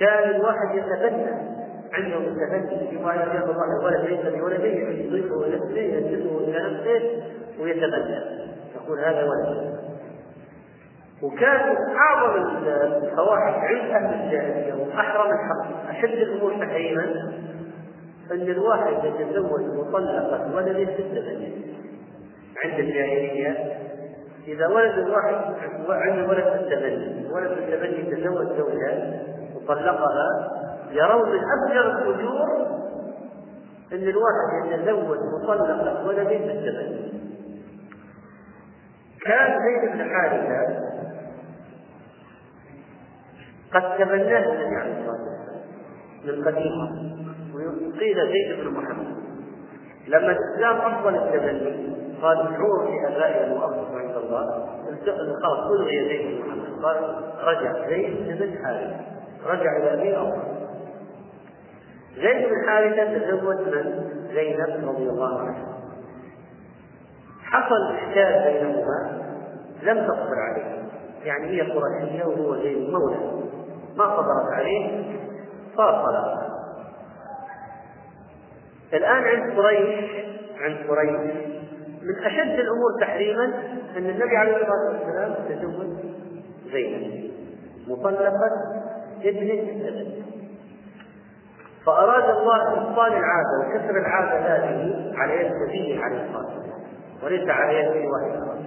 كان 0.00 0.30
الواحد 0.30 0.74
يتبنى 0.74 1.52
عندهم 1.92 2.22
التبني 2.22 3.04
واحد 3.04 3.34
يقول 3.34 3.50
الله 3.50 3.80
الولد 3.80 4.10
ليس 4.10 4.34
بولده 4.34 4.64
يضيفه 4.64 5.44
إلى 5.46 5.56
نفسه 5.56 5.78
ينسبه 5.78 6.38
إلى 6.38 6.70
نفسه 6.70 7.22
ويتبنى. 7.60 8.20
يقول 8.74 8.98
هذا 8.98 9.24
ولد 9.24 9.78
وكان 11.22 11.76
أعظم 11.96 12.42
الفواحش 13.02 13.54
عند 13.54 13.90
أهل 13.90 14.24
الجاهلية 14.24 14.74
وأحرم 14.74 15.30
الحق. 15.30 15.90
أشد 15.90 16.18
الأمور 16.18 16.52
تحريما 16.52 17.02
أن 18.32 18.40
الواحد 18.50 19.04
يتزوج 19.04 19.60
مطلقه 19.60 20.56
ولده 20.56 20.72
بالتبني 20.72 21.52
عند 22.64 22.78
الجاهلية 22.78 23.76
إذا 24.46 24.66
ولد 24.66 24.98
الواحد 24.98 25.34
عنده 25.88 26.28
ولد 26.28 26.46
التبني 26.46 27.26
ولد 27.32 27.50
التبني 27.50 28.02
تزوج 28.16 28.46
زوجة 28.58 29.20
وطلقها 29.56 30.50
يرون 30.92 31.30
من 31.30 31.38
أفجر 31.38 31.98
الأجور 31.98 32.66
أن 33.92 34.08
الواحد 34.08 34.66
يتزوج 34.66 35.18
مطلقة 35.42 36.06
ولد 36.06 36.28
بالتبني 36.28 37.12
كان 39.24 39.58
زيد 39.62 39.92
بن 39.92 40.10
حارثة 40.10 40.91
قد 43.74 43.96
تبناه 43.98 44.52
النبي 44.52 44.76
عليه 44.76 44.98
الصلاة 45.00 45.22
والسلام 45.22 45.62
من 46.24 46.44
قديم 46.44 46.76
وقيل 47.54 48.16
زيد 48.16 48.60
بن 48.60 48.70
محمد. 48.70 49.06
لما 50.08 50.32
الإسلام 50.36 50.76
أفضل 50.76 51.14
التبني 51.14 51.92
قال 52.22 52.38
ادعوه 52.38 52.90
لآبائي 52.90 53.52
وأرضكم 53.52 53.96
عند 53.96 54.16
الله. 54.16 54.68
خلاص 55.42 55.70
ألغي 55.70 56.08
زيد 56.08 56.42
بن 56.42 56.48
محمد. 56.48 56.84
قال 56.84 56.96
رجع 57.44 57.88
زيد 57.88 58.38
بن 58.38 58.64
حارثة. 58.64 59.00
رجع 59.46 59.76
إلى 59.76 59.94
أبي 59.94 60.16
أوفى 60.16 60.42
زيد 62.16 62.48
بن 62.48 62.68
حارثة 62.68 63.18
تزوج 63.18 63.56
من 63.56 64.04
زينب 64.34 64.88
رضي 64.88 65.08
الله 65.08 65.40
عنها. 65.40 65.68
حصل 67.42 67.94
إشكال 67.94 68.52
بينهما 68.52 69.22
لم 69.82 70.06
تصبر 70.06 70.36
عليه. 70.50 70.82
يعني 71.24 71.46
هي 71.46 71.60
قرشية 71.60 72.24
وهو 72.24 72.56
زيد 72.56 72.90
مولى. 72.90 73.41
ما 73.96 74.16
صبرت 74.16 74.52
عليه 74.52 75.04
صار 75.76 76.06
طلاق 76.06 76.42
الآن 78.94 79.24
عند 79.24 79.58
قريش 79.58 80.10
عند 80.60 80.76
قريش 80.88 81.36
من 82.02 82.24
أشد 82.24 82.58
الأمور 82.60 83.00
تحريما 83.00 83.44
أن 83.96 84.06
النبي 84.10 84.36
عليه 84.36 84.56
الصلاة 84.56 84.92
والسلام 84.92 85.34
تزوج 85.48 85.96
زينب 86.72 87.30
مطلقة 87.88 88.50
ابن 89.24 89.50
النبي 89.50 90.22
فأراد 91.86 92.36
الله 92.36 92.72
إبطال 92.72 93.12
العادة 93.12 93.58
وكسر 93.60 93.96
العادة 93.98 94.38
هذه 94.38 95.12
على 95.16 95.40
يد 95.40 95.52
نبيه 95.52 96.04
عليه 96.04 96.22
الصلاة 96.24 96.46
والسلام 96.46 96.80
وليس 97.24 97.48
على 97.48 97.78
يد 97.78 98.04
واحد 98.06 98.62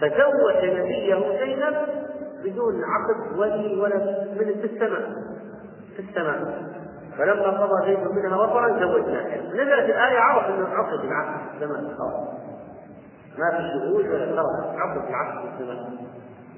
فزوج 0.00 0.70
نبيه 0.70 1.38
زينب 1.38 1.74
بدون 2.50 2.82
عقد 2.84 3.38
ولي 3.38 3.80
ولد 3.80 4.28
من 4.40 4.60
في 4.60 4.64
السماء 4.64 5.12
في 5.96 6.02
السماء. 6.02 6.68
فلما 7.18 7.50
قضى 7.50 7.86
زيد 7.86 7.98
منها 7.98 8.36
وطرا 8.36 8.68
زوجناها 8.68 9.36
نزلت 9.36 9.90
الآية 9.90 10.18
عرف 10.18 10.44
أنه 10.44 10.68
عقد 10.68 11.04
العقد 11.04 11.40
في 11.40 11.64
الزمان 11.64 11.94
خلاص 11.98 12.28
ما 13.38 13.50
في 13.50 13.62
شهود 13.72 14.06
ولا 14.06 14.26
خلاص 14.26 14.76
عقد 14.76 15.08
العقد 15.08 15.40
في 15.40 15.62
الزمان 15.62 15.98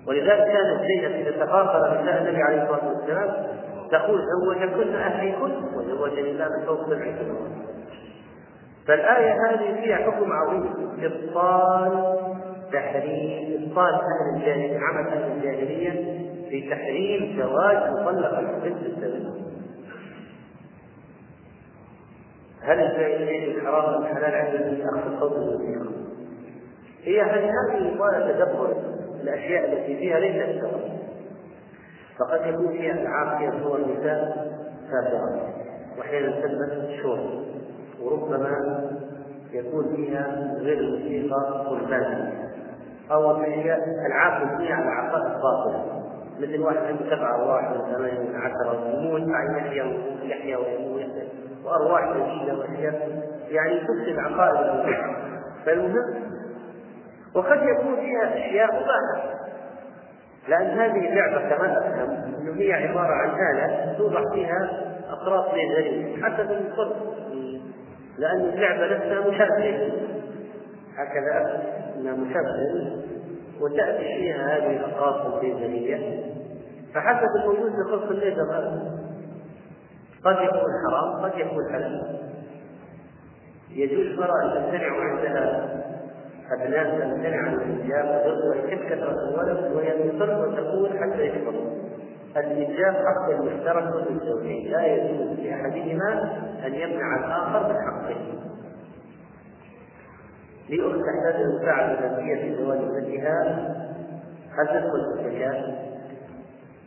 ولذلك 0.08 0.44
كانت 0.44 0.80
زينب 0.80 1.26
إذا 1.26 1.44
تفاخر 1.44 2.02
نساء 2.02 2.22
النبي 2.22 2.42
عليه 2.42 2.62
الصلاة 2.62 2.88
والسلام 2.88 3.46
تقول 3.90 4.20
زوجكن 4.44 4.94
أهليكن 4.94 5.52
وزوجني 5.74 6.30
الله 6.30 6.48
من 6.58 6.66
فوق 6.66 6.86
سبع 6.86 7.12
فالآية 8.88 9.32
هذه 9.32 9.80
فيها 9.80 9.96
حكم 9.96 10.32
عظيم 10.32 10.70
إبطال 11.02 12.16
تحريم 12.72 13.62
إبطال 13.62 13.94
أهل 13.94 14.36
الجاهلية 14.36 14.78
عمل 14.78 15.08
أهل 15.08 15.32
الجاهلية 15.32 16.20
في 16.50 16.70
تحريم 16.70 17.36
زواج 17.38 17.92
مطلقة 17.92 18.40
بنت 18.64 18.86
السبيل 18.86 19.30
هل 22.62 22.80
الزائدين 22.80 23.56
الحرام 23.56 24.02
الحلال 24.02 24.34
عند 24.34 24.80
أخذ 24.80 25.12
الصوت 25.12 25.32
والموسيقى؟ 25.32 26.00
هي 27.04 27.20
هذه 27.20 27.98
طال 27.98 28.34
تدبر 28.34 28.76
الأشياء 29.22 29.72
التي 29.72 29.96
فيها 29.96 30.20
ليس 30.20 30.48
السبب 30.48 31.00
فقد 32.18 32.46
يكون 32.46 32.68
فيها 32.68 32.92
العاب 32.92 33.38
فيها 33.38 33.64
صور 33.64 33.80
نساء 33.80 34.50
سافرات 34.90 35.40
واحيانا 35.98 36.40
تسمى 36.40 36.98
شور 37.02 37.44
وربما 38.02 38.90
يكون 39.52 39.96
فيها 39.96 40.54
غير 40.60 40.78
الموسيقى 40.78 41.64
قربان 41.68 42.32
أو 43.12 43.30
ألعاب 44.06 44.46
مبنية 44.46 44.74
على 44.74 44.90
عقائد 44.90 45.32
باطلة 45.32 46.00
مثل 46.40 46.60
واحد 46.60 46.76
عنده 46.76 47.16
سبع 47.16 47.34
أرواح 47.34 47.70
من 47.70 47.94
ثمانية 47.94 48.20
من 48.20 48.36
عشرة 48.36 48.84
ويموت 48.84 49.22
بعد 49.22 49.56
يحيا 49.56 49.84
ويحيا 50.22 50.56
ويموت 50.56 51.10
وأرواح 51.64 52.16
جديدة 52.16 52.58
وأشياء. 52.58 53.22
يعني 53.48 53.80
تفسد 53.80 54.18
عقائد 54.18 54.96
فالمهم 55.66 56.30
وقد 57.34 57.58
يكون 57.62 57.96
فيها 57.96 58.34
أشياء 58.34 58.66
مباحة 58.66 59.40
لأن 60.48 60.66
هذه 60.78 61.08
اللعبة 61.08 61.48
كما 61.48 61.78
أفهم. 61.78 62.10
أنه 62.40 62.60
هي 62.60 62.72
عبارة 62.72 63.14
عن 63.14 63.28
آلة 63.28 63.94
توضع 63.98 64.34
فيها 64.34 64.70
أقراط 65.10 65.54
ليزرية 65.54 66.22
حسب 66.22 66.50
الفرد 66.50 66.96
لأن 68.18 68.40
اللعبة 68.40 68.96
نفسها 68.96 69.28
مشابهة. 69.28 69.92
هكذا 70.96 71.62
مشابهة 72.02 73.02
وتأتي 73.60 74.04
فيها 74.04 74.56
هذه 74.56 74.76
الأقراط 74.76 75.34
الليزرية 75.34 76.24
فحسب 76.94 77.28
الموجود 77.40 77.70
في 77.70 77.90
خلق 77.90 78.10
الليزر 78.10 78.46
قد 80.24 80.36
يكون 80.36 80.70
حرام 80.86 81.24
قد 81.24 81.38
يكون 81.38 81.72
حلال. 81.72 82.20
يجوز 83.70 84.06
المرأة 84.06 84.44
أن 84.44 84.50
تمتنع 84.54 85.00
عندها 85.00 85.68
أبناء 86.52 87.00
تمتنع 87.00 87.36
عن 87.36 87.54
الإنجاب 87.54 88.26
ويحب 88.50 88.78
كثرة 88.78 89.16
الولد 89.28 89.72
وهي 89.76 90.08
تصر 90.08 90.48
وتقول 90.48 90.90
حتى 90.98 91.26
يكبر. 91.26 91.54
الإنجاب 92.36 92.94
حق 92.94 93.40
مشترك 93.40 94.06
للزوجين 94.10 94.72
لا 94.72 94.86
يجوز 94.86 95.40
لأحدهما 95.40 96.38
أن 96.66 96.74
يمنع 96.74 97.16
الآخر 97.16 97.68
من 97.68 97.74
حقه. 97.74 98.49
لأخت 100.70 100.98
تحتاج 101.06 101.42
المساعدة 101.42 101.98
المادية 101.98 102.34
في 102.34 102.56
زواج 102.56 102.78
ابنتها 102.78 103.68
هل 104.58 104.66
تدخل 104.66 105.14
في 105.14 105.28
الزكاة؟ 105.28 105.90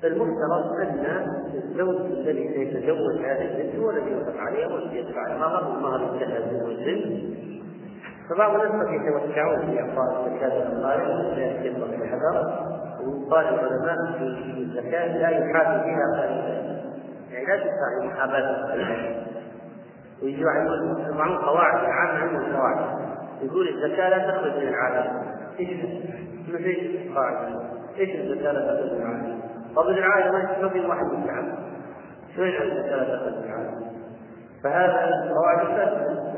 المفترض 0.03 0.81
أن 0.81 1.25
الزوج 1.53 1.95
الذي 1.95 2.53
سيتزوج 2.53 3.15
هذه 3.25 3.41
البنت 3.41 3.75
هو 3.75 3.89
الذي 3.89 4.11
يوافق 4.11 4.37
عليها 4.37 4.67
والذي 4.67 4.97
يدفع 4.97 5.33
المهر 5.33 5.69
والمهر 5.69 5.99
منه 6.51 6.67
الزن 6.67 7.33
فبعض 8.29 8.55
الناس 8.55 8.87
قد 8.87 8.93
يتوسعون 8.93 9.59
في 9.59 9.79
اعطاء 9.79 10.27
الزكاة 10.27 10.69
للاقارب 10.69 11.37
لا 11.37 11.45
يتم 11.45 11.83
الحذر 11.83 12.73
وقال 13.07 13.45
العلماء 13.45 14.17
في 14.17 14.59
الزكاة 14.59 15.17
لا 15.17 15.29
يحابي 15.29 15.83
فيها 15.83 16.23
يعني 17.31 17.45
لا 17.45 17.57
تدفع 17.57 18.05
محاباه 18.05 19.23
ويجوا 20.23 20.49
معهم 21.11 21.37
قواعد 21.37 21.83
العامة 21.83 22.19
عندهم 22.19 22.55
يقول 23.45 23.67
الزكاة 23.67 24.09
لا 24.09 24.17
تخرج 24.17 24.55
من 24.57 24.67
العالم. 24.67 25.23
إيش 25.59 25.69
ما 26.51 26.57
فيش 26.57 27.11
قاعدة. 27.15 27.61
إيش 27.99 28.15
الزكاة 28.15 28.51
لا 28.51 28.59
تخرج 28.59 28.91
من 28.91 29.01
العالم؟ 29.01 29.41
طب 29.75 29.89
العائلة 29.89 30.61
ما 30.61 30.69
في 30.69 30.79
واحد 30.79 31.05
مستحب 31.05 31.53
شو 32.35 32.43
يجعل 32.43 32.67
الزكاة 32.67 32.95
لا 32.95 33.15
تخرج 33.15 33.33
من 33.33 33.43
العالم؟ 33.43 33.83
فهذا 34.63 35.29
قواعد 35.29 35.67
فاسدة 35.67 36.33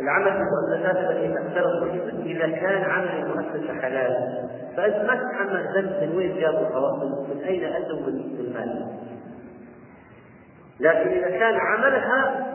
العمل 0.00 0.28
المؤسسات 0.28 0.96
التي 0.96 1.34
تحترق 1.34 1.82
إذا 2.26 2.46
كان 2.46 2.90
عمل 2.90 3.08
المؤسسه 3.08 3.80
حلال. 3.80 4.46
فانت 4.76 4.96
ما 4.96 5.14
تتحمل 5.14 5.68
ذنب 5.74 6.02
من 6.02 6.16
وين 6.16 6.40
جابوا 6.40 6.66
الفواصل 6.66 7.26
من 7.30 7.40
أين 7.44 7.64
أتوا 7.64 8.00
بالمال 8.06 8.86
لكن 10.80 11.08
إذا 11.08 11.30
كان 11.30 11.54
عملها 11.54 12.46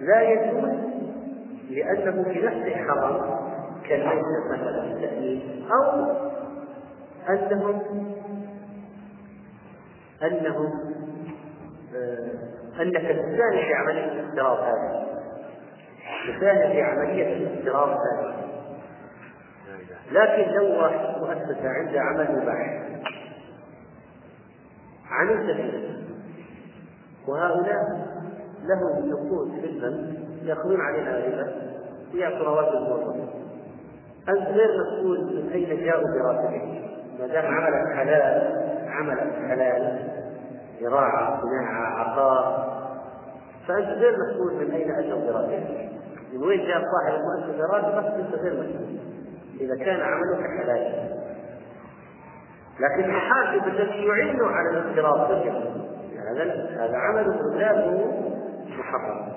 لا 0.00 0.22
يجوز 0.22 0.89
لأنه 1.70 2.22
في 2.24 2.40
نفسه 2.40 2.76
حرام 2.76 3.40
كالميتة 3.88 4.48
مثلا 4.52 4.84
التأليف 4.84 5.42
أو 5.72 6.10
أنهم 7.28 7.82
أنهم 10.22 10.90
آه، 11.94 12.82
أنك 12.82 13.02
تساهم 13.02 13.52
في 13.52 13.74
عملية 13.74 14.12
الافتراض 14.12 14.58
هذه. 14.58 15.06
تساهم 16.28 16.72
في 16.72 16.82
عملية 16.82 17.36
الافتراض 17.36 17.88
هذه. 17.88 18.34
لكن 20.12 20.52
لو 20.52 20.66
مؤسسة 21.20 21.68
عندها 21.68 22.00
عمل 22.00 22.42
مباح 22.42 22.90
عملت 25.10 25.56
فيه. 25.56 26.00
وهؤلاء 27.28 27.82
لهم 28.62 29.10
نقود 29.10 29.60
في 29.60 29.66
البنك. 29.66 30.29
ياخذون 30.42 30.80
عليها 30.80 31.46
ويعطوا 32.14 32.46
رواتب 32.46 32.74
الموظفين 32.74 33.28
أنت 34.28 34.48
غير 34.48 34.68
مسؤول 34.80 35.18
من 35.18 35.52
أين 35.52 35.84
جاءوا 35.84 36.04
براتبهم 36.14 36.82
ما 37.20 37.26
دام 37.26 37.44
عملك 37.46 37.96
حلال 37.96 38.56
عملك 38.88 39.32
حلال 39.48 39.98
زراعة 40.80 41.40
صناعة 41.40 42.00
عقار 42.00 42.70
فأنت 43.68 43.88
غير 43.88 44.12
مسؤول 44.12 44.54
من 44.54 44.70
أين 44.74 44.90
أتوا 44.90 45.32
براتبهم 45.32 45.90
من 46.32 46.42
وين 46.42 46.60
جاء 46.60 46.82
صاحب 46.92 47.14
المؤسسة 47.14 47.66
راتبك 47.72 48.14
أنت 48.14 48.34
غير 48.34 48.52
مسؤول. 48.52 48.98
إذا 49.60 49.84
كان 49.84 50.00
عملك 50.00 50.46
حلال. 50.58 51.10
لكن 52.80 53.04
المحاسب 53.04 53.68
الذي 53.68 54.06
يعين 54.06 54.40
على 54.42 54.70
الاضطراب 54.70 55.30
هذا 55.30 56.68
هذا 56.76 56.96
عمل 56.96 57.58
لا 57.58 57.72
محرم. 58.78 59.32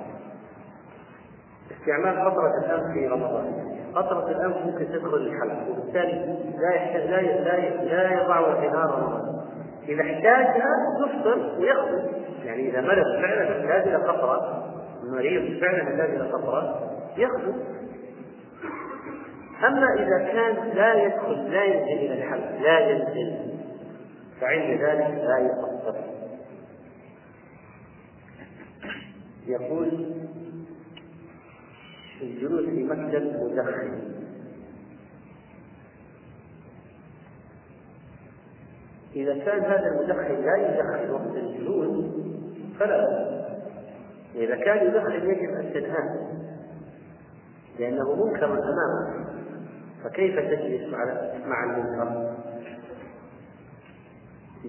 استعمال 1.84 2.20
قطرة 2.26 2.66
الأنف 2.66 2.94
في 2.94 3.08
رمضان. 3.08 3.74
قطرة 3.96 4.32
الأنف 4.32 4.58
ممكن 4.66 4.88
تدخل 4.88 5.18
الحلق 5.18 5.70
وبالتالي 5.70 6.38
لا 6.62 6.76
يحتاج 6.76 7.10
لا 7.10 7.22
لا 7.22 7.84
لا 7.84 8.24
يضع 8.24 8.62
في 8.62 8.68
نار 8.68 8.90
رمضان. 8.90 9.34
إذا 9.90 10.02
احتاجها 10.02 10.70
يفطر 11.06 11.60
ويخطب 11.60 12.24
يعني 12.46 12.70
إذا 12.70 12.82
مرض 12.82 13.22
فعلا 13.22 13.44
يحتاج 13.44 13.88
إلى 13.88 13.96
قطرة 13.96 14.64
المريض 15.04 15.60
فعلا 15.62 15.78
يحتاج 15.78 16.10
إلى 16.10 16.32
قطرة 16.32 16.92
يخطب 17.18 17.56
أما 19.68 19.88
إذا 20.00 20.18
كان 20.18 20.70
لا 20.76 20.94
يدخل 20.94 21.52
لا 21.52 21.64
ينزل 21.64 22.06
إلى 22.06 22.14
الحلق 22.14 22.62
لا 22.62 22.80
ينزل 22.80 23.54
فعند 24.42 24.82
ذلك 24.82 25.24
لا 25.24 25.38
يفطر 25.40 25.96
يقول 29.48 30.14
الجلوس 32.24 32.65
في 32.65 32.84
مكتب 32.84 33.24
مدخن 33.43 33.99
إذا 39.15 39.34
كان 39.45 39.59
هذا 39.59 39.88
المدخن 39.88 40.45
لا 40.45 40.55
يدخن 40.57 41.09
وقت 41.11 41.36
الجلوس 41.36 42.05
فلا 42.80 43.34
إذا 44.36 44.55
كان 44.55 44.88
يدخن 44.88 45.30
يجب 45.30 45.53
أن 45.53 45.74
تنهاه 45.74 46.34
لأنه 47.80 48.26
منكر 48.26 48.45
أمامك 48.45 49.28
فكيف 50.03 50.39
تجلس 50.39 50.93
مع 51.45 51.63
المنكر؟ 51.63 52.34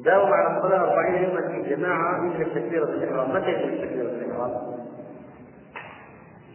داوم 0.04 0.32
على 0.32 0.56
الصلاة 0.56 0.80
أربعين 0.80 1.24
يوما 1.24 1.48
في 1.48 1.74
جماعة 1.76 2.26
يجلس 2.26 2.54
تكبيرة 2.54 2.84
الإحرام، 2.84 3.30
متى 3.30 3.50
يجلس 3.50 3.80
تكبيرة 3.80 4.10
الإحرام؟ 4.10 4.50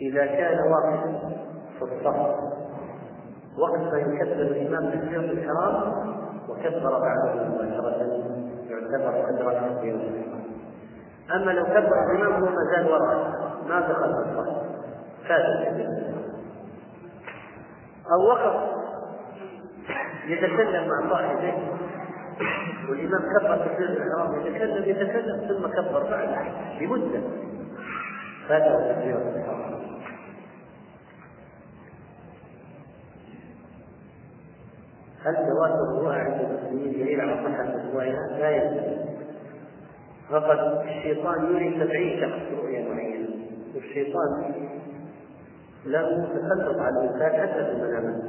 إذا 0.02 0.26
كان 0.26 0.58
واقفا 0.72 1.20
في 1.80 1.86
الصف 1.86 2.50
ما 3.58 3.98
يكبر 3.98 4.42
الإمام 4.42 4.92
تكبيرة 4.92 5.20
الإحرام 5.20 5.94
وكبر 6.50 7.00
بعده 7.00 7.44
مباشرة 7.44 8.40
يعتبر 8.70 9.22
قدر 9.22 9.70
تكبيرة 9.70 10.02
أما 11.36 11.52
لو 11.52 11.64
كبر 11.66 12.12
الإمام 12.12 12.44
هو 12.44 12.50
ما 12.50 12.64
زال 12.76 12.92
وراء 12.92 13.32
ما 13.70 13.80
دخل 13.80 14.14
في 14.14 14.40
الصف 14.40 14.70
فات 15.28 15.46
أو 18.12 18.28
وقف 18.28 18.70
يتكلم 20.28 20.88
مع 20.88 21.10
صاحبه 21.10 21.54
والإمام 22.90 23.22
كبر 23.22 23.58
تكبيرة 23.58 23.90
الإحرام 23.90 24.42
يتكلم 24.42 24.84
يتكلم 24.90 25.48
ثم 25.48 25.68
كبر 25.68 26.04
بعده 26.04 26.42
لمدة. 26.82 27.22
فات 28.50 28.64
تكبيرة 28.64 29.18
الإحرام 29.18 29.79
هل 35.26 35.36
تواتر 35.36 35.84
الرؤى 35.84 36.16
عند 36.16 36.40
المسلمين 36.42 36.92
دليل 36.94 37.22
على 37.22 37.36
صحة 37.36 37.64
أسبوعها؟ 37.64 38.38
لا 38.40 38.50
يلزم. 38.50 39.10
فقد 40.30 40.88
الشيطان 40.88 41.56
يري 41.56 41.80
سبعين 41.80 42.22
شخص 42.22 42.60
رؤيا 42.60 42.94
معينة 42.94 43.28
والشيطان 43.76 44.54
له 45.86 46.28
تسلط 46.34 46.80
على 46.80 47.00
الإنسان 47.00 47.42
حتى 47.42 47.66
في 47.66 47.72
المنامات 47.72 48.24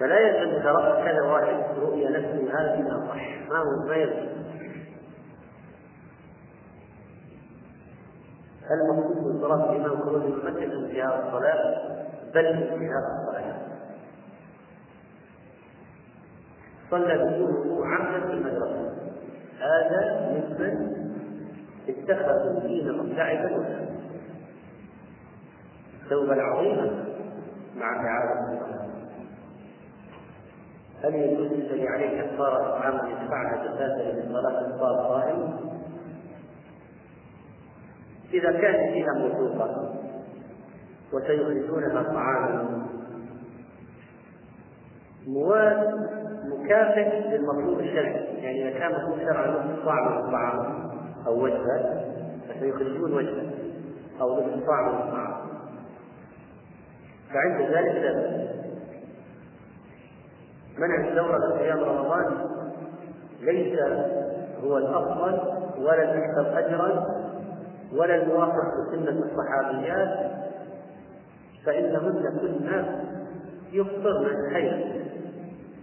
فلا 0.00 0.20
يلزم 0.20 0.66
رأى 0.66 1.04
كذا 1.04 1.22
واحد 1.22 1.78
رؤيا 1.78 2.10
نفسه 2.10 2.60
هذه 2.60 2.86
أصح 2.88 3.48
ما 3.50 3.58
هو 3.58 3.86
ما 3.88 3.94
هل 8.70 8.80
المقصود 8.80 9.24
بالصلاة 9.24 9.72
الإمام 9.72 10.02
خروج 10.02 10.22
المسجد 10.22 10.70
انتهاء 10.70 11.26
الصلاة 11.26 11.80
بل 12.34 12.46
انتهاء 12.46 13.02
الصلاة 13.20 13.39
صلى 16.90 17.18
بدونه 17.18 17.86
عمدا 17.86 18.26
في 18.26 18.32
المدرسة. 18.32 18.92
هذا 19.60 20.30
ممن 20.30 21.00
اتخذوا 21.88 22.60
لعبا 23.12 23.56
ولهوا 23.56 23.90
التوبة 26.10 26.32
العظيمة 26.32 27.04
مع 27.76 28.02
الصلاة 28.02 28.80
هل 31.04 31.14
يجوز 31.14 31.52
الذي 31.52 31.88
عليه 31.88 32.22
كفارة 32.22 32.70
طعام 32.70 33.10
يدفعها 33.10 33.64
زكاة 33.64 34.12
للصلاة 34.12 34.60
الصلاة 34.60 35.08
صائم؟ 35.08 35.56
إذا 38.34 38.52
كانت 38.52 38.92
فيها 38.92 39.12
موثوقة 39.18 39.94
وسيخرجونها 41.12 42.02
طعاما 42.02 42.86
مكافئ 46.64 47.28
للمطلوب 47.28 47.80
الشرعي. 47.80 48.24
يعني 48.42 48.68
إذا 48.68 48.78
كان 48.78 48.92
مطلوب 48.92 49.18
نصف 49.18 49.84
صاع 49.84 50.08
من 50.08 50.24
الطعام 50.24 50.90
أو 51.26 51.44
وجبة 51.44 52.04
فسيخرجون 52.48 53.12
وجبة 53.12 53.50
أو 54.20 54.40
نصف 54.40 54.66
صاع 54.66 54.82
من 54.82 54.98
الطعام 54.98 55.34
فعند 57.34 57.60
ذلك 57.60 57.94
لا 57.94 58.12
بأس. 58.12 58.50
منع 60.78 61.08
الدورة 61.08 61.56
في 61.56 61.62
أيام 61.64 61.78
رمضان 61.78 62.46
ليس 63.40 63.78
هو 64.64 64.78
الأفضل 64.78 65.40
ولا 65.78 66.02
الأكثر 66.02 66.58
أجرا 66.58 67.06
ولا 67.92 68.22
الموافق 68.22 68.64
لسنة 68.88 69.24
الصحابيات 69.24 70.30
فإنهن 71.66 72.38
كنا 72.40 73.04
يفطرن 73.72 74.26
الخير. 74.26 74.99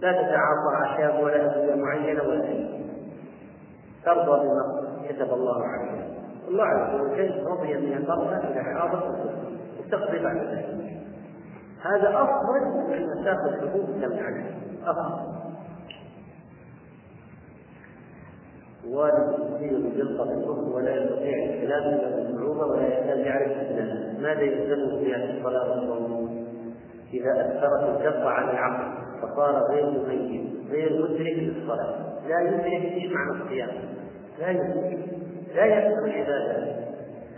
لا 0.00 0.12
تتعاطى 0.12 0.74
أعشاب 0.74 1.24
ولا 1.24 1.44
أدوية 1.44 1.74
معينة 1.74 2.22
ولا 2.22 2.46
شيء. 2.46 2.88
ترضى 4.04 4.40
بما 4.40 4.82
كتب 5.08 5.34
الله 5.34 5.64
عليها 5.64 6.08
الله 6.48 6.64
عز 6.64 7.00
وجل 7.00 7.44
رضي 7.46 7.74
من 7.74 7.92
المرأة 7.92 8.36
إذا 8.36 8.62
حاضت 8.62 9.04
وتقضي 9.78 10.18
بعد 10.18 10.36
ذلك. 10.36 10.98
هذا 11.82 12.22
أفضل 12.22 12.60
من 12.90 13.24
تاخذ 13.24 13.68
حقوق 13.68 13.90
لم 13.90 14.18
عنها 14.18 14.50
أفضل. 14.86 15.38
والد 18.88 19.32
يصير 19.32 19.90
في 19.90 20.02
الكفر 20.02 20.74
ولا 20.74 20.94
يستطيع 20.94 21.44
الكلام 21.44 21.82
إلا 21.82 22.16
بالصعوبه 22.16 22.66
ولا 22.66 22.86
يكاد 22.86 23.18
يعرف 23.18 23.50
الإسلام. 23.50 24.22
ماذا 24.22 24.40
يلزمه 24.40 24.98
في 24.98 25.14
هذه 25.14 25.38
الصلاة 25.38 25.70
والصوم؟ 25.70 26.46
إذا 27.12 27.32
أثرت 27.32 27.96
الجر 27.96 28.28
عن 28.28 28.48
العقل. 28.48 29.07
فصار 29.22 29.62
غير 29.70 29.86
مميز 29.86 30.70
غير 30.70 31.02
مدرك 31.02 31.38
للصلاه 31.38 32.18
لا 32.28 32.40
يدرك 32.40 32.92
إيش 32.92 33.12
معنى 33.12 33.42
الصيام 33.42 33.70
لا 34.38 34.50
يدرك 34.50 34.98
لا 35.54 35.64
يفهم 35.64 36.04
العباده 36.04 36.76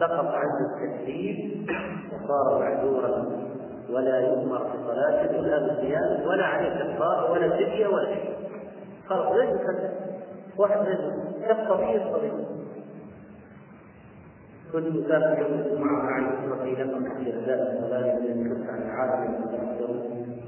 سقط 0.01 0.26
عنه 0.26 0.59
التكليف 0.66 1.37
وصار 2.12 2.59
معذورا 2.61 3.41
ولا 3.91 4.20
يؤمر 4.20 4.59
بصلاته 4.59 5.39
ولا 5.41 5.59
بصيام 5.66 6.26
ولا 6.26 6.45
عليه 6.45 6.68
كفاره 6.68 7.33
ولا 7.33 7.51
فديه 7.51 7.87
ولا 7.87 8.14
شيء 8.14 8.35
خلاص 9.09 9.37
ليس 9.37 9.51
واحد 10.59 10.78
فيه 10.85 11.97
الصبي 11.97 12.33
كنت 14.72 14.87
مسافر 14.87 15.43
يوم 15.43 15.61
الجمعة 15.61 16.03
مع 16.03 16.18
الأسرة 16.18 16.85
لما 16.85 17.09
كثير 17.09 17.35
ذلك 17.47 17.78
الصلاة 17.78 18.18
الذي 18.18 18.49
كنت 18.49 18.70
عن 18.70 18.83
العالم 18.83 19.45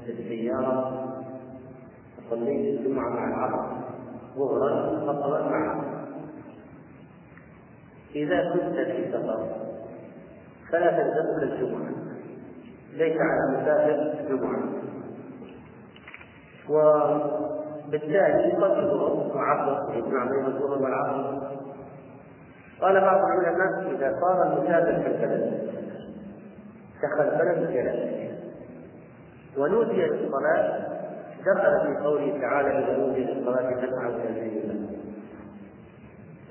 في 0.05 0.11
السيارة 0.11 1.12
صليت 2.35 2.79
الجمعة 2.79 3.09
مع 3.09 3.27
العصر 3.27 3.75
ظهرا 4.37 4.99
فصلت 4.99 5.51
معه 5.51 5.83
إذا 8.15 8.53
كنت 8.53 8.75
في 8.75 9.11
سفر 9.11 9.47
فلا 10.71 10.91
تلزمك 10.91 11.43
الجمعة. 11.43 11.91
ليس 12.93 13.17
على 13.21 13.61
مسافر 13.61 14.25
جمعة. 14.29 14.63
بالتالي 17.91 18.51
قد 18.51 18.77
الظهر 18.77 19.37
وعصر 19.37 19.93
يجمع 19.93 20.25
بين 20.25 20.45
الظهر 20.45 20.83
والعصر 20.83 21.47
قال 22.81 23.01
بعض 23.01 23.17
العلماء 23.17 23.95
إذا 23.95 24.19
صار 24.21 24.43
المسافر 24.43 25.01
في 25.01 25.07
البلد 25.07 25.69
دخل 27.03 27.21
البلد 27.21 27.71
جلس 27.71 28.33
ونودي 29.57 30.05
للصلاة 30.05 30.92
دخل 31.45 31.87
في 31.87 32.03
قوله 32.03 32.41
تعالى 32.41 32.69
اذا 32.69 32.97
نودي 32.97 33.23
للصلاه 33.23 33.81
فاسعوا 33.81 34.15
إلى 34.15 34.93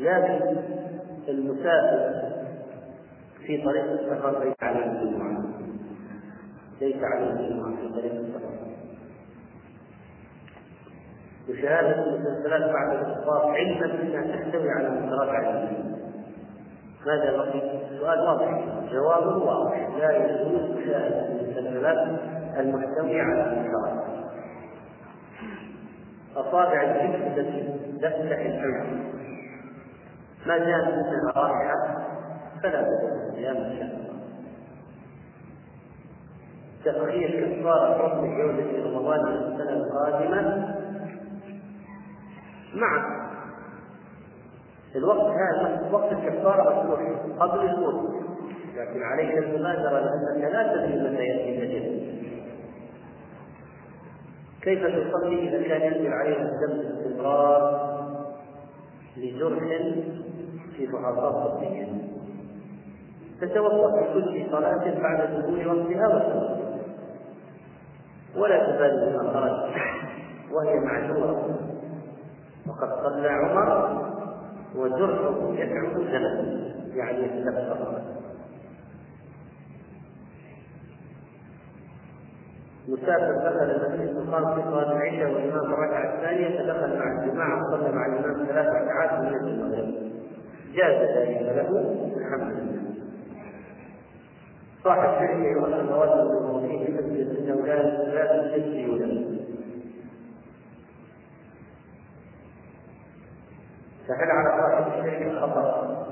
لكن 0.01 0.57
المسافر 1.29 2.33
في 3.47 3.63
طريق 3.65 3.85
السفر 3.85 4.45
ليس 4.45 4.55
عليه 4.63 4.85
الجمعه 4.85 5.45
ليس 6.81 6.97
عليه 7.03 7.31
الجمعه 7.31 7.77
في 7.77 7.89
طريق 7.89 8.13
السفر. 8.13 8.53
مشاهدة 11.49 12.05
المسلسلات 12.05 12.71
بعد 12.73 12.97
الإسقاط 12.97 13.47
علما 13.47 14.03
أنها 14.03 14.37
تحتوي 14.37 14.71
على 14.71 14.91
منكرات 14.91 15.29
علمية 15.29 15.93
ماذا 17.07 17.37
بقي؟ 17.37 17.61
سؤال 17.99 18.21
واضح. 18.21 18.65
جوابه 18.93 19.37
واضح. 19.37 19.89
لا 19.99 20.17
يجوز 20.17 20.71
مشاهدة 20.71 21.27
المسلسلات 21.27 22.21
المحتوية 22.59 23.23
على 23.23 23.57
منكرات 23.57 24.23
أصابع 26.37 26.83
الجسم 26.83 27.23
التي 27.41 27.79
تفتح 27.99 28.39
الحلم 28.39 29.13
ما 30.47 30.59
دام 30.59 30.89
منها 30.89 31.33
رائحة 31.37 32.03
فلا 32.63 32.83
بد 32.83 33.05
من 33.05 33.35
صيام 33.35 33.57
الشهر 33.57 34.03
تأخير 36.85 37.59
كفارة 37.61 38.09
حكم 38.09 38.39
جودة 38.39 38.85
رمضان 38.85 39.21
السنة 39.21 39.71
القادمة. 39.73 40.75
نعم 42.75 43.23
الوقت 44.97 45.31
هذا 45.31 45.89
وقت 45.93 46.13
الكفارة 46.13 46.83
مفتوح 46.83 47.01
قبل 47.39 47.61
الموت 47.69 48.11
لكن 48.77 49.03
عليك 49.03 49.39
المبادرة 49.39 50.01
لأنك 50.01 50.53
لا 50.53 50.75
تدري 50.75 51.11
متى 51.11 51.25
يأتي 51.25 51.59
الأجل 51.59 52.22
كيف 54.63 54.87
تصلي 54.87 55.49
إذا 55.49 55.69
كان 55.69 55.93
ينزل 55.93 56.13
عليها 56.13 56.43
الدم 56.43 56.79
باستمرار 56.79 57.93
لجرح 59.17 59.59
في 60.77 60.87
محافظات 60.87 61.55
صحية 61.55 61.89
تتوقف 63.41 63.95
في 63.95 64.15
كل 64.15 64.51
صلاة 64.51 65.01
بعد 65.01 65.41
دخول 65.41 65.67
وقتها 65.67 66.59
ولا 68.37 68.59
تبالي 68.59 69.13
بما 69.13 69.33
خرج 69.33 69.73
وهي 70.53 70.81
معذورة. 70.81 71.59
وقد 72.69 72.89
صلى 73.03 73.29
عمر 73.29 74.03
وجرحه 74.77 75.53
يدعو 75.55 75.87
الزمن 75.87 76.73
يعني 76.95 77.25
يتكبر 77.25 78.03
مسافر 82.93 83.33
دخل 83.33 83.71
المسجد 83.71 84.31
فقام 84.31 84.55
في 84.55 84.63
صلاة 84.63 84.93
العشاء 84.93 85.33
والإمام 85.33 85.73
الركعة 85.73 86.15
الثانية 86.15 86.59
فدخل 86.59 86.99
مع 86.99 87.23
الجماعة 87.23 87.65
وصلى 87.65 87.93
مع 87.93 88.07
الإمام 88.07 88.47
ثلاث 88.47 88.67
ركعات 88.67 89.21
من 89.21 89.35
المغرب. 89.35 89.95
جاز 90.75 91.17
ذلك 91.17 91.43
له 91.43 91.69
الحمد 92.17 92.53
لله. 92.53 92.83
صاحب 94.85 95.19
شركه 95.19 95.45
يؤخر 95.45 95.95
رواتب 95.95 96.31
الموظفين 96.31 96.87
في 96.87 96.93
مسجد 96.93 97.37
انه 97.39 97.67
لا 98.15 98.57
تجزي 98.57 98.87
له 98.87 99.33
فهل 104.09 104.31
على 104.31 104.63
صاحب 104.63 104.93
الشرك 104.93 105.39
خطر؟ 105.41 106.07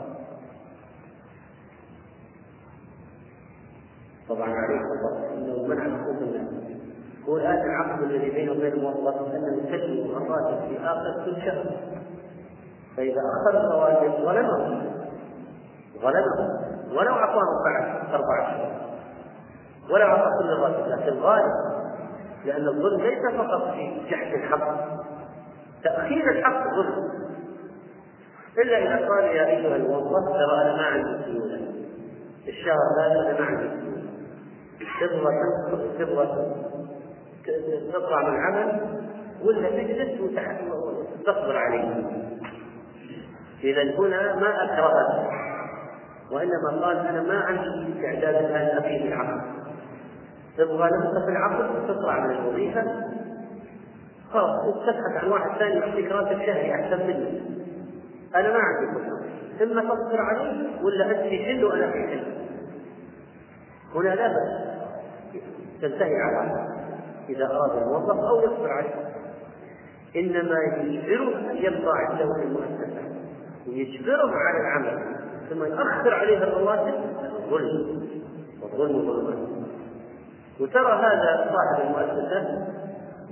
طبعا 4.28 4.50
عليه 4.50 4.78
خطر 4.78 5.34
إنه 5.34 5.66
منع 5.66 6.02
حقوق 6.02 6.16
الناس 6.22 6.59
هو 7.28 7.36
الان 7.36 7.70
العقد 7.70 8.02
الذي 8.02 8.30
بينه 8.30 8.52
وبين 8.52 8.72
الموظف 8.72 9.34
انه 9.34 9.62
يسجل 9.62 10.16
الراتب 10.16 10.68
في 10.68 10.78
آخر 10.84 11.24
كل 11.24 11.42
شهر 11.42 11.64
فإذا 12.96 13.20
اخر 13.40 13.60
الرواتب 13.60 14.24
ظلمه. 14.24 14.82
ظلمه. 16.00 16.60
ولو 16.90 17.12
اعطاه 17.12 17.64
بعد 17.64 18.14
أربع 18.14 18.50
شهور. 18.50 18.70
ولا 19.90 20.04
اعطى 20.04 20.30
كل 20.42 20.52
الراتب 20.52 20.88
لكن 20.88 21.18
غالب 21.18 21.52
لأن 22.44 22.68
الظلم 22.68 23.00
ليس 23.00 23.34
فقط 23.36 23.70
في 23.70 24.00
جحد 24.10 24.34
الحق. 24.34 24.74
تأخير 25.84 26.30
الحق 26.30 26.74
ظلم. 26.74 27.10
إلا 28.58 28.78
إذا 28.78 29.08
قال 29.08 29.24
يا 29.24 29.46
أيها 29.46 29.76
الموظف 29.76 30.28
ترى 30.28 30.62
أنا 30.62 30.76
ما 30.76 30.82
عندي 30.82 31.24
سيولة. 31.24 31.60
الشهر 32.48 32.76
هذا 33.00 33.30
أنا 33.30 33.40
ما 33.40 33.46
عندي 33.46 33.68
سيولة. 33.68 34.00
تبغى 35.00 35.34
تبغى 35.98 36.54
تطلع 37.92 38.22
من 38.22 38.34
العمل 38.34 38.80
ولا 39.44 39.70
تجلس 39.70 40.20
وتصبر 40.20 41.56
عليه. 41.56 42.04
إذا 43.64 43.82
هنا 43.82 44.36
ما 44.36 44.64
أكرهه 44.64 45.30
وإنما 46.32 46.86
قال 46.86 46.96
أنا 46.96 47.22
ما 47.22 47.40
عندي 47.40 47.92
استعداد 47.92 48.44
الآن 48.44 48.76
أبي 48.76 49.08
العقل 49.08 49.40
تبغى 50.58 50.90
نفسك 50.90 51.24
في 51.24 51.30
العقل 51.30 51.88
تطلع 51.88 52.26
من 52.26 52.30
الوظيفة. 52.30 52.84
خلاص 54.32 54.74
تبحث 54.86 55.24
عن 55.24 55.30
واحد 55.30 55.58
ثاني 55.58 55.74
يعطيك 55.74 56.12
راتب 56.12 56.38
شهري 56.38 56.74
أحسن 56.74 57.06
مني. 57.06 57.42
أنا 58.34 58.52
ما 58.52 58.58
عندي 58.58 58.86
كل 58.94 59.20
إما 59.62 59.82
تصبر 59.82 60.20
عليه 60.20 60.82
ولا 60.82 61.10
أنت 61.10 61.28
في 61.28 61.44
حل 61.44 61.64
وأنا 61.64 61.90
في 61.90 61.98
حل 61.98 62.24
هنا 63.94 64.14
لا 64.14 64.28
بأس. 64.28 64.70
تنتهي 65.80 66.16
على 66.16 66.79
إذا 67.28 67.44
أراد 67.44 67.82
الموظف 67.82 68.18
أو 68.18 68.40
يصبر 68.40 68.70
عليه. 68.70 69.10
إنما 70.16 70.56
يجبره 70.76 71.50
أن 71.50 71.56
يبقى 71.56 71.92
عنده 71.94 72.24
في 72.34 72.42
المؤسسة 72.42 73.02
ويجبره 73.68 74.32
على 74.34 74.60
العمل. 74.60 75.20
ثم 75.50 75.64
يؤخر 75.64 76.14
عليه 76.14 76.38
الرواتب 76.38 76.94
ظلم 77.50 78.00
والظلم 78.62 79.02
ظلم 79.02 79.60
وترى 80.60 80.92
هذا 80.92 81.54
صاحب 81.54 81.86
المؤسسة 81.86 82.66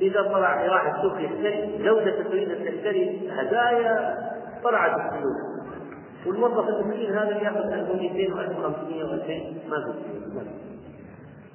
إذا 0.00 0.22
طلع 0.22 0.66
راح 0.66 0.94
السوق 0.94 1.20
يشتري 1.20 1.84
زوجته 1.84 2.22
تريد 2.22 2.50
أن 2.50 2.64
تشتري 2.64 3.30
هدايا 3.32 4.18
طلعت 4.64 5.00
الفلوس 5.00 5.36
والموظف 6.26 6.68
المسكين 6.68 7.14
هذا 7.14 7.36
يأخذ 7.36 7.72
1200 7.72 8.34
و1500 8.34 8.40
و2000 9.04 9.70
ما 9.70 9.84
في 9.84 9.92
فلوس 10.02 10.46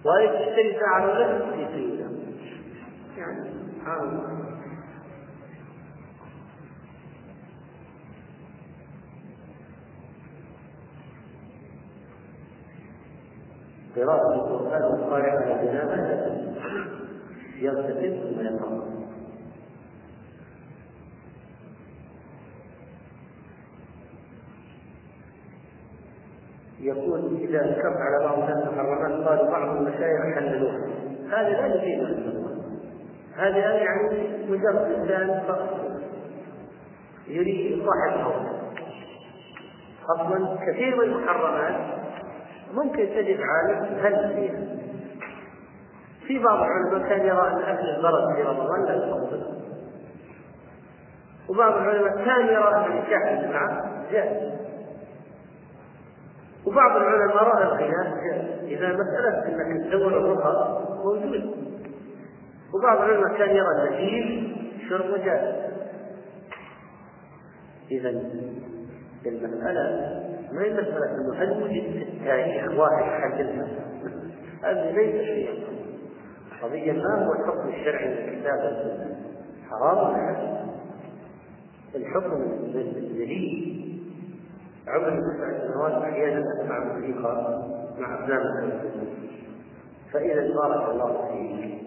وهي 0.05 0.27
تشتري 0.27 0.79
ساعة 0.79 1.05
ولا 1.05 1.39
في 1.39 2.02
يعني 3.23 3.63
قراءة 13.95 14.33
القرآن 14.33 14.83
والقارئ 14.83 15.29
على 15.29 15.67
جنابه 15.67 16.33
يغتسل 17.59 18.35
ثم 18.35 18.41
يقرأ. 18.41 18.83
يقول 26.79 27.35
إذا 27.35 27.61
ذكرت 27.61 27.97
على 27.97 28.25
بعض 28.25 28.39
الناس 28.39 28.67
محرمات 28.67 29.27
قالوا 29.27 29.51
بعض 29.51 29.77
المشايخ 29.77 30.35
حللوها 30.35 30.87
هذا 31.29 31.49
لا 31.49 31.75
يفيد. 31.75 32.32
هذا 33.37 33.73
يعني 33.73 34.27
مجرد 34.49 34.91
إنسان 34.99 35.43
يريد 37.27 37.81
إصلاح 37.81 38.13
الحول 38.13 38.53
أصلا 40.09 40.57
كثير 40.67 40.95
من 40.95 41.03
المحرمات 41.03 41.75
ممكن 42.73 43.09
تجد 43.09 43.39
عالم 43.41 43.99
هل 44.03 44.33
فيها. 44.35 44.83
في 46.27 46.39
بعض 46.39 46.59
العلماء 46.59 47.09
كان 47.09 47.25
يرى 47.25 47.47
أن 47.47 47.61
اكل 47.61 47.89
البرد 47.89 48.35
في 48.35 48.41
رمضان 48.41 48.85
لا 48.85 48.95
يفضل 48.95 49.43
وبعض 51.49 51.73
العلماء 51.73 52.25
كان 52.25 52.47
يرى 52.47 52.75
أن 52.75 52.97
نكاح 52.97 53.31
الجماعه 53.31 54.03
جائز 54.11 54.53
وبعض 56.65 56.97
العلماء 56.97 57.43
رأى 57.43 57.63
الخلاف 57.63 58.13
إذا 58.63 58.87
مسألة 58.87 59.45
أنك 59.45 59.85
تزور 59.87 60.17
الرقى 60.17 60.81
موجود. 61.03 61.62
وبعض 62.73 62.97
العلماء 63.01 63.37
كان 63.37 63.55
يرى 63.55 63.67
النجيب 63.77 64.55
شرب 64.89 65.23
جائز 65.25 65.73
إذا 67.91 68.09
المسألة 69.25 70.23
ما 70.51 70.63
هي 70.63 70.73
مسألة 70.73 71.15
أنه 71.15 71.33
هل 71.35 71.63
وجد 71.63 71.83
في 71.83 72.03
التاريخ 72.03 72.79
واحد 72.79 73.21
حدثنا 73.21 73.67
هذه 74.63 74.91
ليس 74.91 75.25
شيئا. 75.25 75.53
قضية 76.61 76.91
ما 76.91 77.25
هو 77.25 77.33
الحكم 77.33 77.69
الشرعي 77.69 78.07
للكتاب 78.07 78.87
حرام 79.69 80.15
الحكم 81.95 82.41
الجليل 82.75 83.83
عمري 84.87 85.17
تسع 85.17 85.67
سنوات 85.67 86.03
أحيانا 86.03 86.43
أسمع 86.53 86.79
موسيقى 86.79 87.63
مع 87.99 88.19
التلفزيون. 88.19 89.29
فإذا 90.13 90.53
بارك 90.53 90.89
الله 90.89 91.27
فيك. 91.31 91.82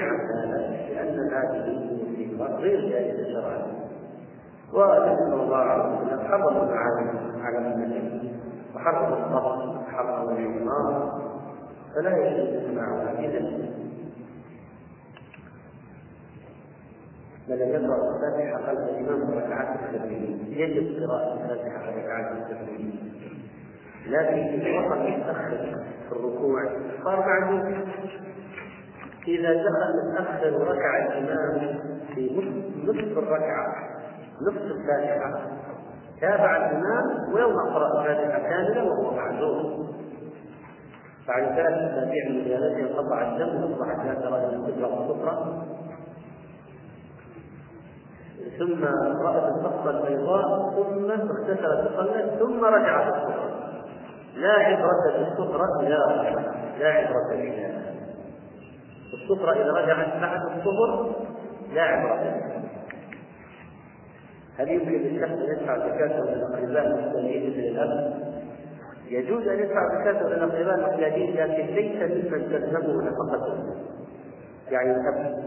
عن 0.00 0.20
هذا 0.20 0.76
لأن 0.88 1.32
هذه 1.32 1.64
الموسيقى 1.64 2.52
غير 2.62 2.90
جائزة 2.90 3.32
شرعا 3.32 3.62
صلى 5.30 5.42
الله 5.42 5.56
عليه 5.56 5.96
وسلم 5.96 6.20
حرم 6.28 6.56
المعازف 6.56 7.44
على 7.44 7.58
امته 7.58 8.32
وحرم 8.74 9.12
الصبر 9.12 9.78
وحرم 9.78 10.36
الحمار 10.36 11.20
فلا 11.94 12.16
يجوز 12.16 12.54
استماعها 12.54 13.18
اذا 13.18 13.40
من 17.48 17.56
لم 17.56 17.84
يقرا 17.84 18.16
الفاتحه 18.16 18.66
خلف 18.66 18.78
الإمام 18.78 19.30
ركعات 19.30 19.68
التكبير. 19.80 20.38
يجب 20.48 21.02
قراءة 21.02 21.34
الفاتحة 21.34 21.78
على 21.78 22.02
ركعات 22.02 22.36
التكبير. 22.36 22.94
لكن 24.06 24.34
إذا 24.34 24.78
وقف 24.78 24.98
متأخر 24.98 25.76
في 26.08 26.12
الركوع 26.12 26.62
صار 27.04 27.20
معدوم 27.20 27.84
إذا 29.28 29.52
دخل 29.52 30.12
متأخر 30.12 30.54
وركع 30.54 31.06
الإمام 31.06 31.78
في 32.14 32.52
نصف 32.84 33.18
الركعة 33.18 33.74
نصف 34.42 34.62
الفاتحة 34.62 35.40
تابع 36.20 36.56
الإمام 36.56 37.34
ويوم 37.34 37.52
قرأ 37.74 38.00
الفاتحة 38.00 38.38
كاملة 38.38 38.84
وهو 38.84 39.14
معذور. 39.14 39.86
بعد 41.28 41.44
ثلاث 41.44 41.92
أسابيع 41.92 42.28
من 42.28 42.44
زيادته 42.44 42.80
انقطع 42.80 43.22
الدم 43.22 43.64
وأصبحت 43.64 44.06
لا 44.06 44.14
ترى 44.14 44.44
إلا 44.44 44.68
الكبرى 44.68 44.84
والصفرة 44.84 45.64
ثم 48.58 48.84
رأت 49.24 49.52
الصفرة 49.52 49.90
البيضاء 49.90 50.70
ثم 50.70 51.10
اغتسلت 51.10 51.90
وصلت 51.92 52.38
ثم 52.38 52.64
رجعت 52.64 53.14
الصفرة 53.14 53.50
لا 54.36 54.52
عبرة 54.52 55.18
بالصفرة 55.18 55.82
لا 55.82 56.32
لا 56.78 56.88
عبرة 56.88 57.36
بها 57.36 57.99
الصفرة 59.12 59.52
إذا 59.52 59.72
رجعت 59.72 60.20
بعد 60.20 60.40
الصفر 60.42 61.14
لا 61.74 61.82
عبرة 61.82 62.40
هل 64.58 64.68
يمكن 64.68 64.90
للشخص 64.90 65.32
أن 65.32 65.56
يدفع 65.58 65.78
زكاته 65.78 66.24
للاقرباء 66.24 66.86
المحتاجين 66.86 67.50
مثل 67.50 67.58
الاب؟ 67.58 68.20
يجوز 69.08 69.48
أن 69.48 69.58
يدفع 69.58 70.00
زكاته 70.00 70.28
للاقرباء 70.28 70.74
المحتاجين 70.74 71.36
لكن 71.36 71.74
ليس 71.74 72.02
ممن 72.02 72.48
تلزمه 72.50 73.02
نفقته. 73.02 73.74
يعني 74.70 74.90
الأب، 74.90 75.44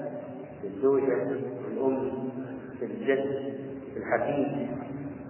الزوجة، 0.64 1.23
الأم، 1.72 2.11
الجد، 2.81 3.53
الحفيد 3.98 4.68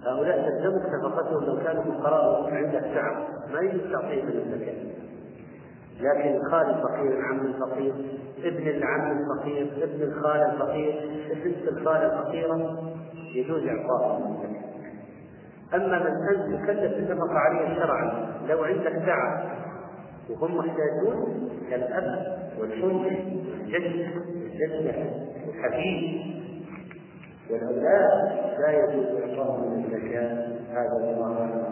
هؤلاء 0.06 0.48
تلزمك 0.48 0.82
نفقتهم 1.04 1.44
لو 1.44 1.64
كانوا 1.64 1.82
فقراء 1.82 2.54
عندك 2.54 2.84
تعب 2.94 3.16
ما 3.52 3.60
يجوز 3.60 3.92
تعطيهم 3.92 4.26
من 4.26 4.36
الزكاة. 4.36 5.03
لكن 6.00 6.38
خال 6.50 6.70
الفقير 6.70 7.22
عم 7.22 7.46
الفقير 7.46 7.94
ابن 8.44 8.68
العم 8.68 9.18
الفقير 9.18 9.70
ابن 9.82 10.02
الخال 10.02 10.40
الفقير 10.40 11.10
ابن 11.30 11.68
الخال 11.68 11.96
الفقيرة 11.96 12.78
يجوز 13.34 13.62
إعطاءه. 13.66 14.44
أما 15.74 15.98
من 15.98 16.28
أنت 16.36 16.62
مكلف 16.62 16.92
اتفق 16.92 17.30
عليه 17.30 17.74
شرعا 17.74 18.26
لو 18.48 18.64
عندك 18.64 18.92
تعب 19.06 19.64
وهم 20.30 20.56
محتاجون 20.56 21.50
كالأب 21.70 22.38
والأم 22.58 22.96
والجد 22.96 24.10
والجدة 24.42 25.04
والحبيب 25.46 26.20
والأولاد 27.50 28.32
لا 28.58 28.70
يجوز 28.70 29.06
إعطاءهم 29.06 29.84
الزكاة 29.84 30.48
هذا 30.70 30.96
الله 30.96 31.63